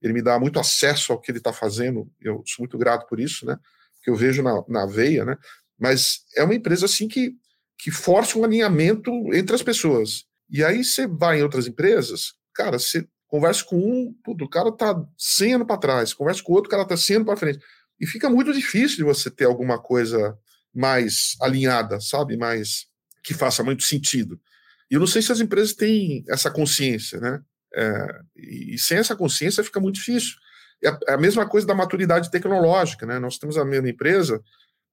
ele 0.00 0.12
me 0.12 0.22
dá 0.22 0.38
muito 0.38 0.58
acesso 0.58 1.12
ao 1.12 1.20
que 1.20 1.30
ele 1.30 1.38
está 1.38 1.52
fazendo. 1.52 2.10
Eu 2.20 2.42
sou 2.46 2.62
muito 2.62 2.78
grato 2.78 3.06
por 3.08 3.18
isso, 3.20 3.44
né? 3.46 3.58
Que 4.02 4.10
eu 4.10 4.14
vejo 4.14 4.42
na, 4.42 4.62
na 4.68 4.86
veia, 4.86 5.24
né? 5.24 5.36
Mas 5.78 6.24
é 6.36 6.44
uma 6.44 6.54
empresa 6.54 6.86
assim 6.86 7.08
que, 7.08 7.34
que 7.78 7.90
força 7.90 8.38
um 8.38 8.44
alinhamento 8.44 9.10
entre 9.34 9.54
as 9.54 9.62
pessoas. 9.62 10.24
E 10.50 10.62
aí 10.62 10.84
você 10.84 11.06
vai 11.06 11.40
em 11.40 11.42
outras 11.42 11.66
empresas, 11.66 12.34
cara, 12.54 12.78
você 12.78 13.06
conversa 13.34 13.64
com 13.64 13.76
um, 13.76 14.14
o 14.28 14.48
cara 14.48 14.70
tá 14.70 14.94
100 15.18 15.54
anos 15.54 15.66
para 15.66 15.76
trás, 15.76 16.14
conversa 16.14 16.40
com 16.40 16.52
outro, 16.52 16.68
o 16.68 16.70
cara 16.70 16.84
tá 16.84 16.96
100 16.96 17.16
anos 17.16 17.26
para 17.26 17.36
frente. 17.36 17.58
E 17.98 18.06
fica 18.06 18.30
muito 18.30 18.52
difícil 18.52 18.98
de 18.98 19.02
você 19.02 19.28
ter 19.28 19.44
alguma 19.44 19.76
coisa 19.76 20.38
mais 20.72 21.34
alinhada, 21.40 22.00
sabe? 22.00 22.36
Mais 22.36 22.86
que 23.24 23.34
faça 23.34 23.64
muito 23.64 23.82
sentido. 23.82 24.40
E 24.88 24.94
eu 24.94 25.00
não 25.00 25.06
sei 25.08 25.20
se 25.20 25.32
as 25.32 25.40
empresas 25.40 25.74
têm 25.74 26.24
essa 26.28 26.48
consciência, 26.48 27.18
né? 27.18 27.42
É, 27.74 28.20
e, 28.36 28.78
sem 28.78 28.98
essa 28.98 29.16
consciência 29.16 29.64
fica 29.64 29.80
muito 29.80 29.96
difícil. 29.96 30.36
É 30.80 30.88
a, 30.90 30.98
é 31.08 31.12
a, 31.14 31.18
mesma 31.18 31.44
coisa 31.44 31.66
da 31.66 31.74
maturidade 31.74 32.30
tecnológica, 32.30 33.04
né? 33.04 33.18
Nós 33.18 33.36
temos 33.36 33.58
a 33.58 33.64
mesma 33.64 33.88
empresa, 33.88 34.40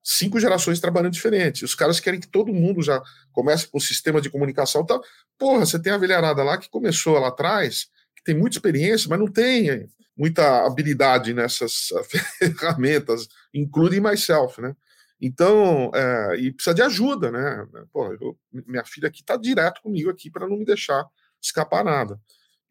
cinco 0.02 0.40
gerações 0.40 0.80
trabalhando 0.80 1.14
diferente. 1.14 1.64
Os 1.64 1.76
caras 1.76 2.00
querem 2.00 2.20
que 2.20 2.28
todo 2.28 2.52
mundo 2.52 2.82
já 2.82 3.00
comece 3.32 3.68
com 3.68 3.78
o 3.78 3.82
sistema 3.82 4.20
de 4.20 4.32
comunicação 4.32 4.84
tal. 4.84 5.00
Porra, 5.38 5.64
você 5.64 5.78
tem 5.80 5.94
a 5.94 5.98
velharada 6.00 6.42
lá 6.42 6.58
que 6.58 6.72
começou 6.72 7.20
lá 7.20 7.28
atrás, 7.28 7.88
que 8.22 8.26
tem 8.26 8.38
muita 8.38 8.58
experiência, 8.58 9.10
mas 9.10 9.20
não 9.20 9.28
tem 9.28 9.90
muita 10.16 10.66
habilidade 10.66 11.34
nessas 11.34 11.90
ferramentas, 12.58 13.28
including 13.54 14.02
myself, 14.02 14.62
né? 14.62 14.76
Então, 15.20 15.92
é, 15.94 16.36
e 16.38 16.52
precisa 16.52 16.74
de 16.74 16.82
ajuda, 16.82 17.32
né? 17.32 17.68
Pô, 17.92 18.12
eu, 18.14 18.38
minha 18.52 18.84
filha 18.86 19.08
aqui 19.08 19.22
está 19.22 19.38
direto 19.38 19.82
comigo 19.82 20.10
aqui 20.10 20.32
para 20.32 20.48
não 20.48 20.58
me 20.58 20.66
deixar 20.66 21.06
escapar 21.42 21.84
nada. 21.84 22.20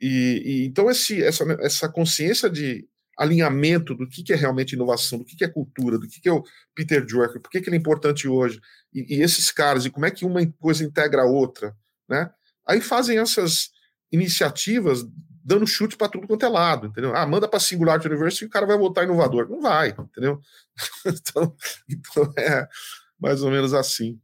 E, 0.00 0.42
e, 0.44 0.66
então 0.66 0.90
esse, 0.90 1.22
essa, 1.22 1.44
essa 1.60 1.88
consciência 1.88 2.48
de 2.48 2.88
alinhamento 3.16 3.94
do 3.94 4.08
que, 4.08 4.22
que 4.22 4.32
é 4.32 4.36
realmente 4.36 4.72
inovação, 4.72 5.18
do 5.18 5.24
que, 5.24 5.36
que 5.36 5.44
é 5.44 5.48
cultura, 5.48 5.98
do 5.98 6.08
que, 6.08 6.20
que 6.20 6.28
é 6.28 6.32
o 6.32 6.42
Peter 6.74 7.04
Drucker, 7.04 7.40
por 7.40 7.50
que, 7.50 7.60
que 7.60 7.68
ele 7.68 7.76
é 7.76 7.78
importante 7.78 8.26
hoje, 8.26 8.58
e, 8.94 9.16
e, 9.16 9.22
esses 9.22 9.52
caras, 9.52 9.84
e 9.84 9.90
como 9.90 10.06
é 10.06 10.10
que 10.10 10.24
uma 10.24 10.44
coisa 10.58 10.82
integra 10.82 11.22
a 11.22 11.26
outra, 11.26 11.76
né? 12.08 12.30
Aí 12.66 12.80
fazem 12.80 13.18
essas 13.18 13.70
iniciativas 14.10 15.04
dando 15.44 15.66
chute 15.66 15.96
para 15.96 16.08
tudo 16.08 16.26
quanto 16.26 16.44
é 16.44 16.48
lado, 16.48 16.88
entendeu? 16.88 17.14
Ah, 17.14 17.26
manda 17.26 17.48
para 17.48 17.60
Singularity 17.60 18.08
University 18.08 18.44
e 18.44 18.46
o 18.46 18.50
cara 18.50 18.66
vai 18.66 18.76
voltar 18.76 19.04
inovador. 19.04 19.48
Não 19.48 19.60
vai, 19.60 19.88
entendeu? 19.88 20.40
então, 21.06 21.54
então 21.88 22.32
é 22.36 22.68
mais 23.18 23.42
ou 23.42 23.50
menos 23.50 23.74
assim. 23.74 24.18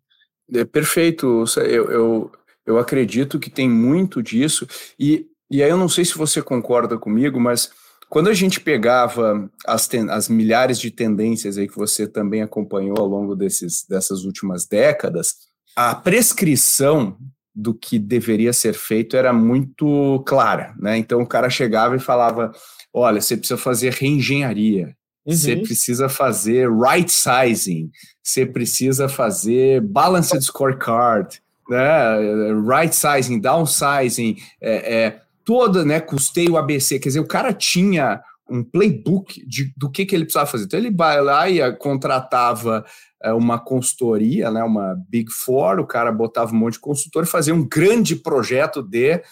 É 0.52 0.64
perfeito. 0.64 1.44
Eu, 1.58 1.90
eu, 1.90 2.32
eu 2.64 2.78
acredito 2.78 3.38
que 3.38 3.50
tem 3.50 3.68
muito 3.68 4.22
disso. 4.22 4.66
E 4.98 5.28
e 5.50 5.62
aí 5.62 5.70
eu 5.70 5.76
não 5.76 5.88
sei 5.88 6.04
se 6.04 6.18
você 6.18 6.42
concorda 6.42 6.98
comigo, 6.98 7.40
mas 7.40 7.70
quando 8.08 8.28
a 8.28 8.34
gente 8.34 8.60
pegava 8.60 9.48
as, 9.66 9.88
as 10.10 10.28
milhares 10.28 10.78
de 10.78 10.90
tendências 10.90 11.56
aí 11.56 11.68
que 11.68 11.76
você 11.76 12.06
também 12.06 12.42
acompanhou 12.42 12.98
ao 12.98 13.06
longo 13.06 13.34
desses, 13.36 13.84
dessas 13.88 14.24
últimas 14.24 14.66
décadas, 14.66 15.34
a 15.74 15.94
prescrição 15.94 17.16
do 17.57 17.72
que 17.72 17.98
deveria 17.98 18.52
ser 18.52 18.74
feito 18.74 19.16
era 19.16 19.32
muito 19.32 20.22
clara, 20.26 20.74
né? 20.78 20.98
Então 20.98 21.22
o 21.22 21.26
cara 21.26 21.48
chegava 21.48 21.96
e 21.96 22.00
falava: 22.00 22.52
olha, 22.92 23.20
você 23.20 23.34
precisa 23.34 23.59
fazer 23.59 23.94
reengenharia, 23.94 24.94
uhum. 25.24 25.34
você 25.34 25.57
precisa 25.57 26.07
fazer 26.07 26.70
right 26.70 27.11
sizing, 27.11 27.90
você 28.22 28.44
precisa 28.44 29.09
fazer 29.09 29.80
balanced 29.80 30.42
scorecard, 30.42 31.40
né? 31.70 32.52
Right 32.68 32.94
sizing, 32.94 33.40
downsizing, 33.40 34.36
é, 34.61 34.94
é, 34.94 35.20
toda, 35.42 35.82
né, 35.82 35.98
custeio 35.98 36.59
ABC, 36.59 36.98
quer 36.98 37.09
dizer, 37.09 37.20
o 37.20 37.26
cara 37.26 37.54
tinha 37.54 38.20
um 38.48 38.62
playbook 38.62 39.44
de, 39.46 39.72
do 39.76 39.90
que, 39.90 40.04
que 40.04 40.14
ele 40.14 40.24
precisava 40.24 40.50
fazer. 40.50 40.64
Então 40.64 40.78
ele 40.78 40.90
vai 40.90 41.20
lá 41.20 41.48
e 41.50 41.72
contratava 41.78 42.84
uma 43.24 43.58
consultoria, 43.58 44.50
né, 44.50 44.62
uma 44.62 44.96
Big 45.08 45.30
Four, 45.32 45.80
o 45.80 45.86
cara 45.86 46.12
botava 46.12 46.52
um 46.52 46.58
monte 46.58 46.74
de 46.74 46.80
consultor 46.80 47.24
e 47.24 47.28
fazia 47.28 47.54
um 47.54 47.66
grande 47.66 48.16
projeto 48.16 48.82
de 48.82 49.22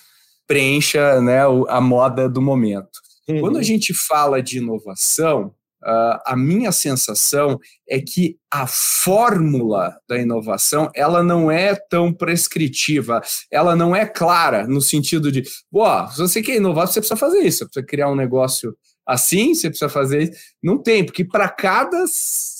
preencha 0.47 1.21
né, 1.21 1.41
a 1.69 1.81
moda 1.81 2.29
do 2.29 2.41
momento. 2.41 3.01
Uhum. 3.29 3.41
Quando 3.41 3.59
a 3.59 3.63
gente 3.63 3.93
fala 3.95 4.43
de 4.43 4.59
inovação, 4.59 5.55
Uh, 5.85 6.17
a 6.25 6.35
minha 6.35 6.73
sensação 6.73 7.61
é 7.87 8.01
que 8.01 8.39
a 8.51 8.67
fórmula 8.67 9.95
da 10.09 10.17
inovação 10.17 10.91
ela 10.95 11.23
não 11.23 11.51
é 11.51 11.75
tão 11.75 12.11
prescritiva, 12.11 13.21
ela 13.53 13.77
não 13.77 13.95
é 13.95 14.07
clara 14.07 14.67
no 14.67 14.81
sentido 14.81 15.31
de, 15.31 15.43
ó, 15.75 16.09
se 16.09 16.17
você 16.17 16.41
quer 16.41 16.57
inovar, 16.57 16.87
você 16.87 17.01
precisa 17.01 17.19
fazer 17.19 17.41
isso, 17.41 17.59
você 17.59 17.65
precisa 17.67 17.87
criar 17.87 18.11
um 18.11 18.17
negócio 18.17 18.75
assim, 19.07 19.55
você 19.55 19.69
precisa 19.69 19.91
fazer 19.91 20.23
isso. 20.23 20.33
Não 20.63 20.79
tem, 20.79 21.05
porque 21.05 21.23
para 21.23 21.51
cada 21.51 22.03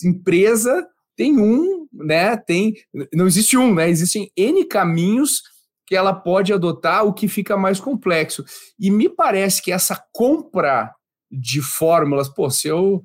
empresa 0.05 0.87
tem 1.17 1.39
um, 1.39 1.87
né? 1.93 2.37
Tem, 2.37 2.75
não 3.13 3.27
existe 3.27 3.57
um, 3.57 3.75
né? 3.75 3.89
Existem 3.89 4.31
N 4.37 4.65
caminhos 4.65 5.43
que 5.87 5.95
ela 5.95 6.15
pode 6.15 6.53
adotar, 6.53 7.05
o 7.05 7.13
que 7.13 7.29
fica 7.29 7.57
mais 7.57 7.79
complexo. 7.79 8.45
E 8.79 8.91
me 8.91 9.09
parece 9.09 9.63
que 9.63 9.71
essa 9.71 10.03
compra 10.13 10.95
de 11.31 11.61
fórmulas. 11.61 12.29
Pô, 12.29 12.49
se 12.51 12.69
eu 12.69 13.03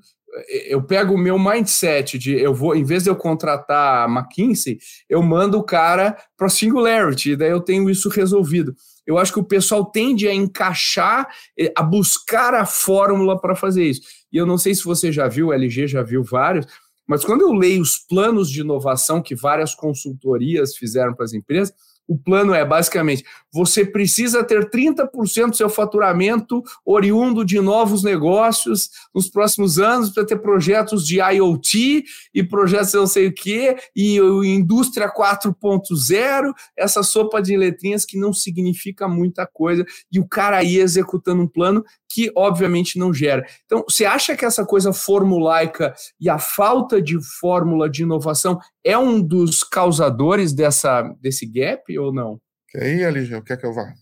eu 0.68 0.82
pego 0.84 1.16
o 1.16 1.18
meu 1.18 1.40
mindset 1.40 2.18
de 2.18 2.40
eu 2.40 2.54
vou, 2.54 2.76
em 2.76 2.84
vez 2.84 3.04
de 3.04 3.10
eu 3.10 3.16
contratar 3.16 4.08
a 4.08 4.12
McKinsey, 4.12 4.78
eu 5.10 5.22
mando 5.24 5.58
o 5.58 5.64
cara 5.64 6.16
para 6.38 6.50
Singularity, 6.50 7.36
daí 7.36 7.50
eu 7.50 7.60
tenho 7.60 7.90
isso 7.90 8.10
resolvido. 8.10 8.76
Eu 9.08 9.18
acho 9.18 9.34
que 9.34 9.40
o 9.40 9.44
pessoal 9.44 9.86
tende 9.86 10.28
a 10.28 10.34
encaixar, 10.34 11.28
eh, 11.58 11.72
a 11.76 11.82
buscar 11.82 12.54
a 12.54 12.66
fórmula 12.66 13.40
para 13.42 13.56
fazer 13.56 13.84
isso. 13.84 14.02
E 14.32 14.38
eu 14.38 14.46
não 14.46 14.58
sei 14.58 14.76
se 14.76 14.84
você 14.84 15.12
já 15.12 15.28
viu, 15.28 15.48
o 15.48 15.54
LG 15.54 15.88
já 15.88 16.04
viu 16.04 16.24
vários, 16.24 16.68
mas 17.10 17.26
quando 17.26 17.42
eu 17.42 17.52
leio 17.52 17.82
os 17.82 17.98
planos 17.98 18.52
de 18.52 18.62
inovação 18.62 19.20
que 19.20 19.34
várias 19.34 19.74
consultorias 19.74 20.76
fizeram 20.76 21.16
para 21.16 21.26
as 21.26 21.34
empresas, 21.34 21.74
o 22.10 22.18
plano 22.18 22.56
é 22.56 22.66
basicamente: 22.66 23.24
você 23.54 23.86
precisa 23.86 24.44
ter 24.44 24.70
30% 24.70 25.50
do 25.50 25.56
seu 25.56 25.70
faturamento 25.70 26.64
oriundo 26.84 27.46
de 27.46 27.62
novos 27.62 28.04
negócios 28.04 28.90
nos 29.14 29.30
próximos 29.30 29.78
anos 29.78 30.10
para 30.10 30.26
ter 30.26 30.38
projetos 30.38 31.06
de 31.06 31.20
IoT 31.20 32.04
e 32.34 32.44
projetos 32.44 32.94
não 32.94 33.06
sei 33.06 33.28
o 33.28 33.34
quê, 33.34 33.78
e 33.96 34.18
indústria 34.18 35.12
4.0, 35.12 36.52
essa 36.76 37.04
sopa 37.04 37.42
de 37.42 37.56
letrinhas 37.56 38.06
que 38.06 38.18
não 38.18 38.34
significa 38.34 39.08
muita 39.08 39.46
coisa, 39.46 39.86
e 40.12 40.20
o 40.20 40.28
cara 40.28 40.58
aí 40.58 40.78
executando 40.78 41.44
um 41.44 41.48
plano 41.48 41.84
que 42.10 42.32
obviamente 42.36 42.98
não 42.98 43.14
gera. 43.14 43.46
Então, 43.66 43.84
você 43.88 44.06
acha 44.06 44.36
que 44.36 44.44
essa 44.44 44.66
coisa 44.66 44.92
formulaica 44.92 45.94
e 46.20 46.30
a 46.30 46.40
falta 46.40 47.02
de 47.02 47.18
fórmula 47.40 47.90
de 47.90 48.04
inovação 48.04 48.60
é 48.84 48.98
um 48.98 49.22
dos 49.22 49.64
causadores 49.64 50.52
dessa, 50.54 51.04
desse 51.22 51.46
gap 51.46 51.98
ou 52.00 52.12
não? 52.12 52.40
Quer 52.70 52.96
ir, 52.96 53.06
Aligião? 53.06 53.42
Quer 53.42 53.58
que 53.58 53.66
eu 53.66 53.74
vá? 53.74 53.94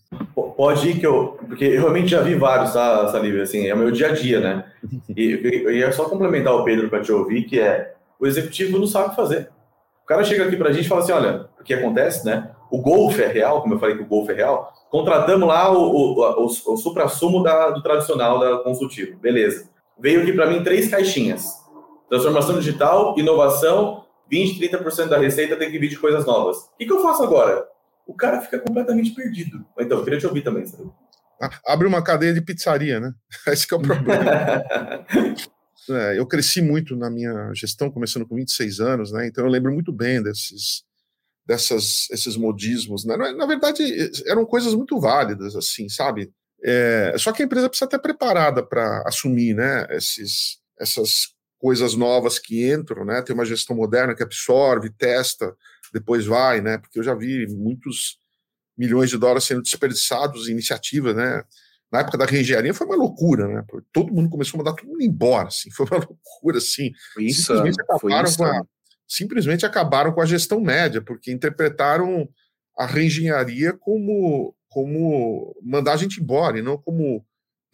Pode 0.56 0.88
ir, 0.88 0.98
que 0.98 1.06
eu. 1.06 1.38
Porque 1.46 1.64
eu 1.64 1.80
realmente 1.80 2.08
já 2.08 2.20
vi 2.20 2.34
vários, 2.34 2.72
tá, 2.72 3.08
Salívio? 3.08 3.42
Assim, 3.42 3.66
é 3.66 3.74
o 3.74 3.78
meu 3.78 3.90
dia 3.90 4.08
a 4.08 4.12
dia, 4.12 4.40
né? 4.40 4.64
E 5.16 5.62
eu 5.64 5.72
ia 5.72 5.90
só 5.92 6.08
complementar 6.08 6.52
o 6.52 6.64
Pedro 6.64 6.88
para 6.88 7.02
te 7.02 7.10
ouvir, 7.10 7.44
que 7.44 7.58
é 7.58 7.94
o 8.20 8.26
executivo 8.26 8.78
não 8.78 8.86
sabe 8.86 9.14
fazer. 9.14 9.48
O 10.02 10.06
cara 10.06 10.24
chega 10.24 10.44
aqui 10.44 10.56
para 10.56 10.70
a 10.70 10.72
gente 10.72 10.84
e 10.84 10.88
fala 10.88 11.00
assim: 11.00 11.12
olha, 11.12 11.48
o 11.58 11.64
que 11.64 11.72
acontece, 11.72 12.26
né? 12.26 12.50
O 12.70 12.82
golfe 12.82 13.22
é 13.22 13.28
real, 13.28 13.62
como 13.62 13.74
eu 13.74 13.78
falei 13.78 13.96
que 13.96 14.02
o 14.02 14.06
golfe 14.06 14.32
é 14.32 14.34
real, 14.34 14.72
contratamos 14.90 15.48
lá 15.48 15.70
o, 15.70 15.78
o, 15.78 16.44
o, 16.44 16.46
o 16.46 16.76
supra-sumo 16.76 17.42
do 17.42 17.82
tradicional 17.82 18.38
da 18.38 18.58
consultivo. 18.58 19.18
Beleza. 19.18 19.68
Veio 19.98 20.22
aqui 20.22 20.32
para 20.32 20.46
mim 20.46 20.62
três 20.62 20.88
caixinhas: 20.88 21.44
transformação 22.08 22.58
digital, 22.58 23.14
inovação, 23.18 24.04
20, 24.30 24.60
30% 24.60 25.08
da 25.08 25.18
receita 25.18 25.56
tem 25.56 25.70
que 25.70 25.78
vir 25.78 25.88
de 25.88 25.98
coisas 25.98 26.24
novas. 26.26 26.56
O 26.58 26.76
que, 26.78 26.86
que 26.86 26.92
eu 26.92 27.02
faço 27.02 27.22
agora? 27.22 27.66
o 28.08 28.14
cara 28.14 28.40
fica 28.40 28.58
completamente 28.58 29.10
perdido. 29.10 29.64
Então, 29.78 29.98
eu 29.98 30.04
queria 30.04 30.18
te 30.18 30.26
ouvir 30.26 30.42
também, 30.42 30.64
sabe? 30.64 30.90
Abre 31.64 31.86
uma 31.86 32.02
cadeia 32.02 32.32
de 32.32 32.40
pizzaria, 32.40 32.98
né? 32.98 33.12
Esse 33.46 33.72
é 33.72 33.76
o 33.76 33.82
problema. 33.82 34.24
é, 35.90 36.18
eu 36.18 36.26
cresci 36.26 36.62
muito 36.62 36.96
na 36.96 37.10
minha 37.10 37.52
gestão, 37.52 37.90
começando 37.90 38.26
com 38.26 38.34
26 38.34 38.80
anos, 38.80 39.12
né? 39.12 39.26
Então 39.26 39.44
eu 39.44 39.50
lembro 39.50 39.70
muito 39.70 39.92
bem 39.92 40.22
desses, 40.22 40.82
dessas, 41.48 42.08
esses 42.10 42.36
modismos. 42.36 43.06
Né? 43.06 43.16
Na 43.32 43.46
verdade, 43.46 43.82
eram 44.26 44.44
coisas 44.44 44.74
muito 44.74 45.00
válidas, 45.00 45.56
assim, 45.56 45.88
sabe? 45.88 46.30
É, 46.62 47.14
só 47.16 47.32
que 47.32 47.42
a 47.42 47.46
empresa 47.46 47.70
precisa 47.70 47.86
estar 47.86 47.98
preparada 47.98 48.62
para 48.62 49.02
assumir, 49.06 49.54
né? 49.54 49.86
Esses, 49.90 50.58
essas 50.78 51.28
coisas 51.58 51.94
novas 51.94 52.38
que 52.38 52.70
entram, 52.70 53.02
né? 53.02 53.22
Tem 53.22 53.34
uma 53.34 53.46
gestão 53.46 53.74
moderna 53.74 54.14
que 54.14 54.22
absorve, 54.22 54.90
testa, 54.90 55.56
depois 55.92 56.26
vai, 56.26 56.60
né? 56.60 56.76
Porque 56.76 56.98
eu 56.98 57.02
já 57.02 57.14
vi 57.14 57.46
muitos 57.46 58.18
milhões 58.76 59.08
de 59.08 59.16
dólares 59.16 59.44
sendo 59.44 59.62
desperdiçados 59.62 60.48
em 60.48 60.52
iniciativas, 60.52 61.16
né? 61.16 61.42
Na 61.90 62.00
época 62.00 62.18
da 62.18 62.26
reengenharia 62.26 62.74
foi 62.74 62.86
uma 62.86 62.96
loucura, 62.96 63.48
né? 63.48 63.64
Todo 63.90 64.12
mundo 64.12 64.28
começou 64.28 64.60
a 64.60 64.64
mandar 64.64 64.76
todo 64.76 64.88
mundo 64.88 65.02
embora, 65.02 65.48
assim, 65.48 65.70
foi 65.72 65.86
uma 65.86 65.96
loucura, 65.96 66.58
assim. 66.58 66.92
Isso, 67.18 67.44
simplesmente 67.44 67.80
acabaram, 67.80 68.30
com 68.34 68.44
a, 68.44 68.62
simplesmente 69.08 69.64
acabaram 69.64 70.12
com 70.12 70.20
a 70.20 70.26
gestão 70.26 70.60
média, 70.60 71.00
porque 71.00 71.32
interpretaram 71.32 72.28
a 72.76 72.86
reengenharia 72.86 73.72
como, 73.72 74.54
como 74.68 75.58
mandar 75.62 75.94
a 75.94 75.96
gente 75.96 76.20
embora, 76.20 76.58
e 76.58 76.62
não 76.62 76.76
como 76.76 77.24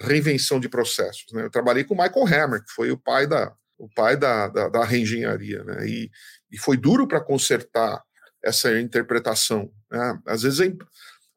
reinvenção 0.00 0.60
de 0.60 0.68
processos. 0.68 1.26
Né? 1.32 1.44
Eu 1.44 1.50
trabalhei 1.50 1.84
com 1.84 1.94
o 1.94 1.96
Michael 1.96 2.26
Hammer, 2.26 2.64
que 2.64 2.70
foi 2.70 2.90
o 2.90 2.98
pai 2.98 3.26
da, 3.26 3.52
o 3.78 3.88
pai 3.88 4.16
da, 4.16 4.48
da, 4.48 4.68
da 4.68 4.84
reengenharia, 4.84 5.62
né? 5.64 5.86
E, 5.86 6.10
e 6.50 6.58
foi 6.58 6.76
duro 6.76 7.06
para 7.06 7.20
consertar 7.20 8.02
essa 8.42 8.78
interpretação. 8.80 9.70
Né? 9.90 10.18
Às 10.26 10.42
vezes 10.42 10.60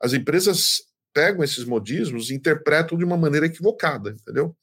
as 0.01 0.13
empresas 0.13 0.83
pegam 1.13 1.43
esses 1.43 1.65
modismos 1.65 2.29
e 2.29 2.35
interpretam 2.35 2.97
de 2.97 3.03
uma 3.03 3.17
maneira 3.17 3.47
equivocada, 3.47 4.11
entendeu? 4.11 4.55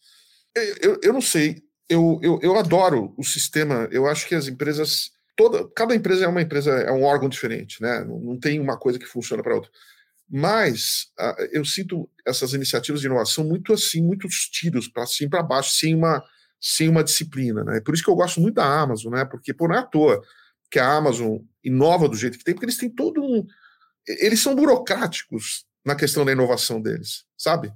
Eu, 0.81 1.01
eu 1.03 1.13
não 1.13 1.21
sei, 1.21 1.65
eu, 1.89 2.21
eu, 2.23 2.39
eu 2.43 2.57
adoro 2.57 3.13
o 3.19 3.25
sistema, 3.25 3.89
eu 3.91 4.07
acho 4.07 4.29
que 4.29 4.35
as 4.37 4.47
empresas, 4.47 5.11
toda, 5.37 5.69
cada 5.75 5.95
empresa 5.95 6.25
é 6.25 6.29
uma 6.29 6.43
empresa, 6.43 6.71
é 6.71 6.93
um 6.93 7.03
órgão 7.03 7.29
diferente, 7.29 7.81
né? 7.83 8.05
Não, 8.05 8.19
não 8.19 8.39
tem 8.39 8.61
uma 8.61 8.79
coisa 8.79 8.99
que 8.99 9.07
funciona 9.07 9.43
para 9.43 9.55
outra. 9.55 9.71
Mas 10.29 11.09
uh, 11.19 11.43
eu 11.53 11.65
sinto 11.65 12.09
essas 12.27 12.53
iniciativas 12.55 13.01
de 13.01 13.07
inovação 13.07 13.45
muito 13.45 13.73
assim, 13.73 14.03
muitos 14.03 14.49
tiros 14.49 14.89
para 14.89 15.07
cima 15.07 15.31
para 15.31 15.43
baixo, 15.43 15.71
sem 15.75 15.95
uma, 15.95 16.25
sem 16.61 16.89
uma 16.89 17.05
disciplina, 17.05 17.63
né? 17.63 17.81
Por 17.81 17.95
isso 17.95 18.03
que 18.03 18.11
eu 18.11 18.17
gosto 18.17 18.41
muito 18.41 18.55
da 18.55 18.65
Amazon, 18.65 19.13
né? 19.13 19.25
Porque 19.25 19.53
por 19.53 19.69
não 19.69 19.77
é 19.77 19.81
à 19.81 19.83
toa 19.83 20.23
que 20.71 20.79
a 20.79 20.93
Amazon 20.93 21.39
inova 21.63 22.09
do 22.09 22.17
jeito 22.17 22.39
que 22.39 22.45
tem, 22.45 22.55
porque 22.55 22.67
eles 22.67 22.79
têm 22.79 22.91
todo 22.91 23.23
um. 23.23 23.47
Eles 24.07 24.41
são 24.41 24.55
burocráticos 24.55 25.65
na 25.85 25.95
questão 25.95 26.25
da 26.25 26.33
inovação 26.33 26.81
deles, 26.81 27.25
sabe? 27.37 27.69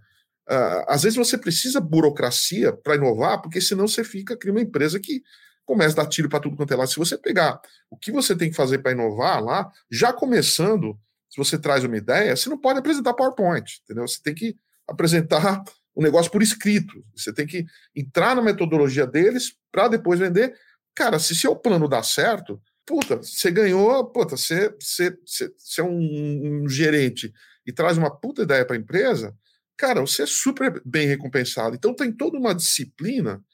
Uh, 0.50 0.82
às 0.88 1.02
vezes 1.02 1.16
você 1.16 1.36
precisa 1.36 1.80
burocracia 1.80 2.72
para 2.72 2.96
inovar, 2.96 3.42
porque 3.42 3.61
senão 3.61 3.86
você 3.86 4.02
fica, 4.02 4.36
cria 4.36 4.52
uma 4.52 4.62
empresa 4.62 4.98
que 4.98 5.22
começa 5.68 6.00
a 6.00 6.02
dar 6.02 6.08
tiro 6.08 6.30
para 6.30 6.40
tudo 6.40 6.56
quanto 6.56 6.72
é 6.72 6.76
lado. 6.76 6.90
Se 6.90 6.96
você 6.96 7.18
pegar 7.18 7.60
o 7.90 7.96
que 7.96 8.10
você 8.10 8.34
tem 8.34 8.48
que 8.48 8.56
fazer 8.56 8.78
para 8.78 8.92
inovar 8.92 9.44
lá, 9.44 9.70
já 9.90 10.14
começando, 10.14 10.98
se 11.28 11.36
você 11.36 11.58
traz 11.58 11.84
uma 11.84 11.98
ideia, 11.98 12.34
você 12.34 12.48
não 12.48 12.56
pode 12.56 12.78
apresentar 12.78 13.12
PowerPoint, 13.12 13.82
entendeu? 13.84 14.08
Você 14.08 14.18
tem 14.22 14.34
que 14.34 14.56
apresentar 14.88 15.62
o 15.94 16.00
um 16.00 16.02
negócio 16.02 16.32
por 16.32 16.42
escrito. 16.42 17.04
Você 17.14 17.34
tem 17.34 17.46
que 17.46 17.66
entrar 17.94 18.34
na 18.34 18.40
metodologia 18.40 19.06
deles 19.06 19.54
para 19.70 19.88
depois 19.88 20.18
vender. 20.18 20.54
Cara, 20.94 21.18
se 21.18 21.34
seu 21.34 21.54
plano 21.54 21.86
dá 21.86 22.02
certo, 22.02 22.58
puta, 22.86 23.16
você 23.16 23.50
ganhou, 23.50 24.06
puta, 24.06 24.38
você, 24.38 24.74
você, 24.80 25.18
você, 25.26 25.52
você 25.54 25.82
é 25.82 25.84
um, 25.84 26.62
um, 26.64 26.68
gerente 26.68 27.30
e 27.66 27.72
traz 27.74 27.98
uma 27.98 28.10
puta 28.10 28.40
ideia 28.40 28.64
para 28.64 28.74
a 28.74 28.78
empresa, 28.78 29.36
cara, 29.76 30.00
você 30.00 30.22
é 30.22 30.26
super 30.26 30.80
bem 30.82 31.06
recompensado. 31.06 31.76
Então 31.76 31.94
tem 31.94 32.10
toda 32.10 32.38
uma 32.38 32.54
disciplina 32.54 33.44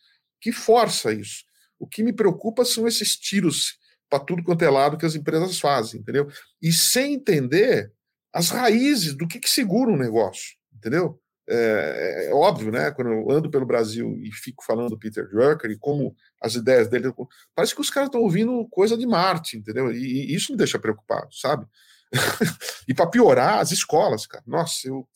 que 0.40 0.52
força 0.52 1.12
isso. 1.12 1.42
O 1.84 1.86
que 1.86 2.02
me 2.02 2.14
preocupa 2.14 2.64
são 2.64 2.88
esses 2.88 3.14
tiros 3.14 3.78
para 4.08 4.18
tudo 4.18 4.42
quanto 4.42 4.64
é 4.64 4.70
lado 4.70 4.96
que 4.96 5.04
as 5.04 5.14
empresas 5.14 5.60
fazem, 5.60 6.00
entendeu? 6.00 6.26
E 6.62 6.72
sem 6.72 7.14
entender 7.14 7.92
as 8.32 8.48
raízes 8.48 9.14
do 9.14 9.28
que, 9.28 9.38
que 9.38 9.50
segura 9.50 9.90
um 9.90 9.98
negócio, 9.98 10.56
entendeu? 10.74 11.20
É, 11.46 12.28
é, 12.28 12.34
óbvio, 12.34 12.72
né? 12.72 12.90
Quando 12.90 13.12
eu 13.12 13.30
ando 13.30 13.50
pelo 13.50 13.66
Brasil 13.66 14.16
e 14.22 14.32
fico 14.32 14.64
falando 14.64 14.88
do 14.88 14.98
Peter 14.98 15.28
Drucker 15.28 15.70
e 15.70 15.78
como 15.78 16.16
as 16.40 16.54
ideias 16.54 16.88
dele, 16.88 17.12
parece 17.54 17.74
que 17.74 17.82
os 17.82 17.90
caras 17.90 18.08
estão 18.08 18.22
ouvindo 18.22 18.66
coisa 18.70 18.96
de 18.96 19.06
Marte, 19.06 19.58
entendeu? 19.58 19.92
E, 19.92 20.32
e 20.32 20.34
isso 20.34 20.52
me 20.52 20.58
deixa 20.58 20.78
preocupado, 20.78 21.28
sabe? 21.34 21.66
e 22.88 22.94
para 22.94 23.10
piorar, 23.10 23.58
as 23.58 23.72
escolas, 23.72 24.26
cara. 24.26 24.42
Nossa, 24.46 24.88
eu, 24.88 25.06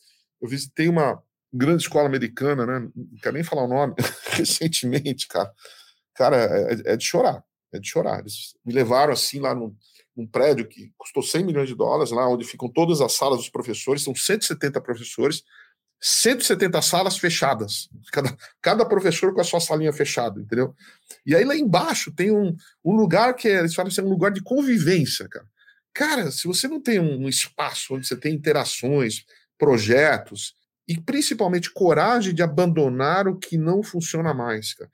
eu 0.42 0.48
visitei 0.48 0.86
uma 0.86 1.22
grande 1.50 1.82
escola 1.82 2.06
americana, 2.06 2.66
né? 2.66 2.90
Não 2.94 3.18
quero 3.22 3.34
nem 3.34 3.44
falar 3.44 3.64
o 3.64 3.68
nome, 3.68 3.94
recentemente, 4.32 5.26
cara. 5.26 5.50
Cara, 6.18 6.36
é, 6.36 6.94
é, 6.94 6.96
de 6.96 7.04
chorar, 7.04 7.44
é 7.72 7.78
de 7.78 7.88
chorar. 7.88 8.18
Eles 8.18 8.56
me 8.66 8.74
levaram 8.74 9.12
assim 9.12 9.38
lá 9.38 9.54
num, 9.54 9.72
num 10.16 10.26
prédio 10.26 10.66
que 10.66 10.92
custou 10.98 11.22
100 11.22 11.44
milhões 11.44 11.68
de 11.68 11.76
dólares, 11.76 12.10
lá 12.10 12.28
onde 12.28 12.44
ficam 12.44 12.68
todas 12.68 13.00
as 13.00 13.12
salas 13.12 13.38
dos 13.38 13.48
professores, 13.48 14.02
são 14.02 14.12
170 14.12 14.80
professores 14.80 15.44
170 16.00 16.82
salas 16.82 17.18
fechadas, 17.18 17.88
cada, 18.12 18.36
cada 18.60 18.84
professor 18.84 19.32
com 19.32 19.40
a 19.40 19.44
sua 19.44 19.60
salinha 19.60 19.92
fechada, 19.92 20.40
entendeu? 20.40 20.74
E 21.24 21.36
aí 21.36 21.44
lá 21.44 21.56
embaixo 21.56 22.12
tem 22.12 22.32
um, 22.32 22.56
um 22.84 22.96
lugar 22.96 23.34
que 23.34 23.48
é, 23.48 23.60
eles 23.60 23.74
falam 23.74 23.88
assim, 23.88 24.00
é 24.00 24.04
um 24.04 24.10
lugar 24.10 24.32
de 24.32 24.42
convivência, 24.42 25.28
cara. 25.28 25.46
Cara, 25.94 26.30
se 26.30 26.46
você 26.48 26.66
não 26.66 26.80
tem 26.80 26.98
um 27.00 27.28
espaço 27.28 27.94
onde 27.94 28.06
você 28.06 28.16
tem 28.16 28.34
interações, 28.34 29.24
projetos, 29.56 30.54
e 30.86 30.98
principalmente 30.98 31.72
coragem 31.72 32.34
de 32.34 32.42
abandonar 32.42 33.28
o 33.28 33.36
que 33.36 33.58
não 33.58 33.82
funciona 33.82 34.32
mais, 34.32 34.74
cara. 34.74 34.90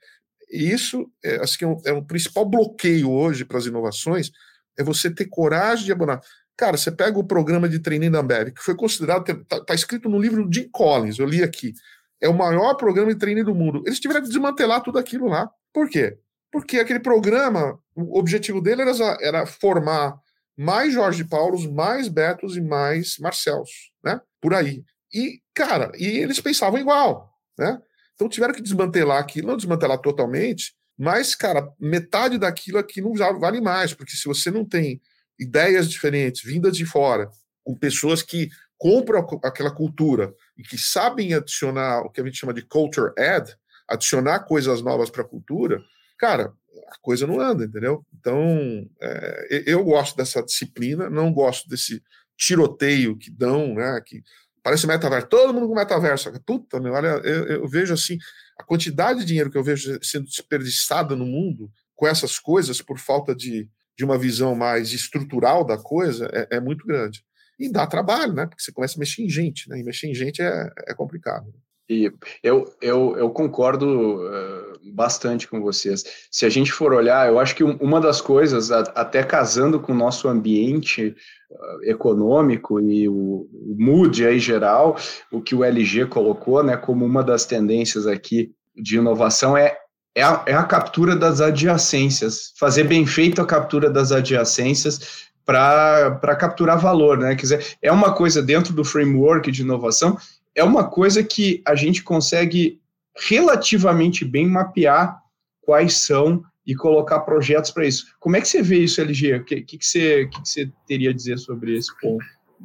E 0.49 0.71
isso 0.71 1.09
é, 1.23 1.39
que 1.57 1.63
é 1.63 1.67
um, 1.67 1.81
é 1.85 1.93
um 1.93 2.03
principal 2.03 2.45
bloqueio 2.45 3.09
hoje 3.09 3.45
para 3.45 3.57
as 3.57 3.65
inovações, 3.65 4.31
é 4.77 4.83
você 4.83 5.09
ter 5.09 5.25
coragem 5.25 5.85
de 5.85 5.91
abandonar. 5.91 6.21
Cara, 6.57 6.77
você 6.77 6.91
pega 6.91 7.19
o 7.19 7.23
programa 7.23 7.67
de 7.67 7.79
treininho 7.79 8.11
da 8.11 8.19
Ambev, 8.19 8.51
que 8.51 8.61
foi 8.61 8.75
considerado, 8.75 9.29
está 9.29 9.63
tá 9.63 9.75
escrito 9.75 10.07
no 10.07 10.19
livro 10.19 10.49
de 10.49 10.69
Collins, 10.69 11.19
eu 11.19 11.25
li 11.25 11.43
aqui, 11.43 11.73
é 12.21 12.29
o 12.29 12.33
maior 12.33 12.75
programa 12.75 13.13
de 13.13 13.19
treininho 13.19 13.45
do 13.45 13.55
mundo. 13.55 13.83
Eles 13.85 13.99
tiveram 13.99 14.21
que 14.21 14.29
desmantelar 14.29 14.81
tudo 14.81 14.97
aquilo 14.97 15.27
lá. 15.27 15.49
Por 15.73 15.89
quê? 15.89 16.17
Porque 16.51 16.79
aquele 16.79 16.99
programa, 16.99 17.77
o 17.93 18.17
objetivo 18.17 18.61
dele 18.61 18.83
era, 18.83 19.17
era 19.21 19.45
formar 19.45 20.17
mais 20.57 20.93
Jorge 20.93 21.25
Paulos, 21.25 21.65
mais 21.67 22.07
Betos 22.07 22.55
e 22.55 22.61
mais 22.61 23.17
Marcels, 23.19 23.91
né? 24.03 24.21
Por 24.41 24.53
aí. 24.53 24.83
E, 25.13 25.41
cara, 25.53 25.91
e 25.97 26.05
eles 26.05 26.39
pensavam 26.39 26.79
igual, 26.79 27.29
né? 27.59 27.77
Então 28.15 28.29
tiveram 28.29 28.53
que 28.53 28.61
desmantelar 28.61 29.19
aquilo, 29.19 29.47
não 29.47 29.57
desmantelar 29.57 29.99
totalmente, 29.99 30.73
mas, 30.97 31.35
cara, 31.35 31.69
metade 31.79 32.37
daquilo 32.37 32.77
aqui 32.77 33.01
não 33.01 33.13
vale 33.13 33.59
mais, 33.59 33.93
porque 33.93 34.15
se 34.15 34.25
você 34.25 34.49
não 34.49 34.63
tem 34.65 35.01
ideias 35.37 35.89
diferentes, 35.89 36.41
vindas 36.41 36.77
de 36.77 36.85
fora, 36.85 37.29
com 37.63 37.75
pessoas 37.75 38.21
que 38.23 38.49
compram 38.77 39.25
aquela 39.43 39.71
cultura 39.71 40.33
e 40.57 40.63
que 40.63 40.77
sabem 40.77 41.33
adicionar 41.33 42.01
o 42.01 42.09
que 42.09 42.21
a 42.21 42.23
gente 42.23 42.37
chama 42.37 42.53
de 42.53 42.61
culture 42.61 43.11
add, 43.17 43.53
adicionar 43.87 44.39
coisas 44.41 44.81
novas 44.81 45.09
para 45.09 45.21
a 45.21 45.27
cultura, 45.27 45.81
cara, 46.17 46.53
a 46.89 46.97
coisa 47.01 47.27
não 47.27 47.39
anda, 47.39 47.65
entendeu? 47.65 48.05
Então, 48.17 48.89
é, 49.01 49.63
eu 49.65 49.83
gosto 49.83 50.15
dessa 50.15 50.41
disciplina, 50.41 51.09
não 51.09 51.33
gosto 51.33 51.67
desse 51.67 52.01
tiroteio 52.37 53.17
que 53.17 53.31
dão, 53.31 53.75
né? 53.75 54.01
Que 54.05 54.23
parece 54.65 54.87
metaverso, 54.87 55.27
todo 55.27 55.53
mundo 55.53 55.67
com 55.67 55.75
metaverso. 55.75 56.31
Puta, 56.43 56.79
meu, 56.79 56.93
olha, 56.93 57.21
eu, 57.23 57.45
eu 57.45 57.67
vejo 57.67 57.93
assim, 57.93 58.17
a 58.57 58.63
quantidade 58.63 59.19
de 59.19 59.25
dinheiro 59.25 59.51
que 59.51 59.57
eu 59.59 59.63
vejo 59.63 59.99
sendo 60.01 60.25
desperdiçada 60.25 61.15
no 61.15 61.23
mundo 61.23 61.71
com 61.95 62.07
essas 62.07 62.39
coisas 62.39 62.81
por 62.81 62.97
falta 62.97 63.35
de, 63.35 63.69
de 63.95 64.03
uma 64.03 64.17
visão 64.17 64.55
mais 64.55 64.91
estrutural 64.91 65.63
da 65.63 65.77
coisa 65.77 66.27
é, 66.33 66.55
é, 66.55 66.59
muito 66.59 66.83
grande. 66.83 67.23
E 67.59 67.71
dá 67.71 67.85
trabalho, 67.85 68.33
né? 68.33 68.47
Porque 68.47 68.63
você 68.63 68.71
começa 68.71 68.97
a 68.97 68.99
mexer 68.99 69.21
em 69.21 69.29
gente, 69.29 69.69
né? 69.69 69.79
E 69.79 69.83
mexer 69.83 70.07
em 70.07 70.15
gente 70.15 70.41
é, 70.41 70.71
é 70.87 70.95
complicado. 70.95 71.53
E 71.87 72.11
eu, 72.41 72.65
eu, 72.81 73.15
eu 73.17 73.29
concordo 73.29 73.85
uh, 73.85 74.74
bastante 74.91 75.47
com 75.47 75.61
vocês. 75.61 76.03
Se 76.31 76.45
a 76.45 76.49
gente 76.49 76.71
for 76.71 76.93
olhar, 76.93 77.27
eu 77.27 77.39
acho 77.39 77.55
que 77.55 77.63
uma 77.63 77.99
das 77.99 78.21
coisas, 78.21 78.71
até 78.71 79.23
casando 79.23 79.79
com 79.79 79.91
o 79.91 79.95
nosso 79.95 80.27
ambiente 80.27 81.15
uh, 81.51 81.83
econômico 81.83 82.79
e 82.79 83.07
o, 83.07 83.47
o 83.51 83.75
mood 83.77 84.25
aí 84.25 84.39
geral, 84.39 84.97
o 85.31 85.41
que 85.41 85.55
o 85.55 85.63
LG 85.63 86.05
colocou 86.07 86.63
né, 86.63 86.77
como 86.77 87.05
uma 87.05 87.23
das 87.23 87.45
tendências 87.45 88.07
aqui 88.07 88.51
de 88.75 88.97
inovação 88.97 89.57
é, 89.57 89.77
é, 90.13 90.23
a, 90.23 90.43
é 90.45 90.53
a 90.53 90.63
captura 90.63 91.15
das 91.15 91.41
adjacências, 91.41 92.53
fazer 92.57 92.83
bem 92.83 93.05
feito 93.05 93.41
a 93.41 93.45
captura 93.45 93.89
das 93.89 94.11
adjacências 94.11 95.25
para 95.45 96.35
capturar 96.39 96.79
valor, 96.79 97.19
né? 97.19 97.35
Quer 97.35 97.41
dizer, 97.41 97.77
é 97.79 97.91
uma 97.91 98.13
coisa 98.13 98.41
dentro 98.41 98.73
do 98.73 98.83
framework 98.83 99.51
de 99.51 99.61
inovação 99.61 100.17
é 100.55 100.63
uma 100.63 100.85
coisa 100.85 101.21
que 101.21 101.61
a 101.65 101.75
gente 101.75 102.01
consegue 102.01 102.79
relativamente 103.17 104.25
bem 104.25 104.47
mapear 104.47 105.19
quais 105.61 106.01
são 106.01 106.43
e 106.65 106.75
colocar 106.75 107.19
projetos 107.21 107.71
para 107.71 107.85
isso. 107.85 108.05
Como 108.19 108.35
é 108.35 108.41
que 108.41 108.47
você 108.47 108.61
vê 108.61 108.79
isso, 108.79 109.01
LG? 109.01 109.35
O 109.35 109.43
que, 109.45 109.61
que, 109.61 109.77
que, 109.77 109.85
você, 109.85 110.25
que, 110.27 110.41
que 110.41 110.49
você 110.49 110.71
teria 110.87 111.11
a 111.11 111.13
dizer 111.13 111.37
sobre 111.37 111.77
esse 111.77 111.91
ponto? 111.99 112.23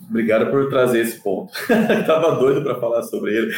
Obrigado 0.09 0.51
por 0.51 0.69
trazer 0.69 1.01
esse 1.01 1.23
ponto. 1.23 1.53
Estava 2.01 2.37
doido 2.37 2.63
para 2.63 2.81
falar 2.81 3.03
sobre 3.03 3.37
ele. 3.37 3.55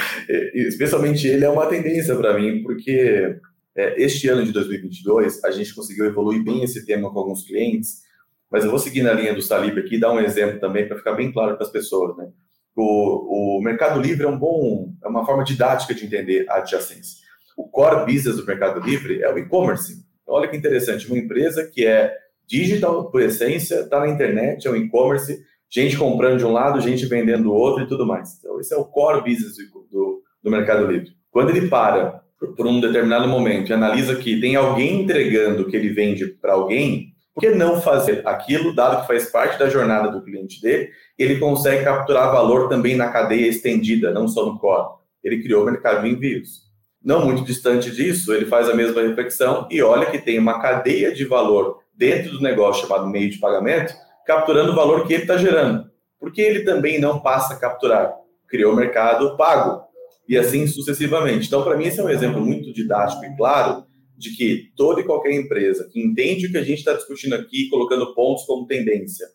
Especialmente 0.55 1.27
ele 1.29 1.45
é 1.45 1.49
uma 1.49 1.67
tendência 1.67 2.17
para 2.17 2.35
mim, 2.35 2.63
porque 2.63 3.39
é, 3.77 4.03
este 4.03 4.29
ano 4.29 4.45
de 4.45 4.53
2022 4.53 5.45
a 5.45 5.51
gente 5.51 5.75
conseguiu 5.75 6.07
evoluir 6.07 6.43
bem 6.43 6.63
esse 6.63 6.85
tema 6.85 7.11
com 7.13 7.19
alguns 7.19 7.45
clientes, 7.45 8.03
mas 8.51 8.65
eu 8.65 8.71
vou 8.71 8.79
seguir 8.79 9.03
na 9.03 9.13
linha 9.13 9.35
do 9.35 9.41
Salib 9.41 9.79
aqui 9.79 9.97
e 9.97 10.01
dar 10.01 10.13
um 10.13 10.21
exemplo 10.21 10.59
também 10.59 10.87
para 10.87 10.97
ficar 10.97 11.13
bem 11.13 11.33
claro 11.33 11.55
para 11.57 11.65
as 11.65 11.73
pessoas. 11.73 12.17
Né? 12.17 12.29
O, 12.75 13.59
o 13.59 13.63
Mercado 13.63 14.01
Livre 14.01 14.25
é 14.25 14.29
um 14.29 14.39
bom, 14.39 14.93
é 15.03 15.09
uma 15.09 15.25
forma 15.25 15.45
didática 15.45 15.95
de 15.95 16.05
entender 16.05 16.47
a 16.49 16.57
adjacência. 16.57 17.19
O 17.57 17.69
core 17.69 18.07
business 18.07 18.37
do 18.37 18.47
Mercado 18.47 18.81
Livre 18.81 19.23
é 19.23 19.33
o 19.33 19.39
e-commerce. 19.39 20.05
Então, 20.23 20.35
olha 20.35 20.49
que 20.49 20.57
interessante, 20.57 21.07
uma 21.07 21.19
empresa 21.19 21.69
que 21.71 21.87
é 21.87 22.15
digital 22.47 23.11
por 23.11 23.21
essência, 23.21 23.81
está 23.81 24.01
na 24.01 24.09
internet, 24.09 24.67
é 24.67 24.71
o 24.71 24.77
e-commerce, 24.77 25.43
gente 25.71 25.97
comprando 25.97 26.39
de 26.39 26.45
um 26.45 26.53
lado, 26.53 26.81
gente 26.81 27.07
vendendo 27.07 27.45
do 27.45 27.53
outro 27.53 27.85
e 27.85 27.89
tudo 27.89 28.07
mais. 28.07 28.39
Então, 28.39 28.61
esse 28.61 28.73
é 28.73 28.77
o 28.77 28.85
core 28.85 29.23
business 29.23 29.57
do, 29.57 29.87
do, 29.91 30.23
do 30.43 30.51
Mercado 30.51 30.87
Livre. 30.87 31.11
Quando 31.31 31.51
ele 31.51 31.69
para 31.69 32.23
por 32.57 32.67
um 32.67 32.81
determinado 32.81 33.29
momento 33.29 33.71
e 33.71 33.73
analisa 33.73 34.17
que 34.17 34.41
tem 34.41 34.57
alguém 34.57 35.03
entregando 35.03 35.63
o 35.63 35.67
que 35.69 35.77
ele 35.77 35.91
vende 35.91 36.27
para 36.27 36.55
alguém, 36.55 37.12
por 37.35 37.41
que 37.41 37.51
não 37.51 37.81
fazer 37.81 38.27
aquilo, 38.27 38.75
dado 38.75 39.01
que 39.01 39.07
faz 39.07 39.31
parte 39.31 39.59
da 39.59 39.69
jornada 39.69 40.11
do 40.11 40.23
cliente 40.23 40.61
dele, 40.61 40.91
ele 41.19 41.39
consegue 41.39 41.85
capturar 41.85 42.31
valor 42.31 42.69
também 42.69 42.95
na 42.95 43.09
cadeia 43.09 43.49
estendida, 43.49 44.13
não 44.13 44.29
só 44.29 44.45
no 44.45 44.59
core. 44.59 44.97
Ele 45.25 45.43
criou 45.43 45.63
o 45.63 45.67
mercado 45.67 46.03
de 46.03 46.11
envios. 46.11 46.63
Não 47.03 47.25
muito 47.25 47.43
distante 47.43 47.91
disso, 47.91 48.33
ele 48.33 48.47
faz 48.47 48.69
a 48.69 48.75
mesma 48.75 49.01
reflexão 49.03 49.67
e 49.71 49.83
olha 49.83 50.11
que 50.11 50.19
tem 50.19 50.39
uma 50.39 50.61
cadeia 50.61 51.13
de 51.13 51.25
valor 51.25 51.79
dentro 51.95 52.33
do 52.33 52.43
negócio 52.43 52.83
chamado 52.83 53.09
meio 53.09 53.31
de 53.31 53.39
pagamento, 53.39 53.95
capturando 54.27 54.73
o 54.73 54.77
valor 54.77 55.07
que 55.07 55.15
ele 55.15 55.23
está 55.23 55.37
gerando. 55.37 55.91
Porque 56.21 56.41
ele 56.41 56.61
também 56.65 57.01
não 57.01 57.21
passa 57.21 57.55
a 57.55 57.59
capturar. 57.59 58.15
Criou 58.47 58.73
o 58.73 58.77
mercado 58.77 59.37
pago. 59.37 59.83
E 60.29 60.39
assim 60.39 60.67
sucessivamente. 60.67 61.47
Então, 61.47 61.65
para 61.65 61.77
mim, 61.77 61.87
esse 61.87 61.99
é 61.99 62.05
um 62.05 62.09
exemplo 62.09 62.41
muito 62.41 62.73
didático 62.73 63.25
e 63.25 63.37
claro 63.37 63.85
de 64.23 64.37
que 64.37 64.73
toda 64.77 65.01
e 65.01 65.05
qualquer 65.05 65.33
empresa 65.33 65.89
que 65.93 66.01
entende 66.01 66.47
o 66.47 66.53
que 66.53 66.59
a 66.59 66.63
gente 66.63 66.79
está 66.79 66.95
discutindo 66.95 67.35
aqui, 67.35 67.69
colocando 67.69 68.15
pontos 68.15 68.45
como 68.45 68.67
tendência, 68.67 69.27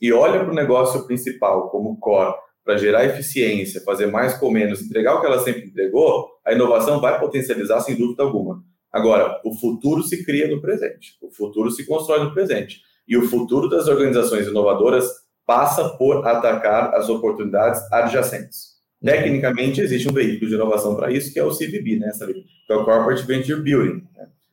e 0.00 0.12
olha 0.12 0.40
para 0.40 0.52
o 0.52 0.54
negócio 0.54 1.04
principal 1.06 1.68
como 1.70 1.98
core, 1.98 2.34
para 2.64 2.76
gerar 2.76 3.04
eficiência, 3.04 3.80
fazer 3.82 4.06
mais 4.06 4.36
com 4.38 4.50
menos, 4.50 4.82
entregar 4.82 5.14
o 5.14 5.20
que 5.20 5.26
ela 5.26 5.38
sempre 5.38 5.66
entregou, 5.66 6.28
a 6.44 6.52
inovação 6.52 7.00
vai 7.00 7.18
potencializar 7.18 7.80
sem 7.80 7.96
dúvida 7.96 8.22
alguma. 8.22 8.62
Agora, 8.92 9.40
o 9.44 9.54
futuro 9.54 10.02
se 10.02 10.24
cria 10.24 10.48
no 10.48 10.60
presente, 10.60 11.16
o 11.22 11.30
futuro 11.30 11.70
se 11.70 11.86
constrói 11.86 12.24
no 12.24 12.32
presente. 12.32 12.80
E 13.06 13.16
o 13.16 13.28
futuro 13.28 13.68
das 13.68 13.86
organizações 13.86 14.48
inovadoras 14.48 15.08
passa 15.46 15.90
por 15.90 16.26
atacar 16.26 16.92
as 16.94 17.08
oportunidades 17.08 17.80
adjacentes. 17.92 18.76
Tecnicamente, 19.02 19.80
existe 19.80 20.08
um 20.08 20.12
veículo 20.12 20.48
de 20.48 20.56
inovação 20.56 20.96
para 20.96 21.12
isso, 21.12 21.32
que 21.32 21.38
é 21.38 21.44
o 21.44 21.54
CVB, 21.54 21.98
né, 21.98 22.10
que 22.66 22.72
é 22.72 22.76
o 22.76 22.84
Corporate 22.84 23.24
Venture 23.24 23.62
Building. 23.62 24.02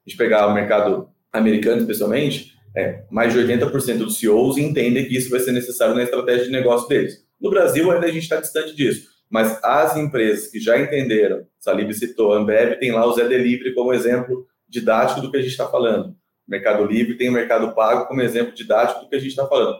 A 0.06 0.10
gente 0.10 0.18
pegar 0.18 0.48
o 0.48 0.54
mercado 0.54 1.10
americano, 1.32 1.82
especialmente, 1.82 2.54
é, 2.76 3.04
mais 3.10 3.34
de 3.34 3.40
80% 3.40 3.98
dos 4.00 4.18
CEOs 4.18 4.58
entendem 4.58 5.08
que 5.08 5.16
isso 5.16 5.30
vai 5.30 5.40
ser 5.40 5.52
necessário 5.52 5.96
na 5.96 6.04
estratégia 6.04 6.46
de 6.46 6.52
negócio 6.52 6.88
deles. 6.88 7.24
No 7.40 7.50
Brasil, 7.50 7.92
ainda 7.92 8.08
a 8.08 8.12
gente 8.12 8.24
está 8.24 8.40
distante 8.40 8.76
disso, 8.76 9.08
mas 9.30 9.60
as 9.64 9.96
empresas 9.98 10.48
que 10.48 10.60
já 10.60 10.80
entenderam, 10.80 11.46
Salib 11.60 11.92
citou, 11.94 12.34
a 12.34 12.38
Ambev 12.38 12.78
tem 12.80 12.92
lá 12.92 13.06
o 13.06 13.14
Zé 13.14 13.28
Delivery 13.28 13.74
como 13.74 13.94
exemplo 13.94 14.46
didático 14.68 15.22
do 15.22 15.32
que 15.32 15.38
a 15.38 15.42
gente 15.42 15.52
está 15.52 15.68
falando. 15.68 16.16
Mercado 16.48 16.86
Livre 16.86 17.18
tem 17.18 17.30
o 17.30 17.34
Mercado 17.34 17.74
Pago 17.74 18.08
como 18.08 18.22
exemplo 18.22 18.54
didático 18.54 19.02
do 19.02 19.10
que 19.10 19.16
a 19.16 19.20
gente 19.20 19.30
está 19.30 19.48
falando. 19.48 19.78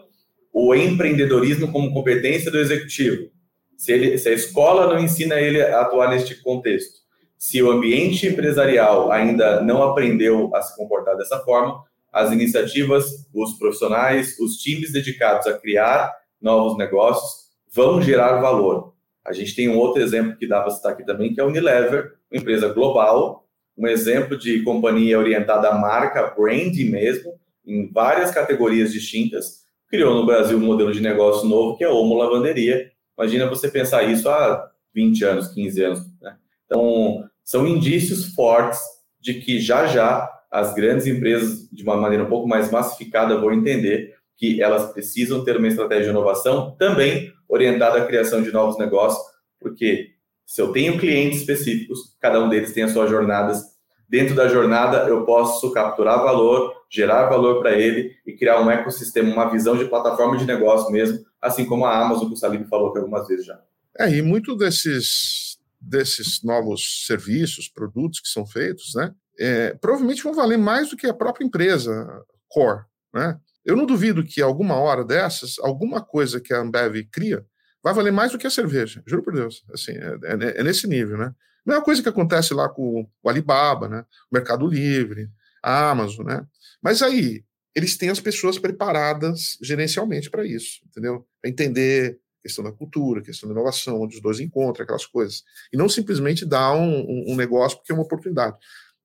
O 0.52 0.74
empreendedorismo 0.74 1.70
como 1.70 1.92
competência 1.92 2.50
do 2.50 2.58
executivo. 2.58 3.28
Se, 3.76 3.92
ele, 3.92 4.16
se 4.18 4.28
a 4.28 4.32
escola 4.32 4.86
não 4.86 5.02
ensina 5.02 5.40
ele 5.40 5.60
a 5.60 5.80
atuar 5.80 6.10
neste 6.10 6.36
contexto, 6.42 7.03
se 7.44 7.62
o 7.62 7.70
ambiente 7.70 8.26
empresarial 8.26 9.12
ainda 9.12 9.60
não 9.60 9.82
aprendeu 9.82 10.50
a 10.56 10.62
se 10.62 10.74
comportar 10.74 11.14
dessa 11.14 11.40
forma, 11.40 11.84
as 12.10 12.32
iniciativas, 12.32 13.28
os 13.34 13.58
profissionais, 13.58 14.38
os 14.38 14.56
times 14.56 14.90
dedicados 14.90 15.46
a 15.46 15.52
criar 15.52 16.10
novos 16.40 16.78
negócios 16.78 17.50
vão 17.70 18.00
gerar 18.00 18.40
valor. 18.40 18.94
A 19.22 19.34
gente 19.34 19.54
tem 19.54 19.68
um 19.68 19.76
outro 19.76 20.02
exemplo 20.02 20.38
que 20.38 20.48
dá 20.48 20.62
para 20.62 20.70
citar 20.70 20.92
aqui 20.92 21.04
também, 21.04 21.34
que 21.34 21.40
é 21.40 21.44
a 21.44 21.46
Unilever, 21.46 22.14
uma 22.32 22.40
empresa 22.40 22.72
global, 22.72 23.46
um 23.76 23.86
exemplo 23.86 24.38
de 24.38 24.62
companhia 24.62 25.18
orientada 25.18 25.68
à 25.68 25.78
marca, 25.78 26.32
branding 26.34 26.88
mesmo, 26.88 27.34
em 27.66 27.92
várias 27.92 28.30
categorias 28.30 28.90
distintas, 28.90 29.66
criou 29.90 30.14
no 30.14 30.24
Brasil 30.24 30.56
um 30.56 30.64
modelo 30.64 30.94
de 30.94 31.02
negócio 31.02 31.46
novo 31.46 31.76
que 31.76 31.84
é 31.84 31.88
a 31.88 31.92
Homo 31.92 32.14
Lavanderia. 32.14 32.90
Imagina 33.18 33.46
você 33.50 33.68
pensar 33.68 34.02
isso 34.04 34.30
há 34.30 34.70
20 34.94 35.24
anos, 35.26 35.48
15 35.48 35.84
anos. 35.84 36.00
Né? 36.22 36.38
Então, 36.64 37.28
são 37.44 37.66
indícios 37.66 38.34
fortes 38.34 38.80
de 39.20 39.34
que 39.34 39.60
já 39.60 39.86
já 39.86 40.30
as 40.50 40.72
grandes 40.72 41.06
empresas, 41.06 41.68
de 41.70 41.82
uma 41.82 41.96
maneira 41.96 42.24
um 42.24 42.28
pouco 42.28 42.48
mais 42.48 42.70
massificada, 42.70 43.38
vão 43.38 43.52
entender 43.52 44.14
que 44.36 44.62
elas 44.62 44.92
precisam 44.92 45.44
ter 45.44 45.56
uma 45.56 45.68
estratégia 45.68 46.04
de 46.04 46.10
inovação 46.10 46.74
também 46.78 47.32
orientada 47.48 47.98
à 47.98 48.06
criação 48.06 48.42
de 48.42 48.52
novos 48.52 48.78
negócios, 48.78 49.22
porque 49.60 50.10
se 50.46 50.60
eu 50.60 50.72
tenho 50.72 50.98
clientes 50.98 51.40
específicos, 51.40 52.16
cada 52.20 52.40
um 52.42 52.48
deles 52.48 52.72
tem 52.72 52.82
as 52.82 52.92
suas 52.92 53.10
jornadas. 53.10 53.62
Dentro 54.08 54.34
da 54.34 54.46
jornada, 54.46 55.08
eu 55.08 55.24
posso 55.24 55.72
capturar 55.72 56.22
valor, 56.22 56.72
gerar 56.90 57.28
valor 57.28 57.60
para 57.60 57.72
ele 57.72 58.12
e 58.26 58.32
criar 58.32 58.60
um 58.60 58.70
ecossistema, 58.70 59.32
uma 59.32 59.50
visão 59.50 59.76
de 59.76 59.86
plataforma 59.86 60.36
de 60.36 60.44
negócio 60.44 60.92
mesmo, 60.92 61.24
assim 61.40 61.64
como 61.64 61.86
a 61.86 61.98
Amazon, 61.98 62.28
que 62.28 62.34
o 62.34 62.36
Salim 62.36 62.64
falou 62.64 62.90
aqui 62.90 62.98
algumas 62.98 63.26
vezes 63.26 63.46
já. 63.46 63.58
É, 63.98 64.10
e 64.10 64.22
muito 64.22 64.56
desses 64.56 65.53
desses 65.88 66.42
novos 66.42 67.04
serviços, 67.06 67.68
produtos 67.68 68.20
que 68.20 68.28
são 68.28 68.46
feitos, 68.46 68.92
né, 68.94 69.12
é, 69.38 69.74
provavelmente 69.74 70.22
vão 70.22 70.34
valer 70.34 70.58
mais 70.58 70.90
do 70.90 70.96
que 70.96 71.06
a 71.06 71.14
própria 71.14 71.44
empresa 71.44 72.06
core. 72.48 72.84
Né? 73.12 73.38
Eu 73.64 73.76
não 73.76 73.86
duvido 73.86 74.24
que 74.24 74.42
alguma 74.42 74.76
hora 74.76 75.04
dessas, 75.04 75.58
alguma 75.60 76.02
coisa 76.02 76.40
que 76.40 76.52
a 76.52 76.60
Ambev 76.60 77.04
cria 77.10 77.44
vai 77.82 77.92
valer 77.92 78.12
mais 78.12 78.32
do 78.32 78.38
que 78.38 78.46
a 78.46 78.50
cerveja, 78.50 79.02
juro 79.06 79.22
por 79.22 79.34
Deus. 79.34 79.64
Assim, 79.72 79.92
é, 79.92 80.18
é, 80.24 80.60
é 80.60 80.62
nesse 80.62 80.86
nível, 80.86 81.18
né? 81.18 81.34
Não 81.66 81.76
é 81.76 81.80
coisa 81.82 82.02
que 82.02 82.08
acontece 82.08 82.52
lá 82.52 82.68
com 82.68 83.08
o 83.22 83.28
Alibaba, 83.28 83.88
né? 83.88 84.04
o 84.30 84.34
Mercado 84.34 84.66
Livre, 84.66 85.30
a 85.62 85.90
Amazon, 85.90 86.26
né? 86.26 86.46
Mas 86.82 87.02
aí, 87.02 87.42
eles 87.74 87.96
têm 87.96 88.10
as 88.10 88.20
pessoas 88.20 88.58
preparadas 88.58 89.58
gerencialmente 89.62 90.30
para 90.30 90.46
isso, 90.46 90.80
entendeu? 90.86 91.26
Para 91.40 91.50
entender 91.50 92.18
questão 92.44 92.62
da 92.62 92.70
cultura, 92.70 93.22
questão 93.22 93.48
da 93.48 93.54
inovação, 93.54 94.02
onde 94.02 94.16
os 94.16 94.20
dois 94.20 94.38
encontram 94.38 94.84
aquelas 94.84 95.06
coisas. 95.06 95.42
E 95.72 95.78
não 95.78 95.88
simplesmente 95.88 96.44
dar 96.44 96.74
um, 96.74 97.32
um 97.32 97.34
negócio 97.34 97.78
porque 97.78 97.90
é 97.90 97.94
uma 97.94 98.04
oportunidade. 98.04 98.54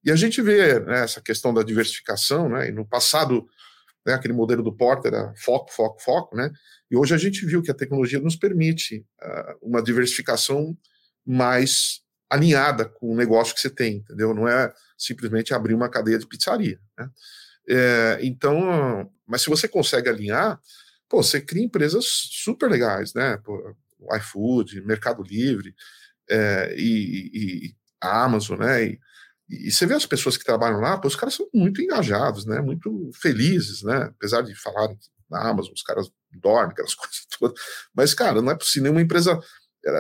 E 0.03 0.11
a 0.11 0.15
gente 0.15 0.41
vê 0.41 0.77
né, 0.81 1.05
essa 1.05 1.21
questão 1.21 1.53
da 1.53 1.63
diversificação, 1.63 2.49
né, 2.49 2.67
e 2.67 2.71
no 2.73 2.85
passado, 2.85 3.47
né, 4.05 4.13
aquele 4.13 4.33
modelo 4.33 4.61
do 4.61 4.75
Porter 4.75 5.13
era 5.13 5.33
foco, 5.37 5.71
foco, 5.71 6.01
foco, 6.01 6.35
né, 6.35 6.51
e 6.91 6.97
hoje 6.97 7.15
a 7.15 7.17
gente 7.17 7.45
viu 7.45 7.61
que 7.61 7.71
a 7.71 7.73
tecnologia 7.73 8.19
nos 8.19 8.35
permite 8.35 9.05
uh, 9.21 9.57
uma 9.61 9.81
diversificação 9.81 10.77
mais 11.25 12.01
alinhada 12.29 12.85
com 12.89 13.13
o 13.13 13.15
negócio 13.15 13.55
que 13.55 13.61
você 13.61 13.69
tem, 13.69 13.97
entendeu? 13.97 14.33
Não 14.33 14.47
é 14.47 14.71
simplesmente 14.97 15.53
abrir 15.53 15.73
uma 15.73 15.89
cadeia 15.89 16.19
de 16.19 16.27
pizzaria, 16.27 16.79
né? 16.97 17.09
É, 17.67 18.19
então, 18.21 19.09
mas 19.27 19.43
se 19.43 19.49
você 19.49 19.67
consegue 19.67 20.09
alinhar, 20.09 20.59
pô, 21.09 21.23
você 21.23 21.41
cria 21.41 21.63
empresas 21.63 22.05
super 22.05 22.69
legais, 22.69 23.13
né? 23.13 23.37
Pô, 23.37 23.75
iFood, 24.15 24.81
Mercado 24.81 25.23
Livre 25.23 25.75
é, 26.29 26.75
e, 26.77 27.31
e, 27.33 27.75
a 28.01 28.23
Amazon, 28.23 28.59
né? 28.59 28.85
E, 28.85 28.99
e, 29.49 29.71
você 29.71 29.85
vê 29.85 29.95
as 29.95 30.05
pessoas 30.05 30.37
que 30.37 30.45
trabalham 30.45 30.79
lá, 30.79 30.97
pô, 30.97 31.07
os 31.07 31.15
caras 31.15 31.33
são 31.33 31.47
muito 31.53 31.81
engajados, 31.81 32.45
né? 32.45 32.61
Muito 32.61 33.09
felizes, 33.15 33.81
né? 33.81 34.09
Apesar 34.15 34.41
de 34.41 34.53
falarem 34.55 34.95
que 34.95 35.07
na 35.29 35.49
Amazon 35.49 35.73
os 35.73 35.81
caras 35.81 36.09
dormem, 36.31 36.71
aquelas 36.71 36.93
coisas 36.95 37.25
todas. 37.37 37.59
Mas, 37.93 38.13
cara, 38.13 38.41
não 38.41 38.51
é 38.51 38.55
possível. 38.55 38.83
Nenhuma 38.83 39.01
empresa. 39.01 39.39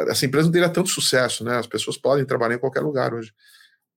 Essa 0.09 0.25
empresa 0.25 0.45
não 0.45 0.51
teria 0.51 0.69
tanto 0.69 0.89
sucesso, 0.89 1.43
né? 1.43 1.57
As 1.57 1.67
pessoas 1.67 1.97
podem 1.97 2.25
trabalhar 2.25 2.55
em 2.55 2.59
qualquer 2.59 2.81
lugar 2.81 3.13
hoje. 3.13 3.33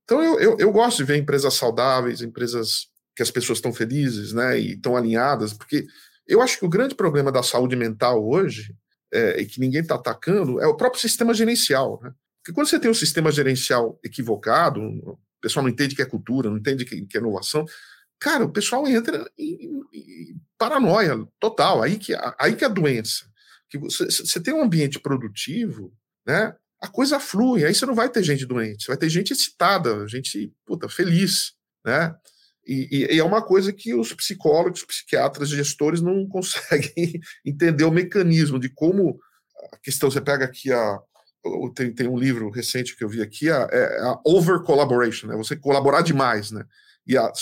Então, 0.05 0.23
eu, 0.23 0.41
eu, 0.41 0.57
eu 0.59 0.73
gosto 0.73 0.99
de 0.99 1.05
ver 1.05 1.17
empresas 1.17 1.55
saudáveis, 1.55 2.23
empresas 2.23 2.89
que 3.17 3.23
as 3.23 3.31
pessoas 3.31 3.59
estão 3.59 3.73
felizes, 3.73 4.33
né? 4.33 4.59
E 4.59 4.75
estão 4.75 4.97
alinhadas, 4.97 5.53
porque 5.53 5.87
eu 6.27 6.41
acho 6.41 6.59
que 6.59 6.65
o 6.65 6.69
grande 6.69 6.95
problema 6.95 7.31
da 7.31 7.43
saúde 7.43 7.77
mental 7.77 8.27
hoje, 8.27 8.75
é, 9.13 9.41
e 9.41 9.47
que 9.47 9.61
ninguém 9.61 9.81
está 9.81 9.95
atacando, 9.95 10.61
é 10.61 10.67
o 10.67 10.77
próprio 10.77 11.01
sistema 11.01 11.35
gerencial, 11.35 12.01
né? 12.03 12.13
Porque 12.43 12.55
quando 12.55 12.67
você 12.67 12.79
tem 12.79 12.91
um 12.91 12.95
sistema 12.95 13.31
gerencial 13.31 14.01
equivocado, 14.03 14.81
o 14.81 15.19
pessoal 15.41 15.63
não 15.63 15.71
entende 15.71 15.95
que 15.95 16.03
é 16.03 16.07
cultura, 16.07 16.51
não 16.51 16.59
entende 16.59 16.85
que, 16.85 17.07
que 17.07 17.17
é 17.17 17.21
inovação, 17.21 17.65
cara, 18.19 18.45
o 18.45 18.53
pessoal 18.53 18.87
entra 18.89 19.31
em, 19.39 19.81
em 19.93 20.41
paranoia 20.59 21.17
total, 21.39 21.83
aí 21.83 21.99
que, 21.99 22.15
aí 22.39 22.57
que 22.57 22.65
é 22.65 22.67
a 22.67 22.71
doença. 22.71 23.27
Que 23.69 23.79
você, 23.79 24.05
você 24.07 24.41
tem 24.41 24.53
um 24.53 24.63
ambiente 24.63 24.99
produtivo, 24.99 25.93
né? 26.27 26.55
A 26.81 26.89
coisa 26.89 27.21
flui, 27.21 27.65
aí 27.65 27.73
você 27.73 27.87
não 27.87 27.95
vai 27.95 28.09
ter 28.09 28.25
gente 28.25 28.45
doente, 28.45 28.85
você 28.85 28.91
vai 28.91 28.97
ter 28.97 29.09
gente 29.09 29.33
excitada, 29.33 30.07
gente 30.09 30.53
puta, 30.67 30.89
feliz, 30.89 31.53
né? 31.85 32.15
E, 32.67 33.07
e, 33.11 33.19
é 33.19 33.25
uma 33.25 33.43
coisa 33.43 33.73
que 33.73 33.95
os 33.95 34.13
psicólogos, 34.13 34.85
psiquiatras, 34.85 35.49
gestores 35.49 36.01
não 36.01 36.27
conseguem 36.29 37.21
entender 37.45 37.85
o 37.85 37.91
mecanismo 37.91 38.59
de 38.59 38.69
como 38.69 39.19
a 39.73 39.77
questão. 39.79 40.11
Você 40.11 40.21
pega 40.21 40.45
aqui 40.45 40.73
a. 40.73 40.99
Tem, 41.75 41.93
tem 41.93 42.07
um 42.07 42.17
livro 42.17 42.51
recente 42.51 42.97
que 42.97 43.03
eu 43.03 43.09
vi 43.09 43.21
aqui, 43.21 43.51
a, 43.51 43.69
é 43.73 44.01
a 44.03 44.21
over 44.25 44.61
collaboration, 44.61 45.27
né? 45.27 45.37
Você 45.37 45.57
colaborar 45.57 46.03
demais, 46.03 46.53
né? 46.53 46.65
E 47.05 47.17
a 47.17 47.33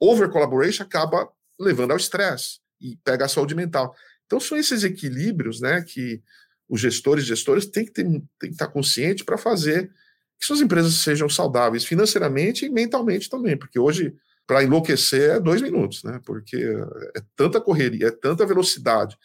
over 0.00 0.30
collaboration 0.30 0.82
acaba 0.82 1.28
levando 1.60 1.90
ao 1.90 1.98
estresse 1.98 2.60
e 2.80 2.96
pega 3.04 3.26
a 3.26 3.28
saúde 3.28 3.54
mental. 3.54 3.94
Então 4.24 4.40
são 4.40 4.56
esses 4.56 4.84
equilíbrios, 4.84 5.60
né? 5.60 5.82
Que 5.82 6.22
os 6.66 6.80
gestores 6.80 7.24
e 7.24 7.28
gestores 7.28 7.66
têm 7.66 7.84
que, 7.84 7.92
ter, 7.92 8.04
têm 8.04 8.22
que 8.40 8.48
estar 8.48 8.68
conscientes 8.68 9.24
para 9.24 9.36
fazer 9.36 9.90
que 10.38 10.46
suas 10.46 10.60
empresas 10.60 10.94
sejam 10.94 11.28
saudáveis 11.28 11.84
financeiramente 11.84 12.66
e 12.66 12.70
mentalmente 12.70 13.28
também, 13.28 13.56
porque 13.56 13.78
hoje 13.78 14.14
para 14.46 14.62
enlouquecer 14.62 15.30
é 15.30 15.40
dois 15.40 15.60
minutos, 15.60 16.04
né? 16.04 16.20
Porque 16.24 16.56
é 17.16 17.22
tanta 17.34 17.60
correria, 17.60 18.08
é 18.08 18.10
tanta 18.10 18.46
velocidade, 18.46 19.16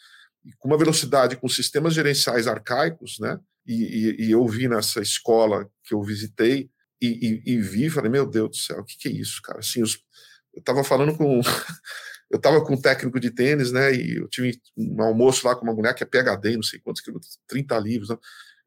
e 0.44 0.52
com 0.58 0.68
uma 0.68 0.78
velocidade 0.78 1.36
com 1.36 1.48
sistemas 1.48 1.94
gerenciais 1.94 2.46
arcaicos, 2.46 3.18
né? 3.20 3.38
E, 3.66 3.74
e, 3.74 4.26
e 4.26 4.30
eu 4.32 4.46
vi 4.46 4.68
nessa 4.68 5.00
escola 5.00 5.68
que 5.84 5.94
eu 5.94 6.02
visitei 6.02 6.68
e, 7.00 7.42
e, 7.44 7.60
vi, 7.60 7.90
falei, 7.90 8.10
meu 8.10 8.24
Deus 8.24 8.50
do 8.50 8.56
céu, 8.56 8.80
o 8.80 8.84
que, 8.84 8.96
que 8.96 9.08
é 9.08 9.12
isso, 9.12 9.42
cara? 9.42 9.58
Assim, 9.58 9.82
os, 9.82 9.98
eu 10.54 10.60
estava 10.60 10.84
falando 10.84 11.16
com 11.16 11.40
eu 12.30 12.36
estava 12.36 12.64
com 12.64 12.74
um 12.74 12.80
técnico 12.80 13.18
de 13.18 13.30
tênis, 13.30 13.72
né? 13.72 13.92
E 13.94 14.16
eu 14.16 14.28
tive 14.28 14.60
um 14.76 15.02
almoço 15.02 15.46
lá 15.46 15.54
com 15.54 15.64
uma 15.64 15.74
mulher 15.74 15.94
que 15.94 16.02
é 16.02 16.06
PhD, 16.06 16.56
não 16.56 16.62
sei 16.62 16.80
quantos 16.80 17.02
quilômetros, 17.02 17.38
30 17.46 17.78
livros, 17.78 18.08
né? 18.08 18.16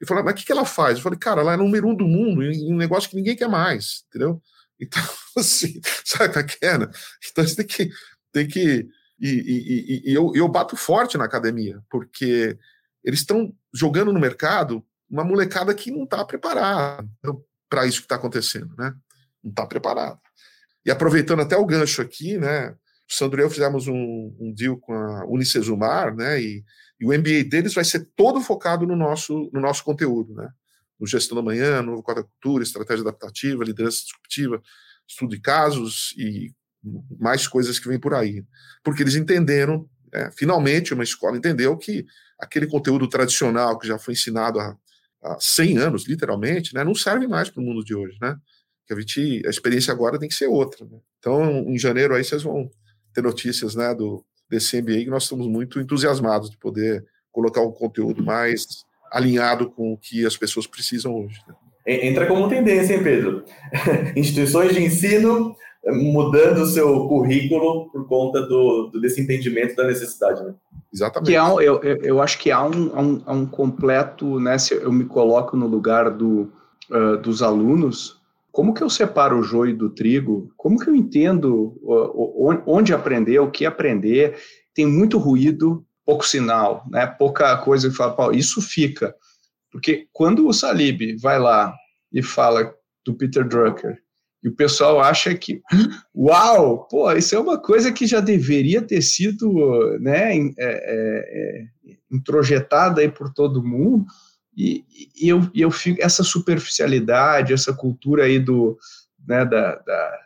E 0.01 0.05
falei, 0.05 0.23
mas 0.23 0.33
o 0.33 0.37
que, 0.37 0.45
que 0.45 0.51
ela 0.51 0.65
faz? 0.65 0.97
Eu 0.97 1.03
falei, 1.03 1.17
cara, 1.17 1.41
ela 1.41 1.53
é 1.53 1.57
número 1.57 1.87
um 1.87 1.95
do 1.95 2.05
mundo, 2.05 2.43
em 2.43 2.73
um 2.73 2.77
negócio 2.77 3.09
que 3.09 3.15
ninguém 3.15 3.35
quer 3.35 3.47
mais, 3.47 4.03
entendeu? 4.09 4.41
Então, 4.79 5.01
assim, 5.37 5.79
sabe 6.03 6.33
como 6.33 6.45
é 6.45 6.47
que 6.47 6.65
é, 6.65 6.77
né? 6.77 6.87
Então 7.31 7.45
você 7.45 7.55
tem 7.55 7.65
que. 7.65 7.89
Tem 8.31 8.47
que 8.47 8.87
e, 9.19 9.29
e, 9.29 10.09
e, 10.09 10.11
e 10.11 10.13
eu, 10.13 10.31
eu 10.35 10.47
bato 10.47 10.75
forte 10.75 11.17
na 11.17 11.23
academia, 11.23 11.81
porque 11.89 12.57
eles 13.03 13.21
estão 13.21 13.53
jogando 13.73 14.11
no 14.11 14.19
mercado 14.19 14.85
uma 15.09 15.23
molecada 15.23 15.73
que 15.73 15.91
não 15.91 16.03
está 16.03 16.25
preparada 16.25 17.07
para 17.69 17.85
isso 17.85 17.99
que 17.99 18.05
está 18.05 18.15
acontecendo, 18.15 18.75
né? 18.77 18.93
Não 19.43 19.51
está 19.51 19.65
preparada. 19.65 20.19
E 20.85 20.91
aproveitando 20.91 21.41
até 21.41 21.55
o 21.55 21.65
gancho 21.65 22.01
aqui, 22.01 22.37
né? 22.37 22.75
O 23.09 23.13
Sandro 23.13 23.39
e 23.39 23.43
eu 23.43 23.49
fizemos 23.49 23.87
um, 23.87 24.35
um 24.39 24.53
deal 24.53 24.77
com 24.77 24.93
a 24.93 25.25
Unicesumar, 25.25 26.15
né? 26.15 26.41
E, 26.41 26.63
e, 26.99 27.05
o 27.05 27.09
MBA 27.09 27.43
deles 27.49 27.73
vai 27.73 27.83
ser 27.83 28.09
todo 28.15 28.41
focado 28.41 28.85
no 28.85 28.95
nosso, 28.95 29.49
no 29.53 29.61
nosso 29.61 29.83
conteúdo, 29.83 30.33
né? 30.33 30.49
No 30.99 31.07
Gestão 31.07 31.35
da 31.35 31.41
Manhã, 31.41 31.81
no 31.81 32.01
Quadra 32.01 32.23
Cultura, 32.23 32.63
Estratégia 32.63 33.01
Adaptativa, 33.01 33.63
Liderança 33.63 34.03
Disruptiva, 34.03 34.61
Estudo 35.07 35.31
de 35.31 35.41
Casos 35.41 36.13
e 36.17 36.53
mais 37.19 37.47
coisas 37.47 37.79
que 37.79 37.87
vêm 37.87 37.99
por 37.99 38.13
aí. 38.13 38.43
Porque 38.83 39.03
eles 39.03 39.15
entenderam, 39.15 39.89
é, 40.13 40.31
finalmente 40.31 40.93
uma 40.93 41.03
escola 41.03 41.37
entendeu 41.37 41.75
que 41.77 42.05
aquele 42.39 42.67
conteúdo 42.67 43.07
tradicional 43.07 43.77
que 43.77 43.87
já 43.87 43.97
foi 43.97 44.13
ensinado 44.13 44.59
há, 44.59 44.77
há 45.23 45.37
100 45.39 45.77
anos, 45.77 46.07
literalmente, 46.07 46.73
né, 46.73 46.83
não 46.83 46.95
serve 46.95 47.27
mais 47.27 47.49
para 47.49 47.61
o 47.61 47.65
mundo 47.65 47.83
de 47.83 47.95
hoje, 47.95 48.17
né? 48.21 48.37
Que 48.87 48.93
a, 48.93 48.99
gente, 48.99 49.41
a 49.45 49.49
experiência 49.49 49.91
agora 49.91 50.19
tem 50.19 50.29
que 50.29 50.35
ser 50.35 50.47
outra. 50.47 50.85
Né? 50.85 50.99
Então, 51.17 51.43
em 51.67 51.77
janeiro 51.77 52.13
aí 52.13 52.23
vocês 52.23 52.43
vão 52.43 52.69
ter 53.13 53.23
notícias 53.23 53.73
né, 53.73 53.95
do, 53.95 54.23
desse 54.47 54.79
MBA 54.79 55.05
que 55.05 55.09
nós 55.09 55.23
estamos 55.23 55.47
muito 55.47 55.79
entusiasmados 55.79 56.51
de 56.51 56.57
poder 56.57 57.03
colocar 57.31 57.61
um 57.61 57.71
conteúdo 57.71 58.23
mais 58.23 58.85
alinhado 59.15 59.69
com 59.69 59.93
o 59.93 59.97
que 59.97 60.25
as 60.25 60.35
pessoas 60.35 60.67
precisam 60.67 61.15
hoje. 61.15 61.39
Né? 61.47 61.55
Entra 62.07 62.25
como 62.25 62.49
tendência, 62.49 62.95
hein, 62.95 63.03
Pedro? 63.03 63.45
Instituições 64.13 64.73
de 64.73 64.83
ensino 64.83 65.55
eh, 65.85 65.91
mudando 65.93 66.63
o 66.63 66.65
seu 66.65 67.07
currículo 67.07 67.89
por 67.91 68.07
conta 68.07 68.41
do, 68.41 68.89
do 68.91 68.99
desse 68.99 69.21
entendimento 69.21 69.75
da 69.75 69.87
necessidade, 69.87 70.43
né? 70.43 70.53
Exatamente. 70.93 71.29
Que 71.29 71.37
há 71.37 71.53
um, 71.53 71.61
eu, 71.61 71.81
eu 71.81 72.21
acho 72.21 72.37
que 72.39 72.51
há 72.51 72.61
um, 72.61 72.91
há 72.93 73.01
um, 73.01 73.21
há 73.25 73.33
um, 73.33 73.45
completo, 73.45 74.39
né? 74.39 74.57
Se 74.57 74.73
eu 74.73 74.91
me 74.91 75.05
coloco 75.05 75.55
no 75.55 75.67
lugar 75.67 76.09
do, 76.09 76.51
uh, 76.91 77.17
dos 77.21 77.41
alunos, 77.41 78.19
como 78.51 78.73
que 78.73 78.81
eu 78.81 78.89
separo 78.89 79.39
o 79.39 79.43
joio 79.43 79.77
do 79.77 79.89
trigo? 79.89 80.51
Como 80.57 80.77
que 80.77 80.89
eu 80.89 80.95
entendo 80.95 81.77
uh, 81.83 82.63
onde 82.65 82.93
aprender, 82.93 83.39
o 83.39 83.51
que 83.51 83.65
aprender? 83.65 84.35
Tem 84.73 84.85
muito 84.85 85.17
ruído, 85.17 85.85
pouco 86.05 86.25
sinal, 86.25 86.85
né? 86.89 87.07
pouca 87.07 87.57
coisa 87.57 87.89
que 87.89 87.95
fala, 87.95 88.35
isso 88.35 88.61
fica. 88.61 89.15
Porque 89.71 90.07
quando 90.13 90.47
o 90.47 90.53
Salib 90.53 91.17
vai 91.19 91.39
lá 91.39 91.73
e 92.11 92.21
fala 92.21 92.73
do 93.03 93.13
Peter 93.13 93.47
Drucker, 93.47 93.99
e 94.43 94.47
o 94.47 94.55
pessoal 94.55 94.99
acha 94.99 95.33
que, 95.33 95.59
uau, 96.15 96.87
pô, 96.87 97.11
isso 97.13 97.35
é 97.35 97.39
uma 97.39 97.59
coisa 97.59 97.91
que 97.91 98.05
já 98.05 98.19
deveria 98.19 98.79
ter 98.79 99.01
sido 99.01 99.51
né, 99.99 100.37
é, 100.37 100.43
é, 100.59 100.59
é, 100.59 101.65
introjetada 102.11 103.01
aí 103.01 103.09
por 103.09 103.33
todo 103.33 103.65
mundo, 103.65 104.05
e, 104.55 104.85
e, 105.19 105.27
eu, 105.27 105.49
e 105.53 105.61
eu 105.61 105.71
fico, 105.71 106.01
essa 106.01 106.23
superficialidade, 106.23 107.53
essa 107.53 107.73
cultura 107.73 108.25
aí 108.25 108.39
do, 108.39 108.77
né, 109.27 109.43
da, 109.43 109.75
da 109.77 110.19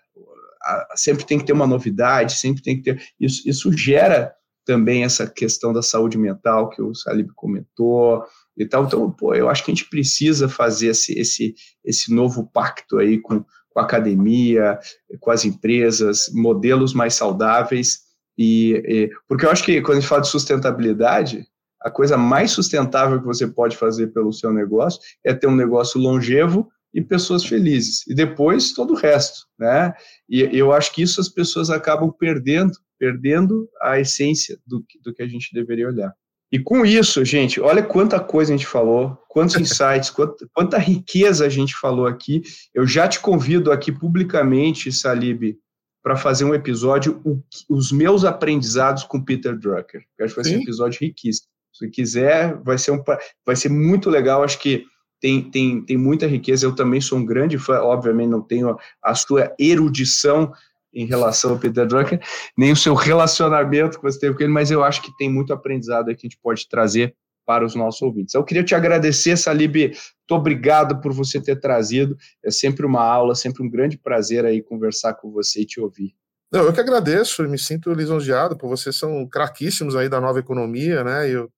a, 0.61 0.93
sempre 0.95 1.25
tem 1.25 1.39
que 1.39 1.45
ter 1.45 1.53
uma 1.53 1.65
novidade, 1.65 2.33
sempre 2.33 2.61
tem 2.61 2.75
que 2.75 2.83
ter, 2.83 3.01
isso, 3.19 3.47
isso 3.47 3.71
gera 3.71 4.35
também 4.69 5.03
essa 5.03 5.25
questão 5.25 5.73
da 5.73 5.81
saúde 5.81 6.15
mental 6.15 6.69
que 6.69 6.79
o 6.79 6.93
Salib 6.93 7.31
comentou 7.33 8.23
e 8.55 8.67
tal. 8.67 8.85
Então, 8.85 9.09
pô, 9.09 9.33
eu 9.33 9.49
acho 9.49 9.65
que 9.65 9.71
a 9.71 9.73
gente 9.73 9.89
precisa 9.89 10.47
fazer 10.47 10.89
esse, 10.89 11.19
esse, 11.19 11.55
esse 11.83 12.13
novo 12.13 12.47
pacto 12.53 12.99
aí 12.99 13.17
com, 13.17 13.43
com 13.43 13.79
a 13.79 13.81
academia, 13.81 14.77
com 15.19 15.31
as 15.31 15.43
empresas, 15.43 16.29
modelos 16.31 16.93
mais 16.93 17.15
saudáveis. 17.15 18.01
E, 18.37 18.73
e, 18.85 19.11
porque 19.27 19.43
eu 19.43 19.49
acho 19.49 19.63
que 19.63 19.81
quando 19.81 19.97
a 19.97 20.01
gente 20.01 20.07
fala 20.09 20.21
de 20.21 20.27
sustentabilidade, 20.27 21.47
a 21.81 21.89
coisa 21.89 22.15
mais 22.15 22.51
sustentável 22.51 23.19
que 23.19 23.25
você 23.25 23.47
pode 23.47 23.75
fazer 23.75 24.13
pelo 24.13 24.31
seu 24.31 24.53
negócio 24.53 25.01
é 25.25 25.33
ter 25.33 25.47
um 25.47 25.55
negócio 25.55 25.99
longevo 25.99 26.69
e 26.93 27.01
pessoas 27.01 27.43
felizes. 27.43 28.05
E 28.05 28.13
depois 28.13 28.71
todo 28.71 28.93
o 28.93 28.97
resto, 28.97 29.47
né? 29.57 29.95
E 30.29 30.41
eu 30.55 30.71
acho 30.71 30.93
que 30.93 31.01
isso 31.01 31.19
as 31.19 31.27
pessoas 31.27 31.71
acabam 31.71 32.11
perdendo 32.11 32.77
perdendo 32.99 33.67
a 33.81 33.99
essência 33.99 34.59
do, 34.67 34.85
do 35.01 35.13
que 35.13 35.23
a 35.23 35.27
gente 35.27 35.53
deveria 35.53 35.87
olhar. 35.87 36.13
E 36.51 36.57
com 36.57 36.83
isso, 36.83 37.23
gente, 37.23 37.61
olha 37.61 37.83
quanta 37.83 38.19
coisa 38.19 38.51
a 38.51 38.57
gente 38.57 38.67
falou, 38.67 39.17
quantos 39.29 39.55
insights, 39.57 40.09
quanta, 40.09 40.47
quanta 40.53 40.77
riqueza 40.77 41.45
a 41.45 41.49
gente 41.49 41.75
falou 41.75 42.07
aqui. 42.07 42.41
Eu 42.73 42.85
já 42.85 43.07
te 43.07 43.19
convido 43.19 43.71
aqui 43.71 43.91
publicamente, 43.91 44.91
Salib, 44.91 45.55
para 46.03 46.15
fazer 46.15 46.45
um 46.45 46.53
episódio, 46.53 47.21
o, 47.23 47.41
os 47.69 47.91
meus 47.91 48.25
aprendizados 48.25 49.03
com 49.03 49.23
Peter 49.23 49.57
Drucker. 49.57 50.03
Eu 50.17 50.25
acho 50.25 50.33
que 50.33 50.41
vai 50.41 50.51
ser 50.51 50.57
um 50.57 50.61
episódio 50.61 50.99
riquíssimo. 51.01 51.47
Se 51.71 51.87
quiser, 51.89 52.55
vai 52.63 52.77
ser, 52.77 52.91
um, 52.91 53.03
vai 53.45 53.55
ser 53.55 53.69
muito 53.69 54.09
legal. 54.09 54.43
Acho 54.43 54.59
que 54.59 54.85
tem, 55.21 55.49
tem, 55.51 55.85
tem 55.85 55.97
muita 55.97 56.25
riqueza. 56.25 56.65
Eu 56.65 56.73
também 56.73 56.99
sou 56.99 57.19
um 57.19 57.25
grande 57.25 57.57
fã, 57.57 57.79
obviamente 57.81 58.29
não 58.29 58.41
tenho 58.41 58.75
a 59.03 59.13
sua 59.13 59.53
erudição 59.59 60.51
em 60.93 61.05
relação 61.05 61.51
ao 61.51 61.59
Peter 61.59 61.85
Drucker, 61.85 62.19
nem 62.57 62.71
o 62.71 62.75
seu 62.75 62.93
relacionamento 62.93 63.97
que 63.97 64.03
você 64.03 64.19
teve 64.19 64.35
com 64.35 64.43
ele, 64.43 64.51
mas 64.51 64.71
eu 64.71 64.83
acho 64.83 65.01
que 65.01 65.15
tem 65.17 65.29
muito 65.29 65.53
aprendizado 65.53 66.07
que 66.07 66.11
a 66.11 66.29
gente 66.29 66.39
pode 66.41 66.67
trazer 66.67 67.15
para 67.45 67.65
os 67.65 67.73
nossos 67.75 68.01
ouvintes. 68.01 68.35
Eu 68.35 68.43
queria 68.43 68.63
te 68.63 68.75
agradecer, 68.75 69.35
Salib, 69.37 69.75
muito 69.75 70.31
obrigado 70.31 71.01
por 71.01 71.11
você 71.11 71.41
ter 71.41 71.59
trazido, 71.59 72.15
é 72.43 72.51
sempre 72.51 72.85
uma 72.85 73.03
aula, 73.03 73.33
sempre 73.33 73.63
um 73.63 73.69
grande 73.69 73.97
prazer 73.97 74.45
aí 74.45 74.61
conversar 74.61 75.15
com 75.15 75.31
você 75.31 75.61
e 75.61 75.65
te 75.65 75.79
ouvir. 75.79 76.13
Não, 76.51 76.61
eu 76.61 76.73
que 76.73 76.79
agradeço, 76.79 77.43
me 77.47 77.57
sinto 77.57 77.93
lisonjeado, 77.93 78.57
por 78.57 78.67
vocês 78.67 78.95
são 78.95 79.27
craquíssimos 79.27 79.95
aí 79.95 80.09
da 80.09 80.19
nova 80.19 80.39
economia, 80.39 81.03
né? 81.03 81.29
Eu 81.29 81.51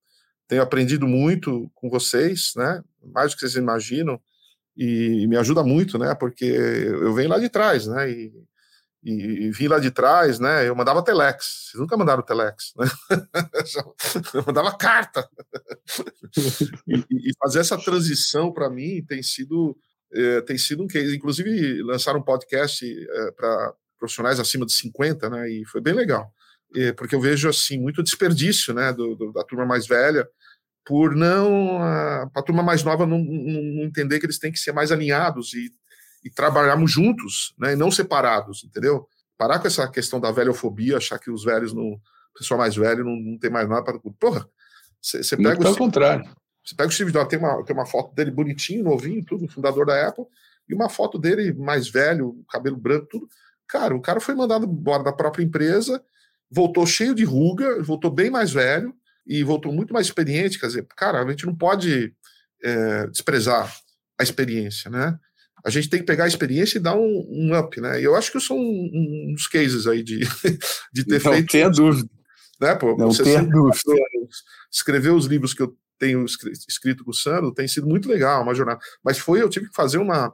tenho 0.48 0.62
aprendido 0.62 1.08
muito 1.08 1.72
com 1.74 1.90
vocês, 1.90 2.52
né? 2.58 2.82
Mais 3.14 3.32
do 3.32 3.36
que 3.36 3.42
vocês 3.42 3.56
imaginam, 3.56 4.20
e 4.76 5.26
me 5.28 5.38
ajuda 5.38 5.64
muito, 5.64 5.98
né? 5.98 6.14
Porque 6.16 6.46
eu 6.46 7.14
venho 7.14 7.30
lá 7.30 7.40
de 7.40 7.50
trás, 7.50 7.88
né? 7.88 8.10
E, 8.10 8.34
e, 9.04 9.48
e 9.48 9.52
vim 9.52 9.68
lá 9.68 9.80
de 9.80 9.90
trás, 9.90 10.40
né? 10.40 10.68
Eu 10.68 10.76
mandava 10.76 11.04
telex, 11.04 11.70
vocês 11.72 11.82
nunca 11.82 11.98
mandaram 11.98 12.22
telex, 12.22 12.74
né? 12.78 12.88
eu 14.34 14.44
mandava 14.46 14.78
carta. 14.78 15.28
e, 16.88 17.30
e 17.30 17.32
fazer 17.40 17.60
essa 17.60 17.78
transição 17.78 18.52
para 18.52 18.70
mim 18.70 19.04
tem 19.04 19.24
sido 19.24 19.76
é, 20.14 20.42
tem 20.42 20.58
sido 20.58 20.84
um 20.84 20.88
case. 20.88 21.16
Inclusive 21.16 21.82
lançaram 21.84 22.20
um 22.20 22.24
podcast 22.24 22.86
é, 22.86 23.32
para 23.32 23.74
profissionais 23.98 24.40
acima 24.40 24.66
de 24.66 24.74
50, 24.74 25.30
né? 25.30 25.50
E 25.50 25.66
foi 25.66 25.82
bem 25.82 25.94
legal, 25.94 26.32
é, 26.76 26.92
porque 26.92 27.16
eu 27.16 27.22
vejo 27.22 27.50
assim 27.50 27.80
muito 27.80 28.04
desperdício, 28.04 28.74
né? 28.74 28.94
Do, 28.94 29.16
do, 29.16 29.32
da 29.32 29.44
turma 29.44 29.66
mais 29.66 29.88
velha 29.88 30.28
por 30.86 31.16
não 31.16 31.78
para 32.34 32.42
a 32.42 32.44
turma 32.44 32.64
mais 32.64 32.84
nova 32.84 33.06
não, 33.06 33.20
não, 33.20 33.84
entender 33.84 34.20
que 34.20 34.26
eles 34.26 34.40
têm 34.40 34.52
que 34.52 34.60
ser 34.60 34.72
mais 34.72 34.92
alinhados 34.92 35.54
e, 35.54 35.72
e 36.24 36.30
trabalharmos 36.30 36.92
juntos, 36.92 37.54
né? 37.58 37.74
E 37.74 37.76
não 37.76 37.92
separados, 37.92 38.64
entendeu? 38.64 39.08
Parar 39.38 39.60
com 39.60 39.68
essa 39.68 39.88
questão 39.88 40.20
da 40.20 40.32
velhofobia, 40.32 40.98
achar 40.98 41.18
que 41.18 41.32
os 41.32 41.44
velhos 41.44 41.74
não, 41.74 41.94
o 41.94 42.02
pessoal 42.38 42.60
mais 42.60 42.76
velho 42.76 43.04
não, 43.04 43.16
não 43.16 43.38
tem 43.38 43.50
mais 43.50 43.68
nada 43.68 43.84
para 43.84 44.00
porra. 44.20 44.48
Você 45.02 45.36
pega 45.36 45.58
pelo 45.58 45.76
contrário. 45.76 46.30
Você 46.64 46.76
pega 46.76 46.90
o 46.90 46.92
Steve 46.92 47.12
Jobs, 47.12 47.28
tem 47.28 47.40
uma, 47.40 47.64
tem 47.66 47.76
uma 47.76 47.86
foto 47.86 48.14
dele 48.14 48.30
bonitinho, 48.30 48.84
novinho, 48.84 49.26
tudo, 49.26 49.48
fundador 49.48 49.86
da 49.86 50.08
Apple, 50.08 50.26
e 50.70 50.76
uma 50.76 50.90
foto 50.90 51.18
dele 51.18 51.54
mais 51.54 51.90
velho, 51.90 52.44
cabelo 52.50 52.78
branco, 52.78 53.08
tudo. 53.10 53.28
Cara, 53.68 53.96
o 53.96 54.02
cara 54.02 54.20
foi 54.20 54.36
mandado 54.36 54.66
embora 54.66 55.04
da 55.04 55.12
própria 55.12 55.44
empresa, 55.44 56.04
voltou 56.50 56.86
cheio 56.86 57.16
de 57.16 57.24
ruga, 57.24 57.82
voltou 57.82 58.12
bem 58.12 58.30
mais 58.30 58.52
velho 58.52 58.94
e 59.26 59.44
voltou 59.44 59.72
muito 59.74 59.94
mais 59.94 60.06
experiente. 60.06 60.60
Quer 60.60 60.68
dizer, 60.68 60.88
cara, 60.96 61.22
a 61.22 61.30
gente 61.30 61.46
não 61.46 61.56
pode 61.56 62.14
é, 62.64 63.08
desprezar 63.08 63.74
a 64.20 64.24
experiência, 64.24 64.92
né? 64.92 65.18
A 65.64 65.70
gente 65.70 65.90
tem 65.90 66.00
que 66.00 66.06
pegar 66.06 66.26
a 66.26 66.28
experiência 66.28 66.78
e 66.78 66.82
dar 66.82 66.96
um, 66.96 67.28
um 67.30 67.58
up, 67.58 67.80
né? 67.80 68.02
E 68.02 68.04
eu 68.04 68.16
acho 68.16 68.32
que 68.32 68.40
sou 68.40 68.58
um, 68.58 69.34
dos 69.34 69.48
cases 69.48 69.88
aí 69.88 70.04
de, 70.04 70.20
de 70.92 71.06
ter 71.06 71.24
não 71.24 71.32
feito. 71.32 71.40
Não 71.40 71.46
tenha 71.46 71.70
dúvida. 71.70 72.10
Né, 72.60 72.76
pô, 72.76 72.96
não 72.96 73.10
tenha 73.10 73.44
dúvida. 73.44 73.80
Escrever 74.72 75.12
os 75.12 75.26
livros 75.26 75.54
que 75.54 75.62
eu 75.62 75.76
tenho 75.98 76.26
escrito 76.26 77.04
com 77.04 77.12
o 77.12 77.14
Sandro 77.14 77.54
tem 77.54 77.68
sido 77.68 77.88
muito 77.88 78.10
legal, 78.10 78.42
uma 78.42 78.56
jornada. 78.56 78.80
Mas 79.04 79.20
foi, 79.20 79.42
eu 79.42 79.50
tive 79.50 79.68
que 79.68 79.76
fazer 79.76 79.98
uma, 79.98 80.34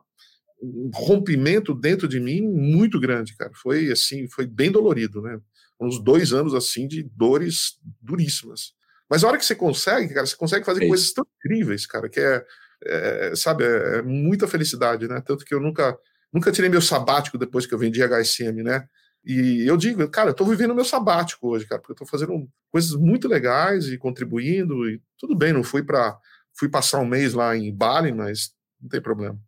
um 0.61 0.89
rompimento 0.93 1.73
dentro 1.73 2.07
de 2.07 2.19
mim 2.19 2.41
muito 2.41 2.99
grande, 2.99 3.35
cara. 3.35 3.51
Foi 3.55 3.91
assim, 3.91 4.27
foi 4.29 4.45
bem 4.45 4.71
dolorido, 4.71 5.21
né? 5.21 5.39
Uns 5.79 6.01
dois 6.03 6.33
anos 6.33 6.53
assim 6.53 6.87
de 6.87 7.03
dores 7.03 7.77
duríssimas. 8.01 8.73
Mas 9.09 9.23
a 9.23 9.27
hora 9.27 9.37
que 9.37 9.45
você 9.45 9.55
consegue, 9.55 10.13
cara, 10.13 10.25
você 10.25 10.35
consegue 10.35 10.65
fazer 10.65 10.85
é 10.85 10.87
coisas 10.87 11.11
tão 11.13 11.25
incríveis, 11.37 11.85
cara, 11.85 12.09
que 12.09 12.19
é, 12.19 12.43
é 12.83 13.33
sabe, 13.35 13.63
é, 13.63 13.97
é, 13.97 14.01
muita 14.01 14.47
felicidade, 14.47 15.07
né? 15.07 15.21
Tanto 15.25 15.45
que 15.45 15.53
eu 15.53 15.59
nunca, 15.59 15.97
nunca 16.31 16.51
tirei 16.51 16.69
meu 16.69 16.81
sabático 16.81 17.37
depois 17.37 17.65
que 17.65 17.73
eu 17.73 17.79
vendi 17.79 18.01
HSM, 18.01 18.63
né? 18.63 18.85
E 19.25 19.65
eu 19.67 19.75
digo, 19.75 20.07
cara, 20.09 20.29
eu 20.29 20.33
tô 20.33 20.45
vivendo 20.45 20.73
meu 20.73 20.85
sabático 20.85 21.49
hoje, 21.49 21.65
cara, 21.65 21.81
porque 21.81 21.91
eu 21.91 21.97
tô 21.97 22.05
fazendo 22.05 22.47
coisas 22.71 22.93
muito 22.93 23.27
legais 23.27 23.87
e 23.87 23.97
contribuindo, 23.97 24.89
e 24.89 25.01
tudo 25.17 25.35
bem, 25.35 25.51
não 25.51 25.63
fui 25.63 25.83
para 25.83 26.17
fui 26.57 26.69
passar 26.69 26.99
um 26.99 27.05
mês 27.05 27.33
lá 27.33 27.55
em 27.55 27.73
Bali, 27.73 28.11
mas 28.11 28.51
não 28.81 28.89
tem 28.89 29.01
problema. 29.01 29.37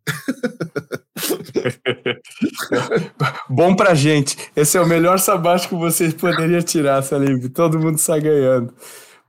Bom 3.48 3.74
pra 3.74 3.94
gente. 3.94 4.36
Esse 4.54 4.78
é 4.78 4.80
o 4.80 4.86
melhor 4.86 5.18
sabático 5.18 5.74
que 5.74 5.80
você 5.80 6.12
poderia 6.12 6.62
tirar, 6.62 7.02
Salim. 7.02 7.48
Todo 7.48 7.78
mundo 7.78 7.98
sai 7.98 8.20
ganhando. 8.20 8.72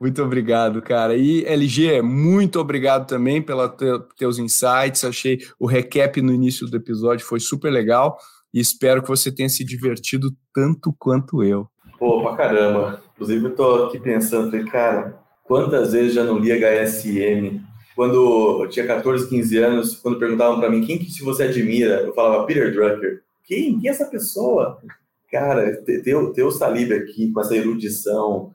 Muito 0.02 0.24
obrigado, 0.24 0.82
cara. 0.82 1.16
E 1.16 1.46
LG, 1.46 2.02
muito 2.02 2.60
obrigado 2.60 3.08
também 3.08 3.40
pelos 3.40 3.70
te, 3.76 3.86
teus 4.18 4.40
insights. 4.40 5.04
Achei 5.04 5.38
o 5.60 5.68
recap 5.68 6.20
no 6.24 6.34
início 6.34 6.66
do 6.66 6.76
episódio 6.76 7.24
foi 7.24 7.40
super 7.40 7.72
legal 7.72 8.18
e 8.52 8.60
espero 8.60 9.04
que 9.04 9.08
você 9.08 9.32
tenha 9.32 9.48
se 9.48 9.64
divertido 9.64 10.36
tanto 10.52 10.92
quanto 10.98 11.44
eu. 11.44 11.68
Pô, 12.00 12.24
pra 12.24 12.36
caramba. 12.36 13.00
Inclusive, 13.14 13.46
eu 13.46 13.56
tô 13.56 13.86
aqui 13.86 14.00
pensando, 14.00 14.50
falei, 14.50 14.66
cara, 14.66 15.20
quantas 15.44 15.94
vezes 15.94 16.16
já 16.16 16.24
não 16.24 16.40
li 16.40 16.52
HSM 16.52 17.62
quando 17.96 18.64
eu 18.64 18.70
tinha 18.70 18.88
14, 18.88 19.30
15 19.30 19.58
anos, 19.60 19.96
quando 19.98 20.18
perguntavam 20.18 20.60
para 20.60 20.72
mim 20.72 20.82
quem 20.82 20.98
que 20.98 21.12
se 21.12 21.24
você 21.24 21.44
admira, 21.44 22.02
eu 22.02 22.14
falava 22.16 22.48
Peter 22.48 22.74
Drucker. 22.74 23.22
Quem? 23.44 23.80
Quem 23.80 23.88
é 23.88 23.94
essa 23.94 24.06
pessoa? 24.06 24.80
Cara, 25.32 25.76
ter, 25.84 26.02
ter 26.02 26.44
o 26.44 26.52
Salib 26.52 26.92
aqui 26.92 27.32
com 27.32 27.40
essa 27.40 27.56
erudição, 27.56 28.52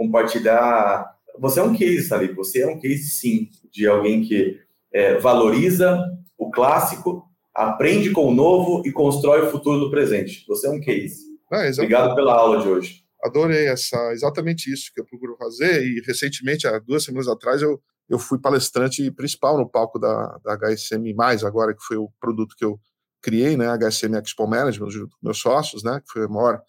compartilhar. 0.00 1.14
Você 1.38 1.60
é 1.60 1.62
um 1.62 1.76
case, 1.76 2.08
Salib, 2.08 2.34
você 2.34 2.62
é 2.62 2.66
um 2.66 2.78
case 2.78 3.10
sim, 3.10 3.50
de 3.70 3.86
alguém 3.86 4.22
que 4.22 4.58
é, 4.92 5.18
valoriza 5.18 6.02
o 6.38 6.50
clássico, 6.50 7.22
aprende 7.54 8.10
com 8.10 8.26
o 8.26 8.34
novo 8.34 8.82
e 8.86 8.92
constrói 8.92 9.42
o 9.42 9.50
futuro 9.50 9.78
do 9.78 9.90
presente. 9.90 10.44
Você 10.48 10.66
é 10.66 10.70
um 10.70 10.80
case. 10.80 11.24
É, 11.52 11.70
Obrigado 11.70 12.14
pela 12.14 12.34
aula 12.34 12.62
de 12.62 12.68
hoje. 12.68 13.04
Adorei 13.22 13.68
essa, 13.68 14.12
exatamente 14.12 14.72
isso 14.72 14.90
que 14.94 15.00
eu 15.00 15.04
procuro 15.04 15.36
fazer. 15.36 15.82
E 15.82 16.00
recentemente, 16.06 16.66
há 16.66 16.78
duas 16.78 17.04
semanas 17.04 17.28
atrás, 17.28 17.60
eu 17.60 17.78
eu 18.10 18.18
fui 18.18 18.40
palestrante 18.40 19.08
principal 19.12 19.56
no 19.56 19.68
palco 19.68 19.96
da, 19.96 20.36
da 20.44 20.56
HSM+, 20.56 21.14
agora 21.46 21.72
que 21.72 21.80
foi 21.80 21.96
o 21.96 22.10
produto 22.20 22.56
que 22.56 22.64
eu 22.64 22.78
criei, 23.22 23.56
né, 23.56 23.66
HSM 23.68 24.16
Expo 24.16 24.48
Management, 24.48 24.90
junto 24.90 25.10
com 25.10 25.26
meus 25.26 25.38
sócios, 25.38 25.84
né, 25.84 26.00
que 26.00 26.12
foi 26.12 26.26
o 26.26 26.30
maior, 26.30 26.60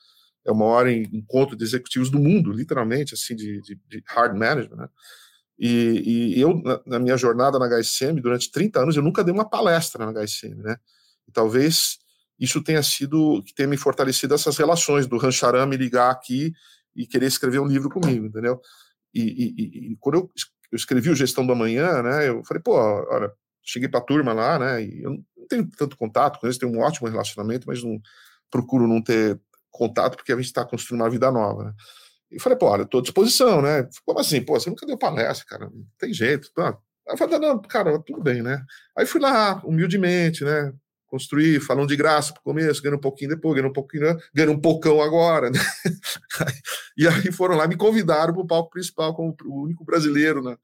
é 0.45 0.51
o 0.51 0.55
maior 0.55 0.87
encontro 0.87 1.55
de 1.55 1.63
executivos 1.63 2.09
do 2.09 2.19
mundo, 2.19 2.51
literalmente, 2.51 3.13
assim, 3.13 3.35
de, 3.35 3.61
de, 3.61 3.79
de 3.87 4.03
hard 4.07 4.35
management, 4.37 4.75
né, 4.75 4.89
e, 5.59 6.33
e 6.35 6.41
eu, 6.41 6.55
na, 6.63 6.81
na, 6.87 6.99
minha 6.99 7.15
jornada 7.15 7.59
na 7.59 7.67
HSM, 7.67 8.19
durante 8.19 8.51
30 8.51 8.79
anos, 8.79 8.95
eu 8.95 9.03
nunca 9.03 9.23
dei 9.23 9.33
uma 9.33 9.47
palestra 9.47 10.05
na 10.05 10.11
HSM, 10.11 10.55
né, 10.55 10.77
e 11.27 11.31
talvez 11.31 11.99
isso 12.39 12.63
tenha 12.63 12.81
sido, 12.81 13.43
que 13.45 13.53
tenha 13.53 13.67
me 13.67 13.77
fortalecido 13.77 14.33
essas 14.33 14.57
relações, 14.57 15.05
do 15.05 15.17
Rancharam 15.17 15.67
me 15.67 15.77
ligar 15.77 16.09
aqui 16.09 16.51
e 16.95 17.05
querer 17.05 17.27
escrever 17.27 17.59
um 17.59 17.67
livro 17.67 17.89
comigo, 17.89 18.25
entendeu? 18.25 18.59
E, 19.13 19.21
e, 19.21 19.91
e, 19.91 19.97
quando 19.99 20.15
eu 20.15 20.31
eu 20.71 20.77
escrevi 20.77 21.09
o 21.09 21.15
Gestão 21.15 21.45
da 21.45 21.53
Manhã, 21.53 22.01
né? 22.01 22.29
Eu 22.29 22.43
falei, 22.45 22.63
pô, 22.63 22.73
olha, 22.73 23.31
cheguei 23.61 23.89
para 23.89 23.99
a 23.99 24.03
turma 24.03 24.31
lá, 24.31 24.57
né? 24.57 24.83
E 24.83 25.03
eu 25.03 25.11
não 25.11 25.47
tenho 25.49 25.69
tanto 25.69 25.97
contato 25.97 26.39
com 26.39 26.47
eles, 26.47 26.57
tenho 26.57 26.71
um 26.71 26.79
ótimo 26.79 27.09
relacionamento, 27.09 27.67
mas 27.67 27.83
não 27.83 28.01
procuro 28.49 28.87
não 28.87 29.01
ter 29.01 29.39
contato 29.71 30.15
porque 30.15 30.31
a 30.31 30.35
gente 30.35 30.45
está 30.45 30.65
construindo 30.65 31.01
uma 31.01 31.09
vida 31.09 31.31
nova, 31.31 31.65
né? 31.65 31.73
E 32.31 32.39
falei, 32.39 32.57
pô, 32.57 32.67
olha, 32.67 32.83
estou 32.83 32.99
à 32.99 33.03
disposição, 33.03 33.61
né? 33.61 33.87
Como 34.05 34.19
assim? 34.19 34.41
Pô, 34.41 34.59
você 34.59 34.69
nunca 34.69 34.85
deu 34.85 34.97
palestra, 34.97 35.45
cara, 35.45 35.65
não 35.69 35.85
tem 35.97 36.13
jeito. 36.13 36.51
Tá? 36.53 36.69
Aí 37.07 37.13
eu 37.13 37.17
falei, 37.17 37.39
não, 37.39 37.61
cara, 37.61 37.99
tudo 37.99 38.21
bem, 38.21 38.41
né? 38.41 38.63
Aí 38.97 39.05
fui 39.05 39.19
lá, 39.19 39.61
humildemente, 39.65 40.43
né? 40.43 40.73
construir, 41.11 41.59
falando 41.59 41.89
de 41.89 41.97
graça 41.97 42.31
para 42.31 42.39
o 42.39 42.43
começo, 42.43 42.81
ganhando 42.81 42.97
um 42.97 43.01
pouquinho 43.01 43.31
depois, 43.31 43.53
ganhando 43.53 43.69
um 43.69 43.73
pouquinho, 43.73 44.17
ganhando 44.33 44.53
um 44.53 44.61
pocão 44.61 45.01
agora. 45.01 45.51
Né? 45.51 45.59
e 46.95 47.05
aí 47.05 47.31
foram 47.31 47.55
lá, 47.55 47.67
me 47.67 47.75
convidaram 47.75 48.33
para 48.33 48.41
o 48.41 48.47
palco 48.47 48.69
principal 48.69 49.13
como 49.13 49.35
o 49.43 49.63
único 49.63 49.83
brasileiro 49.83 50.41
né, 50.41 50.55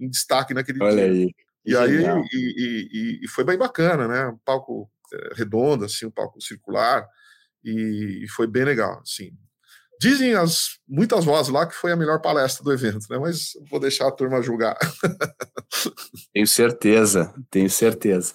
em 0.00 0.08
destaque 0.08 0.52
naquele 0.52 0.82
Olha 0.82 0.96
dia. 0.96 1.04
Aí. 1.04 1.34
E 1.64 1.76
aí 1.76 2.04
e, 2.32 2.88
e, 2.92 3.20
e, 3.22 3.28
foi 3.28 3.44
bem 3.44 3.56
bacana, 3.56 4.08
né? 4.08 4.26
Um 4.26 4.38
palco 4.44 4.90
é, 5.12 5.34
redondo, 5.36 5.84
assim, 5.84 6.06
um 6.06 6.10
palco 6.10 6.40
circular, 6.40 7.06
e, 7.64 8.24
e 8.24 8.28
foi 8.28 8.46
bem 8.46 8.64
legal, 8.64 9.00
assim. 9.00 9.30
Dizem 10.00 10.34
as 10.34 10.78
muitas 10.88 11.24
vozes 11.24 11.52
lá 11.52 11.64
que 11.64 11.76
foi 11.76 11.92
a 11.92 11.96
melhor 11.96 12.20
palestra 12.20 12.64
do 12.64 12.72
evento, 12.72 13.06
né? 13.08 13.18
Mas 13.18 13.52
vou 13.70 13.78
deixar 13.78 14.08
a 14.08 14.10
turma 14.10 14.42
julgar. 14.42 14.76
tenho 16.34 16.46
certeza, 16.46 17.32
tenho 17.48 17.70
certeza. 17.70 18.34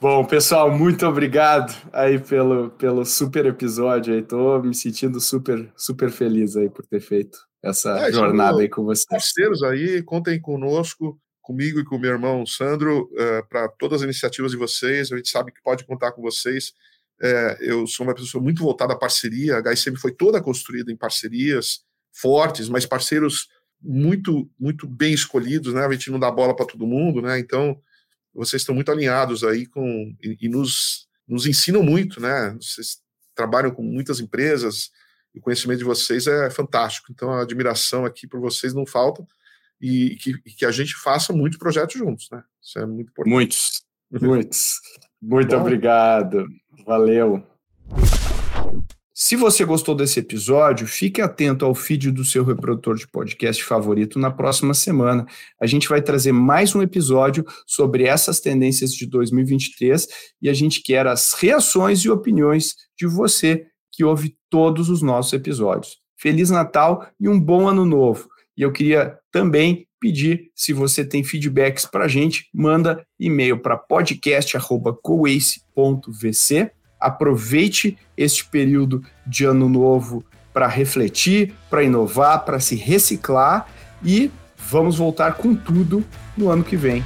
Bom, 0.00 0.24
pessoal, 0.24 0.70
muito 0.70 1.06
obrigado 1.06 1.74
aí 1.92 2.18
pelo, 2.18 2.70
pelo 2.70 3.04
super 3.04 3.46
episódio 3.46 4.14
aí. 4.14 4.22
Tô 4.22 4.60
me 4.60 4.74
sentindo 4.74 5.20
super, 5.20 5.72
super 5.76 6.10
feliz 6.10 6.56
aí 6.56 6.68
por 6.68 6.84
ter 6.84 7.00
feito 7.00 7.38
essa 7.62 7.96
é, 8.00 8.12
jornada 8.12 8.60
aí 8.60 8.68
com 8.68 8.84
vocês. 8.84 9.06
Parceiros 9.06 9.62
aí, 9.62 10.02
contem 10.02 10.40
conosco, 10.40 11.18
comigo 11.40 11.80
e 11.80 11.84
com 11.84 11.96
o 11.96 11.98
meu 11.98 12.10
irmão 12.10 12.44
Sandro, 12.44 13.04
uh, 13.12 13.20
eh, 13.20 13.42
para 13.48 13.68
todas 13.68 14.00
as 14.00 14.04
iniciativas 14.04 14.50
de 14.50 14.56
vocês. 14.56 15.10
A 15.12 15.16
gente 15.16 15.30
sabe 15.30 15.52
que 15.52 15.62
pode 15.62 15.86
contar 15.86 16.12
com 16.12 16.20
vocês. 16.20 16.72
É, 17.20 17.58
eu 17.60 17.86
sou 17.86 18.06
uma 18.06 18.14
pessoa 18.14 18.42
muito 18.42 18.62
voltada 18.62 18.92
à 18.92 18.96
parceria. 18.96 19.56
A 19.56 19.62
HSM 19.62 19.96
foi 19.96 20.12
toda 20.12 20.42
construída 20.42 20.92
em 20.92 20.96
parcerias 20.96 21.80
fortes, 22.12 22.68
mas 22.68 22.86
parceiros 22.86 23.48
muito, 23.80 24.50
muito 24.58 24.86
bem 24.86 25.12
escolhidos, 25.12 25.74
né? 25.74 25.84
A 25.84 25.92
gente 25.92 26.10
não 26.10 26.18
dá 26.18 26.30
bola 26.30 26.54
para 26.54 26.66
todo 26.66 26.86
mundo, 26.86 27.20
né? 27.22 27.38
Então, 27.38 27.80
vocês 28.34 28.62
estão 28.62 28.74
muito 28.74 28.90
alinhados 28.90 29.44
aí 29.44 29.66
com 29.66 30.14
e, 30.22 30.36
e 30.42 30.48
nos, 30.48 31.06
nos 31.26 31.46
ensinam 31.46 31.82
muito, 31.82 32.20
né? 32.20 32.56
Vocês 32.60 33.00
trabalham 33.34 33.70
com 33.70 33.82
muitas 33.82 34.20
empresas, 34.20 34.90
e 35.36 35.38
o 35.38 35.42
conhecimento 35.42 35.78
de 35.78 35.84
vocês 35.84 36.26
é 36.26 36.48
fantástico. 36.48 37.12
Então 37.12 37.30
a 37.30 37.42
admiração 37.42 38.06
aqui 38.06 38.26
por 38.26 38.40
vocês 38.40 38.72
não 38.72 38.86
falta 38.86 39.24
e 39.78 40.16
que, 40.16 40.30
e 40.46 40.50
que 40.50 40.64
a 40.64 40.70
gente 40.70 40.94
faça 40.94 41.32
muitos 41.34 41.58
projetos 41.58 41.94
juntos, 41.96 42.28
né? 42.32 42.42
Isso 42.60 42.78
é 42.78 42.86
muito 42.86 43.10
importante. 43.10 43.34
Muitos, 43.34 43.84
muitos. 44.10 44.80
Muito 45.20 45.54
Bom. 45.54 45.60
obrigado. 45.60 46.46
Valeu. 46.86 47.42
Se 49.12 49.34
você 49.34 49.64
gostou 49.64 49.94
desse 49.94 50.20
episódio, 50.20 50.86
fique 50.86 51.20
atento 51.20 51.64
ao 51.64 51.74
feed 51.74 52.12
do 52.12 52.24
seu 52.24 52.44
reprodutor 52.44 52.94
de 52.94 53.08
podcast 53.08 53.64
favorito 53.64 54.20
na 54.20 54.30
próxima 54.30 54.72
semana. 54.72 55.26
A 55.60 55.66
gente 55.66 55.88
vai 55.88 56.00
trazer 56.00 56.30
mais 56.30 56.76
um 56.76 56.82
episódio 56.82 57.44
sobre 57.66 58.04
essas 58.04 58.38
tendências 58.38 58.92
de 58.92 59.04
2023 59.06 60.06
e 60.40 60.48
a 60.48 60.54
gente 60.54 60.80
quer 60.80 61.08
as 61.08 61.32
reações 61.32 62.00
e 62.00 62.10
opiniões 62.10 62.74
de 62.96 63.06
você 63.06 63.66
que 63.90 64.04
ouve 64.04 64.36
todos 64.48 64.88
os 64.88 65.02
nossos 65.02 65.32
episódios. 65.32 65.96
Feliz 66.16 66.50
Natal 66.50 67.08
e 67.18 67.28
um 67.28 67.40
bom 67.40 67.66
ano 67.66 67.84
novo. 67.84 68.28
E 68.56 68.62
eu 68.62 68.70
queria 68.70 69.18
também 69.32 69.85
pedir, 70.00 70.50
se 70.54 70.72
você 70.72 71.04
tem 71.04 71.24
feedbacks 71.24 71.84
para 71.86 72.04
a 72.04 72.08
gente, 72.08 72.48
manda 72.52 73.04
e-mail 73.18 73.58
para 73.58 73.76
podcast.coace.vc 73.76 76.70
aproveite 77.00 77.96
este 78.16 78.44
período 78.44 79.02
de 79.26 79.44
ano 79.44 79.68
novo 79.68 80.24
para 80.52 80.66
refletir, 80.66 81.54
para 81.68 81.84
inovar, 81.84 82.44
para 82.44 82.60
se 82.60 82.74
reciclar 82.74 83.68
e 84.02 84.30
vamos 84.56 84.96
voltar 84.96 85.34
com 85.34 85.54
tudo 85.54 86.04
no 86.36 86.50
ano 86.50 86.64
que 86.64 86.76
vem. 86.76 87.04